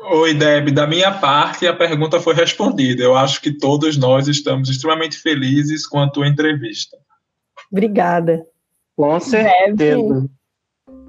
Oi, 0.06 0.34
Deb. 0.34 0.72
Da 0.72 0.88
minha 0.88 1.12
parte, 1.12 1.68
a 1.68 1.76
pergunta 1.76 2.20
foi 2.20 2.34
respondida. 2.34 3.04
Eu 3.04 3.16
acho 3.16 3.42
que 3.42 3.52
todos 3.52 3.98
nós 3.98 4.28
estamos 4.28 4.70
extremamente 4.70 5.18
felizes 5.18 5.86
com 5.86 6.00
a 6.00 6.10
tua 6.10 6.28
entrevista. 6.28 6.98
Obrigada. 7.72 8.46
Com 8.96 9.20
certeza. 9.20 10.30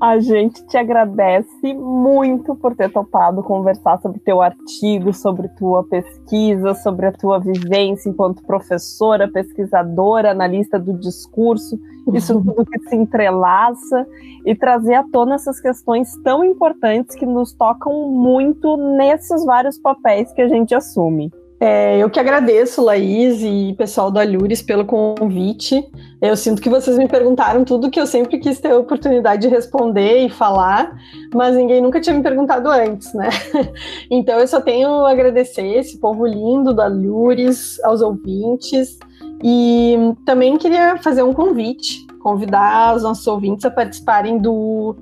A 0.00 0.20
gente 0.20 0.64
te 0.66 0.76
agradece 0.76 1.74
muito 1.74 2.54
por 2.54 2.76
ter 2.76 2.88
topado 2.92 3.42
conversar 3.42 4.00
sobre 4.00 4.20
teu 4.20 4.40
artigo, 4.40 5.12
sobre 5.12 5.48
tua 5.48 5.82
pesquisa, 5.82 6.72
sobre 6.74 7.06
a 7.06 7.12
tua 7.12 7.40
vivência 7.40 8.08
enquanto 8.08 8.44
professora, 8.44 9.26
pesquisadora, 9.26 10.30
analista 10.30 10.78
do 10.78 10.92
discurso, 10.92 11.80
isso 12.12 12.34
tudo 12.40 12.64
que 12.64 12.78
se 12.88 12.94
entrelaça 12.94 14.06
e 14.46 14.54
trazer 14.54 14.94
à 14.94 15.02
tona 15.02 15.34
essas 15.34 15.60
questões 15.60 16.16
tão 16.22 16.44
importantes 16.44 17.16
que 17.16 17.26
nos 17.26 17.52
tocam 17.52 18.08
muito 18.08 18.76
nesses 18.76 19.44
vários 19.44 19.78
papéis 19.78 20.32
que 20.32 20.42
a 20.42 20.48
gente 20.48 20.76
assume. 20.76 21.32
É, 21.60 21.98
eu 21.98 22.08
que 22.08 22.20
agradeço, 22.20 22.84
Laís 22.84 23.42
e 23.42 23.74
pessoal 23.76 24.12
do 24.12 24.20
Alures 24.20 24.62
pelo 24.62 24.84
convite. 24.84 25.84
Eu 26.22 26.36
sinto 26.36 26.62
que 26.62 26.70
vocês 26.70 26.96
me 26.96 27.08
perguntaram 27.08 27.64
tudo 27.64 27.90
que 27.90 28.00
eu 28.00 28.06
sempre 28.06 28.38
quis 28.38 28.60
ter 28.60 28.70
a 28.70 28.78
oportunidade 28.78 29.42
de 29.42 29.48
responder 29.48 30.24
e 30.24 30.30
falar, 30.30 30.96
mas 31.34 31.56
ninguém 31.56 31.80
nunca 31.80 32.00
tinha 32.00 32.14
me 32.14 32.22
perguntado 32.22 32.68
antes, 32.70 33.12
né? 33.12 33.28
Então 34.10 34.38
eu 34.38 34.46
só 34.46 34.60
tenho 34.60 34.88
a 35.04 35.10
agradecer 35.10 35.66
esse 35.66 35.98
povo 35.98 36.26
lindo 36.26 36.72
do 36.72 36.80
Alures, 36.80 37.82
aos 37.84 38.00
ouvintes, 38.00 38.98
E 39.42 39.96
também 40.24 40.56
queria 40.58 40.96
fazer 40.98 41.22
um 41.22 41.32
convite, 41.32 42.06
convidar 42.20 42.96
os 42.96 43.02
nossos 43.02 43.26
ouvintes 43.26 43.64
a 43.64 43.70
participarem 43.70 44.38
do 44.38 44.96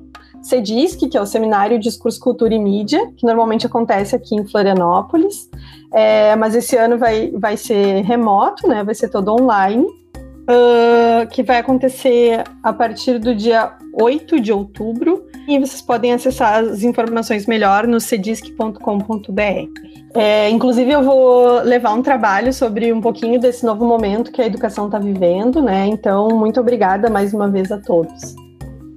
CEDISC, 0.47 1.09
que 1.09 1.17
é 1.17 1.21
o 1.21 1.27
Seminário 1.27 1.79
Discurso, 1.79 2.21
Cultura 2.21 2.55
e 2.55 2.59
Mídia, 2.59 3.13
que 3.17 3.27
normalmente 3.27 3.67
acontece 3.67 4.15
aqui 4.15 4.35
em 4.35 4.47
Florianópolis, 4.47 5.51
é, 5.93 6.37
mas 6.37 6.55
esse 6.55 6.77
ano 6.77 6.99
vai, 6.99 7.31
vai 7.33 7.57
ser 7.57 8.03
remoto, 8.03 8.69
né? 8.69 8.85
Vai 8.85 8.95
ser 8.95 9.09
todo 9.09 9.33
online, 9.33 9.85
uh, 9.85 11.27
que 11.31 11.43
vai 11.43 11.59
acontecer 11.59 12.45
a 12.63 12.73
partir 12.73 13.19
do 13.19 13.35
dia 13.35 13.73
8 14.01 14.41
de 14.41 14.53
outubro, 14.53 15.25
e 15.49 15.59
vocês 15.59 15.83
podem 15.83 16.13
acessar 16.13 16.65
as 16.65 16.83
informações 16.83 17.47
melhor 17.47 17.87
no 17.87 18.01
cedisc.com.br. 18.01 18.81
É, 20.15 20.49
inclusive, 20.51 20.91
eu 20.91 21.03
vou 21.03 21.61
levar 21.63 21.93
um 21.93 22.03
trabalho 22.03 22.53
sobre 22.53 22.93
um 22.93 23.01
pouquinho 23.01 23.39
desse 23.41 23.65
novo 23.65 23.85
momento 23.85 24.33
que 24.33 24.41
a 24.41 24.47
educação 24.47 24.87
está 24.87 24.99
vivendo, 24.99 25.61
né? 25.61 25.87
Então, 25.87 26.29
muito 26.31 26.61
obrigada 26.61 27.11
mais 27.11 27.35
uma 27.35 27.49
vez 27.49 27.71
a 27.71 27.79
todos. 27.79 28.46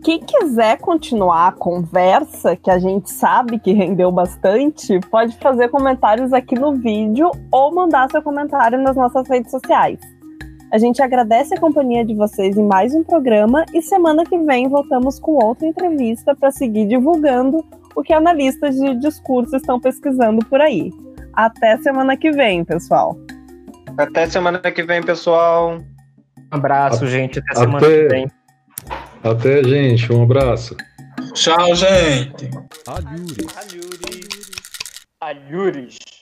Quem 0.09 0.21
quiser 0.21 0.79
continuar 0.79 1.49
a 1.49 1.51
conversa, 1.51 2.55
que 2.55 2.71
a 2.71 2.79
gente 2.79 3.11
sabe 3.11 3.59
que 3.59 3.73
rendeu 3.73 4.11
bastante, 4.11 4.99
pode 5.01 5.37
fazer 5.37 5.69
comentários 5.69 6.33
aqui 6.33 6.55
no 6.55 6.73
vídeo 6.73 7.29
ou 7.51 7.71
mandar 7.71 8.09
seu 8.09 8.19
comentário 8.19 8.81
nas 8.81 8.95
nossas 8.95 9.29
redes 9.29 9.51
sociais. 9.51 9.99
A 10.73 10.79
gente 10.79 10.99
agradece 10.99 11.53
a 11.53 11.59
companhia 11.59 12.03
de 12.03 12.15
vocês 12.15 12.57
em 12.57 12.65
mais 12.65 12.95
um 12.95 13.03
programa 13.03 13.63
e 13.71 13.83
semana 13.83 14.25
que 14.25 14.35
vem 14.35 14.67
voltamos 14.67 15.19
com 15.19 15.33
outra 15.33 15.67
entrevista 15.67 16.35
para 16.35 16.49
seguir 16.49 16.87
divulgando 16.87 17.63
o 17.95 18.01
que 18.01 18.11
analistas 18.11 18.77
de 18.77 18.95
discurso 18.95 19.57
estão 19.57 19.79
pesquisando 19.79 20.43
por 20.43 20.59
aí. 20.59 20.91
Até 21.33 21.77
semana 21.77 22.17
que 22.17 22.31
vem, 22.31 22.65
pessoal. 22.65 23.15
Até 23.95 24.25
semana 24.25 24.57
que 24.57 24.81
vem, 24.81 25.03
pessoal. 25.03 25.77
Um 26.51 26.57
abraço, 26.57 27.05
gente. 27.05 27.37
Até 27.37 27.59
semana 27.59 27.77
Até... 27.77 28.01
que 28.01 28.07
vem. 28.07 28.38
Até, 29.23 29.63
gente. 29.63 30.11
Um 30.11 30.23
abraço. 30.23 30.75
Tchau, 31.33 31.75
gente. 31.75 32.49
Alhures. 32.87 33.47
Alhures. 33.57 34.27
Alhures. 35.21 36.18